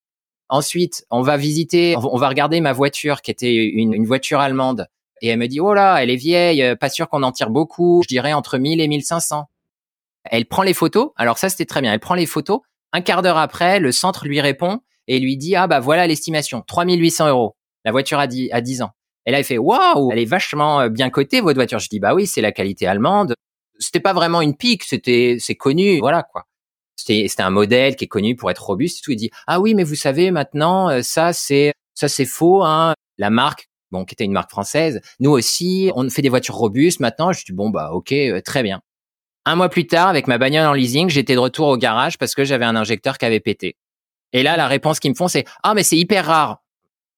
Ensuite, 0.50 1.06
on 1.12 1.22
va 1.22 1.38
visiter, 1.38 1.96
on 1.96 2.18
va 2.18 2.28
regarder 2.28 2.60
ma 2.60 2.74
voiture, 2.74 3.22
qui 3.22 3.32
était 3.32 3.54
une, 3.54 3.94
une 3.94 4.06
voiture 4.06 4.40
allemande. 4.40 4.88
Et 5.22 5.28
elle 5.28 5.40
me 5.40 5.48
dit, 5.48 5.60
oh 5.60 5.74
là, 5.74 6.02
elle 6.02 6.10
est 6.10 6.16
vieille, 6.16 6.64
euh, 6.64 6.76
pas 6.76 6.90
sûr 6.90 7.10
qu'on 7.10 7.24
en 7.24 7.32
tire 7.32 7.50
beaucoup. 7.50 8.02
Je 8.04 8.08
dirais 8.08 8.34
entre 8.34 8.58
1000 8.58 8.82
et 8.82 8.88
1500. 8.88 9.46
Elle 10.24 10.46
prend 10.46 10.64
les 10.64 10.74
photos. 10.74 11.12
Alors 11.16 11.38
ça, 11.38 11.50
c'était 11.50 11.66
très 11.66 11.82
bien. 11.82 11.94
Elle 11.94 12.00
prend 12.00 12.16
les 12.16 12.26
photos. 12.26 12.62
Un 12.94 13.02
quart 13.02 13.22
d'heure 13.22 13.38
après, 13.38 13.80
le 13.80 13.92
centre 13.92 14.28
lui 14.28 14.42
répond 14.42 14.80
et 15.08 15.20
lui 15.20 15.38
dit, 15.38 15.56
ah 15.56 15.68
bah 15.68 15.80
voilà 15.80 16.08
l'estimation, 16.08 16.64
3800 16.66 17.30
euros. 17.30 17.56
La 17.86 17.92
voiture 17.92 18.20
a 18.20 18.28
10, 18.28 18.50
à 18.52 18.62
10 18.62 18.82
ans. 18.84 18.92
Et 19.26 19.32
là, 19.32 19.40
elle 19.40 19.44
fait, 19.44 19.58
waouh, 19.58 20.12
elle 20.12 20.20
est 20.20 20.26
vachement 20.26 20.82
euh, 20.82 20.90
bien 20.90 21.10
cotée, 21.10 21.42
votre 21.42 21.58
voiture. 21.58 21.80
Je 21.80 21.90
dis, 21.90 22.00
bah 22.00 22.14
oui, 22.14 22.26
c'est 22.26 22.42
la 22.42 22.52
qualité 22.52 22.88
allemande. 22.88 23.36
C'était 23.78 24.00
pas 24.00 24.14
vraiment 24.14 24.42
une 24.42 24.56
pique, 24.56 24.84
c'était, 24.84 25.38
c'est 25.40 25.56
connu, 25.56 26.00
voilà, 26.00 26.24
quoi. 26.24 26.46
C'était, 27.06 27.42
un 27.42 27.50
modèle 27.50 27.96
qui 27.96 28.06
est 28.06 28.08
connu 28.08 28.36
pour 28.36 28.52
être 28.52 28.66
robuste 28.66 29.00
et 29.00 29.02
tout. 29.02 29.12
Il 29.12 29.16
dit, 29.16 29.32
ah 29.48 29.60
oui, 29.60 29.74
mais 29.74 29.84
vous 29.84 29.96
savez, 29.96 30.32
maintenant, 30.32 30.90
euh, 30.90 31.02
ça, 31.02 31.34
c'est 31.34 31.74
ça 31.94 32.08
c'est 32.08 32.26
faux. 32.26 32.64
Hein. 32.64 32.94
La 33.18 33.30
marque, 33.30 33.70
bon, 33.92 34.06
qui 34.06 34.14
était 34.16 34.26
une 34.26 34.32
marque 34.32 34.50
française, 34.50 35.02
nous 35.20 35.32
aussi, 35.32 35.92
on 35.96 36.10
fait 36.10 36.22
des 36.22 36.30
voitures 36.30 36.56
robustes. 36.56 37.00
Maintenant, 37.00 37.32
je 37.32 37.44
dis 37.46 37.54
bon 37.54 37.70
bah 37.70 37.92
ok, 37.92 38.12
euh, 38.12 38.42
très 38.42 38.64
bien. 38.64 38.82
Un 39.46 39.56
mois 39.56 39.70
plus 39.70 39.88
tard, 39.88 40.10
avec 40.10 40.28
ma 40.28 40.38
bagnole 40.38 40.68
en 40.68 40.74
leasing, 40.74 41.10
j'étais 41.10 41.34
de 41.34 41.40
retour 41.40 41.68
au 41.70 41.78
garage 41.78 42.18
parce 42.18 42.36
que 42.36 42.44
j'avais 42.44 42.66
un 42.66 42.76
injecteur 42.76 43.18
qui 43.18 43.26
avait 43.26 43.40
pété. 43.40 43.78
Et 44.34 44.44
là, 44.44 44.58
la 44.58 44.68
réponse 44.68 45.00
qu'ils 45.00 45.12
me 45.12 45.16
font, 45.16 45.28
c'est 45.28 45.46
ah 45.64 45.74
mais 45.74 45.84
c'est 45.84 45.98
hyper 45.98 46.26
rare. 46.26 46.62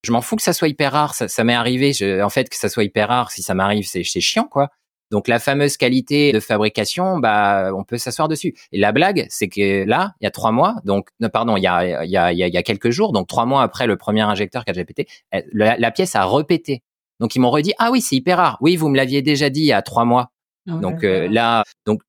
Je 0.04 0.12
m'en 0.12 0.22
fous 0.22 0.36
que 0.36 0.42
ça 0.42 0.54
soit 0.54 0.68
hyper 0.68 0.94
rare. 0.94 1.14
Ça, 1.14 1.28
ça 1.28 1.44
m'est 1.44 1.54
arrivé. 1.54 1.94
Je, 1.94 2.22
en 2.22 2.30
fait, 2.30 2.50
que 2.50 2.56
ça 2.56 2.70
soit 2.70 2.84
hyper 2.84 3.10
rare, 3.10 3.32
si 3.32 3.44
ça 3.44 3.54
m'arrive, 3.54 3.86
c'est 3.88 4.04
chiant 4.04 4.46
quoi. 4.46 4.70
Donc 5.12 5.28
la 5.28 5.39
fameuse 5.39 5.76
qualité 5.76 6.32
de 6.32 6.39
fabrication, 6.39 7.20
bah 7.20 7.72
on 7.76 7.84
peut 7.84 7.97
s'asseoir 7.97 8.30
dessus. 8.30 8.55
Et 8.72 8.80
la 8.80 8.93
blague, 8.93 9.28
c'est 9.30 9.49
que 9.49 9.84
là, 9.84 10.14
il 10.22 10.24
y 10.24 10.28
a 10.28 10.32
trois 10.32 10.53
mois, 10.53 10.76
donc 10.86 11.09
pardon, 11.34 11.57
il 11.57 11.64
y 11.64 11.68
a 11.68 12.05
il 12.05 12.09
y 12.09 12.18
a 12.18 12.32
il 12.32 12.38
y 12.38 12.57
a, 12.57 12.64
quelques 12.64 12.91
jours, 12.91 13.12
donc 13.12 13.28
trois 13.28 13.45
mois 13.45 13.62
après 13.62 13.88
le 13.88 13.97
premier 13.97 14.22
injecteur 14.22 14.64
qui 14.64 14.72
a 14.72 14.74
déjà 14.74 14.86
pété, 14.86 15.07
la, 15.51 15.78
la 15.78 15.91
pièce 15.91 16.16
a 16.16 16.24
repété. 16.24 16.82
Donc 17.20 17.36
ils 17.36 17.39
m'ont 17.39 17.51
redit 17.51 17.74
ah 17.78 17.91
oui 17.91 18.01
c'est 18.01 18.16
hyper 18.16 18.38
rare. 18.38 18.57
Oui 18.62 18.78
vous 18.78 18.88
me 18.88 18.95
l'aviez 18.95 19.22
déjà 19.22 19.49
dit 19.49 19.62
il 19.62 19.66
y 19.66 19.74
a 19.74 19.82
trois 19.82 20.05
mois. 20.05 20.32
Ah 20.68 20.74
donc 20.74 21.03
euh, 21.03 21.28
là 21.28 21.64
donc 21.86 22.01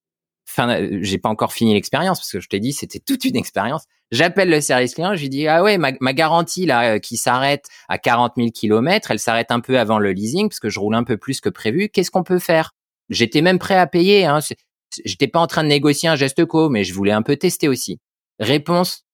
enfin 0.49 0.79
j'ai 1.01 1.19
pas 1.19 1.29
encore 1.29 1.53
fini 1.53 1.75
l'expérience 1.75 2.21
parce 2.21 2.31
que 2.31 2.41
je 2.41 2.49
t'ai 2.49 2.61
dit 2.61 2.73
c'était 2.73 3.01
toute 3.01 3.25
une 3.25 3.37
expérience. 3.37 3.85
J'appelle 4.13 4.49
le 4.49 4.61
service 4.61 4.95
client, 4.95 5.17
je 5.17 5.23
lui 5.23 5.29
dis 5.29 5.49
ah 5.49 5.63
ouais 5.63 5.77
ma, 5.77 5.91
ma 6.01 6.13
garantie 6.13 6.67
là 6.67 6.95
euh, 6.95 6.99
qui 7.01 7.17
s'arrête 7.17 7.67
à 7.89 7.99
40 7.99 8.35
000 8.37 8.51
kilomètres, 8.51 9.11
elle 9.11 9.19
s'arrête 9.19 9.51
un 9.51 9.61
peu 9.61 9.79
avant 9.79 9.99
le 9.99 10.13
leasing 10.13 10.49
parce 10.49 10.61
que 10.61 10.69
je 10.69 10.79
roule 10.79 10.95
un 10.95 11.05
peu 11.05 11.17
plus 11.17 11.41
que 11.41 11.49
prévu. 11.49 11.89
Qu'est-ce 11.89 12.11
qu'on 12.11 12.23
peut 12.23 12.39
faire? 12.39 12.73
J'étais 13.13 13.43
même 13.43 13.59
prêt 13.59 13.77
à 13.77 13.87
payer. 13.87 14.25
Hein. 14.25 14.41
J'étais 15.05 15.29
pas 15.29 15.41
en 15.41 15.47
train 15.47 15.63
de 15.63 15.69
négocier 15.69 16.09
un 16.09 16.17
geste 16.17 16.45
co, 16.45 16.69
mais 16.69 16.85
je 16.85 16.95
voulais 16.95 17.13
un 17.13 17.23
peu 17.23 17.37
tester 17.37 17.69
aussi. 17.69 17.99
Réponse 18.39 19.05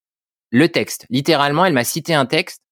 le 0.51 0.69
texte. 0.69 1.07
Littéralement, 1.11 1.65
elle 1.65 1.73
m'a 1.73 1.85
cité 1.85 2.15
un 2.15 2.27
texte. 2.27 2.63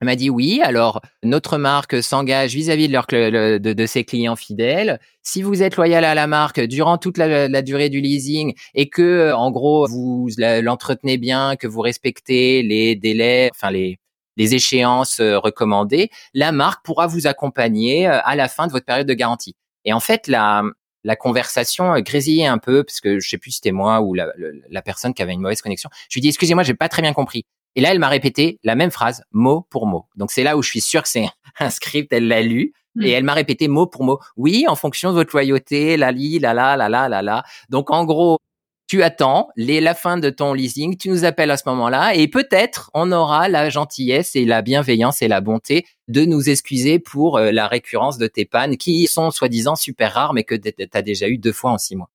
Elle 0.00 0.06
m'a 0.06 0.16
dit 0.16 0.30
oui. 0.30 0.60
Alors 0.62 1.00
notre 1.22 1.58
marque 1.58 2.02
s'engage 2.02 2.54
vis-à-vis 2.54 2.88
de, 2.88 2.92
leur, 2.92 3.06
de, 3.06 3.86
ses 3.86 4.04
clients 4.04 4.34
fidèles. 4.34 4.98
Si 5.22 5.42
vous 5.42 5.62
êtes 5.62 5.76
loyal 5.76 6.04
à 6.04 6.14
la 6.14 6.26
marque 6.26 6.60
durant 6.60 6.98
toute 6.98 7.18
la, 7.18 7.62
durée 7.62 7.88
du 7.88 8.00
leasing 8.00 8.54
et 8.74 8.88
que 8.88 9.32
en 9.32 9.52
gros 9.52 9.86
vous 9.86 10.28
l'entretenez 10.38 11.18
bien, 11.18 11.54
que 11.54 11.68
vous 11.68 11.80
respectez 11.80 12.64
les 12.64 12.96
délais, 12.96 13.50
enfin 13.54 13.70
les 13.70 14.00
les 14.36 14.54
échéances 14.54 15.20
euh, 15.20 15.38
recommandées, 15.38 16.10
la 16.34 16.52
marque 16.52 16.84
pourra 16.84 17.06
vous 17.06 17.26
accompagner 17.26 18.08
euh, 18.08 18.18
à 18.24 18.36
la 18.36 18.48
fin 18.48 18.66
de 18.66 18.72
votre 18.72 18.86
période 18.86 19.06
de 19.06 19.14
garantie. 19.14 19.54
Et 19.84 19.92
en 19.92 20.00
fait, 20.00 20.28
la, 20.28 20.62
la 21.04 21.16
conversation 21.16 21.98
grésillait 22.00 22.46
un 22.46 22.58
peu 22.58 22.84
parce 22.84 23.00
que 23.00 23.18
je 23.18 23.28
sais 23.28 23.38
plus 23.38 23.52
si 23.52 23.56
c'était 23.56 23.72
moi 23.72 24.00
ou 24.00 24.14
la, 24.14 24.28
la, 24.70 24.82
personne 24.82 25.14
qui 25.14 25.22
avait 25.22 25.32
une 25.32 25.40
mauvaise 25.40 25.62
connexion. 25.62 25.90
Je 26.08 26.16
lui 26.16 26.20
dis 26.20 26.28
excusez-moi, 26.28 26.62
j'ai 26.62 26.74
pas 26.74 26.88
très 26.88 27.02
bien 27.02 27.12
compris. 27.12 27.44
Et 27.74 27.80
là, 27.80 27.90
elle 27.90 27.98
m'a 27.98 28.08
répété 28.08 28.58
la 28.64 28.74
même 28.74 28.90
phrase 28.90 29.24
mot 29.32 29.66
pour 29.70 29.86
mot. 29.86 30.06
Donc 30.16 30.30
c'est 30.30 30.42
là 30.42 30.56
où 30.56 30.62
je 30.62 30.68
suis 30.68 30.80
sûr 30.80 31.02
que 31.02 31.08
c'est 31.08 31.26
un 31.58 31.70
script. 31.70 32.12
Elle 32.12 32.28
l'a 32.28 32.42
lu 32.42 32.72
et 33.00 33.12
hmm. 33.12 33.14
elle 33.14 33.24
m'a 33.24 33.34
répété 33.34 33.68
mot 33.68 33.86
pour 33.86 34.04
mot. 34.04 34.18
Oui, 34.36 34.66
en 34.68 34.76
fonction 34.76 35.10
de 35.10 35.14
votre 35.14 35.34
loyauté, 35.34 35.96
la 35.96 36.12
li, 36.12 36.38
la 36.38 36.52
la 36.52 36.76
la 36.76 36.88
la 36.88 37.08
la 37.08 37.22
la. 37.22 37.44
Donc 37.70 37.90
en 37.90 38.04
gros, 38.04 38.38
tu 38.86 39.02
attends 39.02 39.48
les, 39.56 39.80
la 39.80 39.94
fin 39.94 40.18
de 40.18 40.30
ton 40.30 40.52
leasing, 40.52 40.96
tu 40.96 41.08
nous 41.08 41.24
appelles 41.24 41.50
à 41.50 41.56
ce 41.56 41.62
moment-là 41.66 42.14
et 42.14 42.28
peut-être 42.28 42.90
on 42.94 43.10
aura 43.12 43.48
la 43.48 43.70
gentillesse 43.70 44.36
et 44.36 44.44
la 44.44 44.62
bienveillance 44.62 45.22
et 45.22 45.28
la 45.28 45.40
bonté 45.40 45.86
de 46.08 46.24
nous 46.24 46.50
excuser 46.50 46.98
pour 46.98 47.38
euh, 47.38 47.52
la 47.52 47.66
récurrence 47.66 48.18
de 48.18 48.26
tes 48.26 48.44
pannes 48.44 48.76
qui 48.76 49.06
sont 49.06 49.30
soi-disant 49.30 49.76
super 49.76 50.12
rares 50.12 50.34
mais 50.34 50.44
que 50.44 50.54
tu 50.54 50.72
as 50.92 51.02
déjà 51.02 51.28
eu 51.28 51.38
deux 51.38 51.52
fois 51.52 51.72
en 51.72 51.78
six 51.78 51.96
mois. 51.96 52.10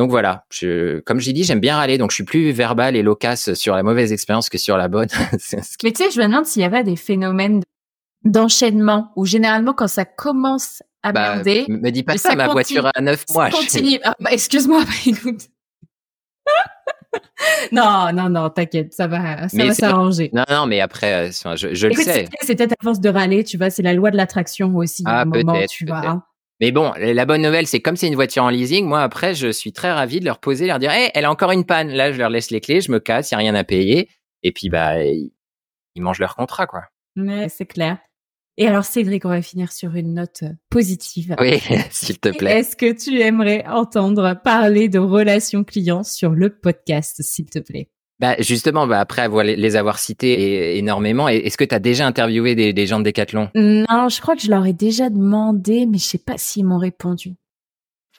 Donc 0.00 0.10
voilà, 0.10 0.46
je, 0.50 1.00
comme 1.00 1.20
j'ai 1.20 1.34
dit, 1.34 1.44
j'aime 1.44 1.60
bien 1.60 1.76
râler, 1.76 1.98
donc 1.98 2.10
je 2.10 2.14
suis 2.14 2.24
plus 2.24 2.52
verbal 2.52 2.96
et 2.96 3.02
loquace 3.02 3.52
sur 3.52 3.74
la 3.74 3.82
mauvaise 3.82 4.14
expérience 4.14 4.48
que 4.48 4.56
sur 4.56 4.78
la 4.78 4.88
bonne. 4.88 5.08
mais 5.82 5.92
tu 5.92 6.04
sais, 6.04 6.10
je 6.10 6.18
me 6.20 6.26
demande 6.26 6.46
s'il 6.46 6.62
y 6.62 6.64
avait 6.64 6.84
des 6.84 6.96
phénomènes 6.96 7.60
d'enchaînement 8.24 9.12
où 9.16 9.26
généralement 9.26 9.74
quand 9.74 9.88
ça 9.88 10.06
commence 10.06 10.82
à 11.02 11.12
bah, 11.12 11.34
merder, 11.34 11.66
me 11.68 11.90
dis 11.90 12.02
pas 12.02 12.16
ça, 12.16 12.34
ma 12.34 12.48
voiture 12.48 12.90
a 12.94 13.00
neuf 13.02 13.26
mois. 13.28 13.50
Continue. 13.50 13.98
Ah, 14.02 14.14
bah, 14.20 14.30
excuse-moi, 14.32 14.84
écoute. 15.06 15.49
non, 17.72 18.10
non, 18.12 18.28
non, 18.28 18.50
t'inquiète, 18.50 18.92
ça 18.92 19.06
va, 19.06 19.48
ça 19.48 19.64
va 19.64 19.74
s'arranger. 19.74 20.30
Non, 20.32 20.44
non, 20.48 20.66
mais 20.66 20.80
après, 20.80 21.28
euh, 21.28 21.56
je, 21.56 21.86
le 21.86 21.94
sais. 21.94 22.26
C'est 22.42 22.54
peut-être 22.56 22.72
à 22.72 22.84
force 22.84 23.00
de 23.00 23.08
râler, 23.08 23.44
tu 23.44 23.56
vois, 23.56 23.70
c'est 23.70 23.82
la 23.82 23.92
loi 23.92 24.10
de 24.10 24.16
l'attraction 24.16 24.74
aussi. 24.76 25.02
Ah, 25.06 25.24
peut-être, 25.30 25.70
tu 25.70 25.86
vois. 25.86 26.06
Hein. 26.06 26.22
Mais 26.60 26.72
bon, 26.72 26.92
la 26.98 27.24
bonne 27.24 27.42
nouvelle, 27.42 27.66
c'est 27.66 27.80
comme 27.80 27.96
c'est 27.96 28.06
une 28.06 28.14
voiture 28.14 28.44
en 28.44 28.50
leasing, 28.50 28.86
moi 28.86 29.02
après, 29.02 29.34
je 29.34 29.50
suis 29.50 29.72
très 29.72 29.90
ravi 29.92 30.20
de 30.20 30.26
leur 30.26 30.38
poser, 30.38 30.66
leur 30.66 30.78
dire, 30.78 30.90
hey, 30.90 31.10
elle 31.14 31.24
a 31.24 31.30
encore 31.30 31.52
une 31.52 31.64
panne. 31.64 31.88
Là, 31.88 32.12
je 32.12 32.18
leur 32.18 32.28
laisse 32.28 32.50
les 32.50 32.60
clés, 32.60 32.80
je 32.80 32.92
me 32.92 33.00
casse, 33.00 33.30
il 33.30 33.34
y 33.34 33.36
a 33.36 33.38
rien 33.38 33.54
à 33.54 33.64
payer, 33.64 34.10
et 34.42 34.52
puis 34.52 34.68
bah, 34.68 35.02
ils 35.02 35.32
mangent 35.96 36.20
leur 36.20 36.36
contrat, 36.36 36.66
quoi. 36.66 36.82
Mais 37.16 37.48
c'est 37.48 37.66
clair. 37.66 37.98
Et 38.60 38.66
alors, 38.66 38.84
Cédric, 38.84 39.24
on 39.24 39.30
va 39.30 39.40
finir 39.40 39.72
sur 39.72 39.94
une 39.94 40.12
note 40.12 40.44
positive. 40.68 41.34
Oui, 41.40 41.62
s'il 41.90 42.18
te 42.18 42.28
plaît. 42.28 42.58
Est-ce 42.58 42.76
que 42.76 42.92
tu 42.92 43.18
aimerais 43.18 43.64
entendre 43.66 44.38
parler 44.44 44.90
de 44.90 44.98
relations 44.98 45.64
clients 45.64 46.04
sur 46.04 46.32
le 46.32 46.50
podcast, 46.50 47.22
s'il 47.22 47.46
te 47.46 47.58
plaît? 47.58 47.88
Bah 48.18 48.36
justement, 48.38 48.86
bah 48.86 49.00
après 49.00 49.22
avoir 49.22 49.44
les 49.44 49.76
avoir 49.76 49.98
cités 49.98 50.76
énormément, 50.76 51.26
est-ce 51.26 51.56
que 51.56 51.64
tu 51.64 51.74
as 51.74 51.78
déjà 51.78 52.06
interviewé 52.06 52.54
des, 52.54 52.86
gens 52.86 52.98
de 52.98 53.04
Decathlon? 53.04 53.48
Non, 53.54 54.10
je 54.10 54.20
crois 54.20 54.36
que 54.36 54.42
je 54.42 54.50
leur 54.50 54.66
ai 54.66 54.74
déjà 54.74 55.08
demandé, 55.08 55.86
mais 55.86 55.96
je 55.96 56.04
sais 56.04 56.18
pas 56.18 56.34
s'ils 56.36 56.66
m'ont 56.66 56.76
répondu. 56.76 57.36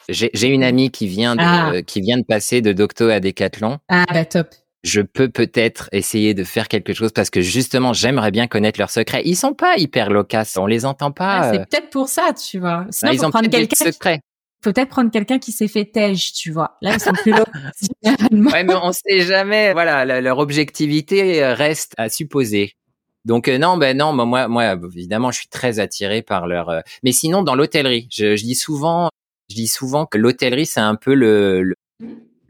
J'ai 0.09 0.47
une 0.47 0.63
amie 0.63 0.89
qui 0.89 1.05
vient 1.05 1.35
de, 1.35 1.41
ah. 1.43 1.81
qui 1.83 2.01
vient 2.01 2.17
de 2.17 2.25
passer 2.25 2.61
de 2.61 2.73
Docto 2.73 3.09
à 3.09 3.19
Decathlon. 3.19 3.77
Ah 3.89 4.05
bah 4.11 4.25
top 4.25 4.47
je 4.83 5.01
peux 5.01 5.29
peut-être 5.29 5.89
essayer 5.91 6.33
de 6.33 6.43
faire 6.43 6.67
quelque 6.67 6.93
chose 6.93 7.11
parce 7.11 7.29
que 7.29 7.41
justement, 7.41 7.93
j'aimerais 7.93 8.31
bien 8.31 8.47
connaître 8.47 8.79
leurs 8.79 8.89
secrets. 8.89 9.21
Ils 9.25 9.35
sont 9.35 9.53
pas 9.53 9.77
hyper 9.77 10.09
loquaces, 10.09 10.57
on 10.57 10.65
les 10.65 10.85
entend 10.85 11.11
pas. 11.11 11.39
Ah, 11.39 11.51
c'est 11.51 11.59
euh. 11.59 11.65
peut-être 11.65 11.89
pour 11.89 12.09
ça, 12.09 12.33
tu 12.33 12.59
vois. 12.59 12.85
Sinon, 12.89 13.11
ils 13.11 13.25
ont 13.25 13.29
prendre 13.29 13.49
quelqu'un. 13.49 13.85
Secrets. 13.85 14.21
Faut 14.63 14.71
peut-être 14.73 14.89
prendre 14.89 15.09
quelqu'un 15.09 15.39
qui 15.39 15.51
s'est 15.51 15.67
fait 15.67 15.85
tège, 15.85 16.33
tu 16.33 16.51
vois. 16.51 16.77
Là, 16.81 16.93
ils 16.93 16.99
sont 16.99 17.13
plus 17.13 17.31
loquaces. 17.31 17.89
ouais, 18.31 18.63
mais 18.63 18.75
on 18.81 18.91
sait 18.91 19.21
jamais. 19.21 19.73
Voilà, 19.73 20.21
leur 20.21 20.39
objectivité 20.39 21.43
euh, 21.43 21.53
reste 21.53 21.93
à 21.97 22.09
supposer. 22.09 22.73
Donc 23.23 23.47
euh, 23.47 23.59
non, 23.59 23.77
ben 23.77 23.95
non, 23.95 24.13
moi, 24.13 24.47
moi, 24.47 24.73
évidemment, 24.95 25.31
je 25.31 25.39
suis 25.39 25.47
très 25.47 25.79
attiré 25.79 26.23
par 26.23 26.47
leur. 26.47 26.81
Mais 27.03 27.11
sinon, 27.11 27.43
dans 27.43 27.55
l'hôtellerie, 27.55 28.07
je, 28.11 28.35
je, 28.35 28.43
dis 28.43 28.55
souvent, 28.55 29.09
je 29.49 29.55
dis 29.55 29.67
souvent 29.67 30.07
que 30.07 30.17
l'hôtellerie, 30.17 30.65
c'est 30.65 30.79
un 30.79 30.95
peu 30.95 31.13
le, 31.13 31.61
le 31.61 31.75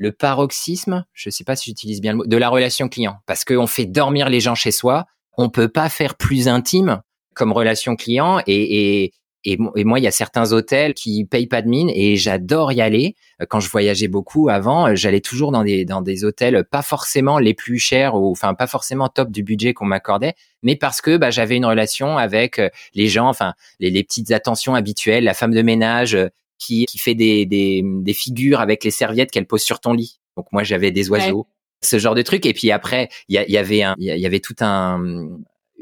le 0.02 0.12
paroxysme, 0.12 1.06
je 1.14 1.30
ne 1.30 1.32
sais 1.32 1.44
pas 1.44 1.56
si 1.56 1.70
j'utilise 1.70 2.02
bien 2.02 2.14
le 2.14 2.18
mot, 2.18 2.26
de 2.26 2.36
la 2.36 2.50
relation 2.50 2.90
client. 2.90 3.18
Parce 3.28 3.46
qu'on 3.46 3.68
fait 3.68 3.86
dormir 3.86 4.30
les 4.30 4.40
gens 4.40 4.56
chez 4.56 4.72
soi, 4.72 5.06
on 5.38 5.50
peut 5.50 5.68
pas 5.68 5.90
faire 5.90 6.16
plus 6.16 6.48
intime 6.48 7.04
comme 7.36 7.52
relation 7.52 7.96
client. 7.96 8.42
Et, 8.48 9.04
et, 9.04 9.14
et, 9.44 9.58
moi, 9.84 10.00
il 10.00 10.02
y 10.02 10.08
a 10.08 10.12
certains 10.12 10.54
hôtels 10.54 10.96
qui 10.96 11.24
payent 11.26 11.46
pas 11.46 11.62
de 11.62 11.68
mine 11.68 11.92
et 11.94 12.16
j'adore 12.16 12.72
y 12.72 12.82
aller. 12.82 13.16
Quand 13.48 13.60
je 13.60 13.70
voyageais 13.70 14.08
beaucoup 14.08 14.50
avant, 14.50 14.96
j'allais 14.96 15.22
toujours 15.22 15.52
dans 15.52 15.64
des, 15.64 15.86
dans 15.86 16.02
des 16.02 16.26
hôtels 16.26 16.64
pas 16.64 16.82
forcément 16.82 17.38
les 17.38 17.54
plus 17.54 17.78
chers 17.78 18.16
ou 18.16 18.32
enfin 18.32 18.56
pas 18.56 18.68
forcément 18.68 19.08
top 19.08 19.30
du 19.30 19.44
budget 19.44 19.76
qu'on 19.76 19.86
m'accordait, 19.86 20.34
mais 20.64 20.76
parce 20.76 21.00
que 21.00 21.16
bah, 21.16 21.30
j'avais 21.30 21.58
une 21.58 21.66
relation 21.66 22.18
avec 22.18 22.60
les 22.96 23.08
gens, 23.08 23.30
enfin 23.30 23.54
les, 23.80 23.92
les 23.92 24.04
petites 24.04 24.32
attentions 24.32 24.74
habituelles, 24.74 25.24
la 25.24 25.36
femme 25.36 25.54
de 25.54 25.62
ménage 25.62 26.18
qui, 26.62 26.86
qui 26.86 26.98
fait 26.98 27.16
des, 27.16 27.46
des, 27.46 27.82
des 27.84 28.14
figures 28.14 28.62
avec 28.62 28.84
les 28.84 28.92
serviettes 28.92 29.32
qu'elle 29.32 29.48
pose 29.48 29.62
sur 29.62 29.80
ton 29.80 29.94
lit. 29.94 30.20
Donc 30.38 30.46
moi 30.52 30.64
j'avais 30.64 30.92
des 30.92 31.10
oiseaux, 31.10 31.48
ce 31.82 32.00
genre 32.00 32.16
de 32.16 32.22
truc. 32.22 32.46
Et 32.46 32.54
puis 32.54 32.72
après 32.72 33.10
il 33.28 33.42
y, 33.42 33.52
y, 33.52 33.58
avait 33.58 33.84
un, 33.84 33.96
il 33.98 34.06
y 34.06 34.26
avait 34.26 34.40
tout 34.40 34.56
un 34.62 35.28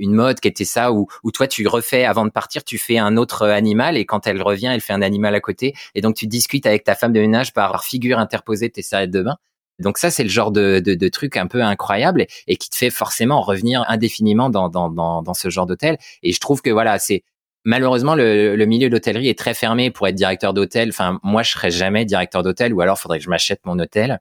une 0.02 0.14
mode 0.14 0.40
qui 0.40 0.48
était 0.48 0.64
ça 0.64 0.94
où, 0.94 1.08
où 1.24 1.32
toi 1.32 1.46
tu 1.46 1.68
refais 1.68 2.06
avant 2.06 2.24
de 2.24 2.32
partir 2.32 2.64
tu 2.64 2.78
fais 2.78 2.98
un 2.98 3.18
autre 3.18 3.46
animal 3.46 3.98
et 3.98 4.06
quand 4.06 4.28
elle 4.28 4.42
revient 4.42 4.72
elle 4.72 4.80
fait 4.80 4.94
un 4.94 5.02
animal 5.02 5.36
à 5.36 5.42
côté 5.42 5.74
et 5.94 6.00
donc 6.00 6.16
tu 6.16 6.26
discutes 6.26 6.66
avec 6.66 6.86
ta 6.86 6.96
femme 6.96 7.12
de 7.12 7.20
ménage 7.20 7.52
par 7.52 7.84
figure 7.84 8.18
interposée 8.18 8.70
tes 8.70 8.82
serviettes 8.82 9.12
de 9.12 9.24
bain 9.24 9.36
donc 9.80 9.98
ça, 9.98 10.12
c'est 10.12 10.24
le 10.24 10.30
genre 10.30 10.52
de, 10.52 10.80
de, 10.80 10.94
de, 10.94 11.08
truc 11.08 11.38
un 11.38 11.48
peu 11.48 11.64
incroyable 11.64 12.26
et, 12.48 12.58
qui 12.58 12.70
te 12.70 12.76
fait 12.76 12.90
forcément 12.90 13.42
revenir 13.42 13.86
indéfiniment 13.88 14.50
dans, 14.50 14.70
dans, 14.70 14.90
dans, 14.90 15.22
dans 15.24 15.34
ce 15.34 15.50
genre 15.50 15.66
d'hôtel. 15.66 15.98
Et 16.22 16.34
je 16.34 16.40
trouve 16.40 16.62
que 16.62 16.70
voilà, 16.70 17.00
c'est 17.00 17.24
malheureusement, 17.70 18.15
le, 18.15 18.55
le 18.55 18.65
milieu 18.65 18.89
d'hôtellerie 18.89 19.30
est 19.30 19.38
très 19.38 19.53
fermé 19.53 19.91
pour 19.91 20.07
être 20.07 20.15
directeur 20.15 20.55
d'hôtel. 20.55 20.89
Enfin, 20.89 21.20
moi, 21.22 21.43
je 21.43 21.51
serais 21.51 21.70
jamais 21.70 22.03
directeur 22.03 22.41
d'hôtel, 22.41 22.74
ou 22.74 22.82
alors 22.82 22.97
faudrait 22.97 23.20
que 23.20 23.24
je 23.24 23.30
m'achète 23.30 23.61
mon 23.63 23.78
hôtel. 23.78 24.20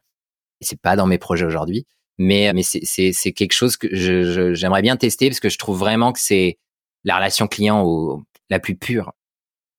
Et 0.61 0.67
c'est 0.67 0.81
pas 0.81 0.97
dans 0.97 1.07
mes 1.07 1.19
projets 1.19 1.47
aujourd'hui, 1.47 1.87
mais 2.19 2.53
mais 2.53 2.63
c'est 2.63 3.13
c'est 3.13 3.33
quelque 3.33 3.53
chose 3.53 3.77
que 3.77 3.89
je 3.95 4.53
j'aimerais 4.53 4.83
bien 4.83 4.97
tester 4.97 5.29
parce 5.29 5.41
que 5.41 5.49
je 5.49 5.57
trouve 5.57 5.79
vraiment 5.79 6.13
que 6.13 6.21
c'est 6.21 6.59
la 7.05 7.17
relation 7.17 7.47
client 7.47 7.83
au, 7.83 8.23
la 8.51 8.59
plus 8.59 8.75
pure. 8.75 9.13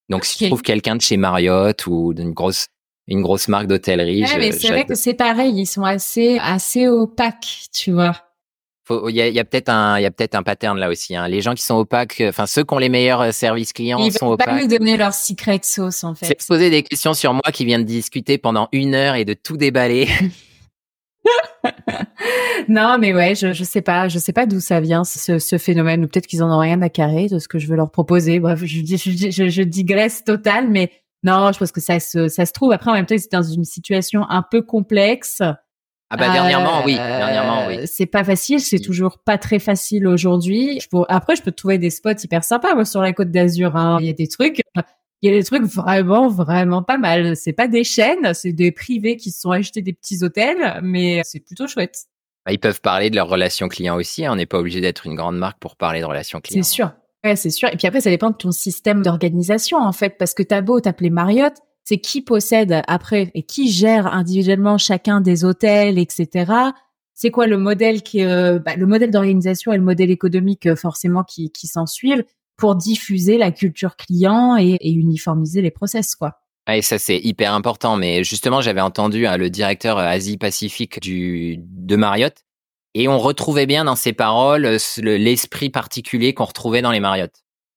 Donc, 0.08 0.26
si 0.26 0.38
tu 0.38 0.48
trouves 0.48 0.64
quelqu'un 0.64 0.96
de 0.96 1.02
chez 1.02 1.18
Marriott 1.18 1.86
ou 1.86 2.14
d'une 2.14 2.32
grosse 2.32 2.68
une 3.08 3.22
grosse 3.22 3.50
marque 3.50 3.68
d'hôtellerie, 3.68 4.24
ouais, 4.24 4.38
mais 4.38 4.52
c'est 4.52 4.70
vrai 4.70 4.86
que 4.86 4.96
c'est 4.96 5.14
pareil, 5.14 5.54
ils 5.56 5.68
sont 5.68 5.84
assez 5.84 6.40
assez 6.42 6.88
opaques, 6.88 7.68
tu 7.74 7.92
vois 7.92 8.29
il 9.08 9.16
y 9.16 9.22
a, 9.22 9.28
y 9.30 9.40
a 9.40 9.44
peut-être 9.46 9.70
un, 9.70 10.00
il 10.00 10.04
y 10.04 10.06
a 10.06 10.12
peut-être 10.12 10.36
un 10.36 10.44
pattern 10.44 10.78
là 10.78 10.90
aussi. 10.90 11.16
Hein. 11.16 11.28
Les 11.28 11.42
gens 11.42 11.54
qui 11.54 11.64
sont 11.64 11.76
opaques, 11.76 12.24
enfin 12.28 12.46
ceux 12.46 12.64
qui 12.64 12.74
ont 12.74 12.78
les 12.78 12.90
meilleurs 12.90 13.22
euh, 13.22 13.32
services 13.32 13.74
clients 13.74 14.00
Ils 14.00 14.12
sont 14.12 14.28
opaques. 14.28 14.48
Ils 14.52 14.56
pas 14.56 14.62
nous 14.62 14.68
donner 14.68 14.98
leur 14.98 15.14
secret 15.14 15.60
sauce 15.64 16.04
en 16.04 16.16
fait. 16.16 16.26
C'est 16.26 16.48
poser 16.48 16.70
des 16.70 16.84
questions 16.84 17.14
sur 17.14 17.34
moi 17.34 17.52
qui 17.54 17.66
vient 17.66 17.80
de 17.80 17.84
discuter 17.84 18.38
pendant 18.38 18.70
une 18.72 18.96
heure 18.96 19.16
et 19.16 19.26
de 19.26 19.34
tout 19.34 19.58
déballer. 19.58 20.08
non, 22.68 22.98
mais 23.00 23.14
ouais, 23.14 23.36
je, 23.36 23.54
je 23.54 23.64
sais 23.64 23.82
pas, 23.82 24.08
je 24.08 24.20
sais 24.20 24.34
pas 24.34 24.46
d'où 24.46 24.60
ça 24.60 24.80
vient 24.80 25.04
ce, 25.04 25.40
ce 25.40 25.58
phénomène, 25.58 26.04
ou 26.04 26.08
peut-être 26.08 26.28
qu'ils 26.28 26.44
en 26.44 26.52
ont 26.54 26.60
rien 26.60 26.82
à 26.82 26.90
carrer 26.90 27.28
de 27.28 27.40
ce 27.40 27.48
que 27.48 27.60
je 27.60 27.68
veux 27.68 27.76
leur 27.76 27.92
proposer. 27.92 28.40
Bref, 28.40 28.64
je, 28.64 28.86
je, 28.86 29.30
je, 29.32 29.50
je 29.50 29.62
digresse 29.62 30.24
total, 30.24 30.70
mais 30.70 30.92
non, 31.24 31.52
je 31.52 31.60
pense 31.60 31.72
que 31.72 31.82
ça 31.82 32.00
se, 32.00 32.28
ça 32.28 32.46
se 32.46 32.54
trouve. 32.54 32.72
Après, 32.72 32.92
en 32.92 32.94
même 32.94 33.06
temps, 33.06 33.16
c'est 33.18 33.32
dans 33.32 33.44
une 33.44 33.66
situation 33.66 34.26
un 34.30 34.44
peu 34.44 34.62
complexe. 34.62 35.42
Ah 36.12 36.18
bah 36.18 36.32
dernièrement, 36.32 36.84
oui, 36.86 36.96
dernièrement, 36.96 37.68
oui. 37.68 37.80
Euh, 37.80 37.84
c'est 37.86 38.08
pas 38.08 38.24
facile, 38.24 38.60
c'est 38.60 38.80
toujours 38.80 39.20
pas 39.20 39.38
très 39.38 39.60
facile 39.60 40.08
aujourd'hui. 40.08 40.82
Après, 41.08 41.36
je 41.36 41.44
peux 41.44 41.52
trouver 41.52 41.78
des 41.78 41.92
spots 41.92 42.18
hyper 42.24 42.44
sympas 42.44 42.74
moi 42.74 42.86
sur 42.86 43.02
la 43.02 43.14
Côte 43.14 43.30
d'Azur. 43.30 43.76
Hein. 43.76 43.98
Il 44.00 44.08
y 44.08 44.10
a 44.10 44.14
des 44.14 44.28
trucs, 44.28 44.62
il 45.22 45.32
y 45.32 45.34
a 45.34 45.38
des 45.38 45.44
trucs 45.44 45.64
vraiment, 45.64 46.28
vraiment 46.28 46.82
pas 46.82 46.98
mal. 46.98 47.36
C'est 47.36 47.54
pas 47.54 47.68
des 47.68 47.84
chaînes, 47.84 48.34
c'est 48.34 48.54
des 48.54 48.72
privés 48.72 49.18
qui 49.18 49.30
se 49.30 49.42
sont 49.42 49.52
achetés 49.52 49.84
des 49.84 49.94
petits 49.94 50.24
hôtels, 50.24 50.80
mais 50.82 51.22
c'est 51.24 51.42
plutôt 51.42 51.68
chouette. 51.68 52.06
Bah, 52.46 52.54
ils 52.54 52.60
peuvent 52.60 52.82
parler 52.82 53.12
de 53.12 53.16
leur 53.16 53.28
relation 53.28 53.68
client 53.68 53.96
aussi. 53.96 54.26
Hein. 54.26 54.32
On 54.34 54.36
n'est 54.36 54.48
pas 54.48 54.58
obligé 54.58 54.82
d'être 54.82 55.06
une 55.06 55.16
grande 55.16 55.38
marque 55.38 55.60
pour 55.60 55.76
parler 55.76 56.00
de 56.00 56.06
relation 56.06 56.42
client. 56.42 56.64
C'est 56.64 56.72
sûr. 56.72 56.92
Ouais, 57.24 57.36
c'est 57.36 57.50
sûr. 57.50 57.70
Et 57.70 57.78
puis 57.78 57.86
après, 57.86 58.02
ça 58.02 58.10
dépend 58.10 58.30
de 58.30 58.36
ton 58.36 58.52
système 58.52 59.04
d'organisation, 59.04 59.78
en 59.78 59.92
fait, 59.92 60.18
parce 60.18 60.34
que 60.34 60.42
t'as 60.42 60.62
beau 60.62 60.80
t'appeler 60.80 61.10
Marriott, 61.10 61.54
c'est 61.90 61.98
qui 61.98 62.22
possède 62.22 62.84
après 62.86 63.32
et 63.34 63.42
qui 63.42 63.72
gère 63.72 64.06
individuellement 64.06 64.78
chacun 64.78 65.22
des 65.22 65.44
hôtels, 65.44 65.98
etc. 65.98 66.54
C'est 67.16 67.32
quoi 67.32 67.48
le 67.48 67.58
modèle 67.58 68.04
qui, 68.04 68.24
euh, 68.24 68.60
bah, 68.60 68.76
le 68.76 68.86
modèle 68.86 69.10
d'organisation 69.10 69.74
et 69.74 69.78
le 69.78 69.82
modèle 69.82 70.12
économique 70.12 70.68
euh, 70.68 70.76
forcément 70.76 71.24
qui, 71.24 71.50
qui 71.50 71.66
s'en 71.66 71.88
suivent 71.88 72.24
pour 72.58 72.76
diffuser 72.76 73.40
la 73.40 73.50
culture 73.52 73.96
client 73.96 74.56
et, 74.56 74.78
uniformiser 74.88 75.64
les 75.64 75.72
process, 75.72 76.16
quoi. 76.16 76.36
Ça 76.84 77.00
c'est 77.00 77.18
hyper 77.18 77.56
important. 77.56 77.98
Mais 77.98 78.24
justement, 78.24 78.62
j'avais 78.62 78.82
entendu 78.82 79.26
hein, 79.26 79.38
le 79.38 79.50
directeur 79.50 79.98
euh, 79.98 80.04
Asie-Pacifique 80.04 81.00
de 81.02 81.96
Marriott 81.96 82.36
et 82.94 83.08
on 83.08 83.18
retrouvait 83.18 83.66
bien 83.66 83.86
dans 83.86 83.96
ses 83.96 84.14
paroles 84.14 84.78
l'esprit 84.98 85.72
particulier 85.72 86.36
qu'on 86.36 86.46
retrouvait 86.46 86.84
dans 86.84 86.92
les 86.92 87.00
Marriott. 87.00 87.34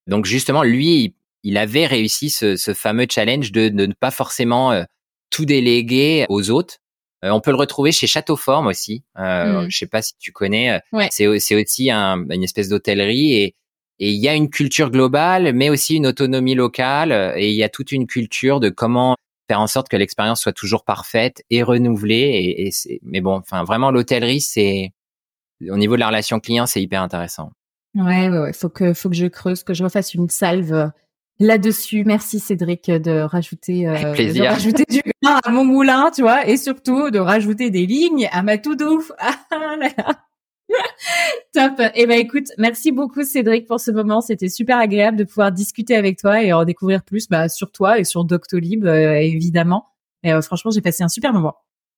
Donc 0.07 0.27
justement, 0.27 0.65
lui, 0.65 1.17
il 1.43 1.57
avait 1.57 1.87
réussi 1.87 2.31
ce, 2.31 2.57
ce 2.57 2.75
fameux 2.75 3.07
challenge 3.11 3.53
de, 3.53 3.69
de, 3.69 3.87
ne 3.87 3.95
pas 3.95 4.11
forcément 4.11 4.73
euh, 4.73 4.85
tout 5.31 5.45
déléguer 5.45 6.27
aux 6.29 6.51
autres. 6.51 6.79
Euh, 7.25 7.31
on 7.31 7.41
peut 7.41 7.51
le 7.51 7.57
retrouver 7.57 7.93
chez 7.93 8.07
Château 8.07 8.37
Forme 8.37 8.67
aussi. 8.67 9.03
Euh, 9.19 9.63
mm. 9.63 9.71
Je 9.71 9.79
sais 9.79 9.87
pas 9.87 10.03
si 10.03 10.15
tu 10.19 10.33
connais. 10.33 10.81
C'est 11.11 11.27
aussi 11.27 11.91
un, 11.91 12.25
une 12.31 12.43
espèce 12.43 12.69
d'hôtellerie 12.69 13.35
et 13.35 13.55
et 13.99 14.11
il 14.11 14.21
y 14.21 14.29
a 14.29 14.35
une 14.35 14.51
culture 14.51 14.91
globale, 14.91 15.53
mais 15.53 15.71
aussi 15.71 15.95
une 15.95 16.09
autonomie 16.09 16.57
locale. 16.57 17.35
Et 17.37 17.51
il 17.51 17.55
y 17.55 17.63
a 17.63 17.69
toute 17.69 17.93
une 17.93 18.09
culture 18.09 18.59
de 18.59 18.69
comment 18.69 19.17
faire 19.49 19.61
en 19.61 19.69
sorte 19.69 19.89
que 19.89 19.97
l'expérience 19.97 20.41
soit 20.41 20.53
toujours 20.53 20.85
parfaite 20.85 21.45
et 21.51 21.63
renouvelée. 21.63 22.57
Et, 22.57 22.69
et 22.69 23.01
mais 23.05 23.21
bon, 23.21 23.37
enfin 23.37 23.63
vraiment 23.63 23.93
l'hôtellerie, 23.93 24.41
c'est 24.41 24.91
au 25.71 25.77
niveau 25.77 25.95
de 25.95 26.01
la 26.01 26.09
relation 26.09 26.41
client, 26.41 26.67
c'est 26.67 26.83
hyper 26.83 27.01
intéressant. 27.01 27.53
Ouais, 27.95 28.29
ouais, 28.29 28.39
ouais. 28.39 28.53
Faut 28.53 28.71
que, 28.71 28.95
faut 28.95 29.09
que 29.09 29.15
je 29.15 29.27
creuse, 29.27 29.63
que 29.63 29.75
je 29.75 29.85
refasse 29.85 30.15
une 30.15 30.29
salve 30.29 30.73
euh, 30.73 30.89
là-dessus. 31.39 32.05
Merci 32.05 32.39
Cédric 32.39 32.91
de 32.91 33.21
rajouter, 33.21 33.89
euh, 33.89 33.95
de 33.95 34.43
rajouter 34.47 34.85
du 34.89 35.03
grain 35.23 35.41
à 35.45 35.51
mon 35.51 35.65
moulin, 35.65 36.11
tu 36.15 36.23
vois, 36.23 36.47
et 36.47 36.57
surtout 36.57 37.11
de 37.11 37.19
rajouter 37.19 37.71
des 37.71 37.87
lignes 37.87 38.29
à 38.33 38.43
ma 38.43 38.59
tout 38.59 38.77
douf. 38.77 39.13
Top. 41.53 41.81
Eh 41.95 42.07
ben 42.07 42.19
écoute, 42.19 42.49
merci 42.59 42.93
beaucoup 42.93 43.23
Cédric 43.25 43.67
pour 43.67 43.81
ce 43.81 43.91
moment. 43.91 44.21
C'était 44.21 44.49
super 44.49 44.79
agréable 44.79 45.17
de 45.17 45.25
pouvoir 45.25 45.53
discuter 45.53 45.97
avec 45.97 46.19
toi 46.19 46.43
et 46.43 46.53
en 46.53 46.65
découvrir 46.65 47.03
plus 47.03 47.29
bah, 47.29 47.49
sur 47.49 47.73
toi 47.73 47.99
et 47.99 48.05
sur 48.05 48.25
Doctolib 48.25 48.85
euh, 48.87 49.15
évidemment. 49.15 49.89
Et 50.23 50.33
euh, 50.33 50.43
franchement, 50.43 50.71
j'ai 50.71 50.81
passé 50.81 51.03
un 51.03 51.09
super 51.09 51.33
moment. 51.33 51.57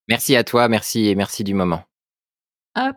Merci 0.08 0.36
à 0.36 0.44
toi, 0.44 0.68
merci 0.68 1.08
et 1.08 1.14
merci 1.14 1.44
du 1.44 1.54
moment. 1.54 1.82
Hop. 2.76 2.96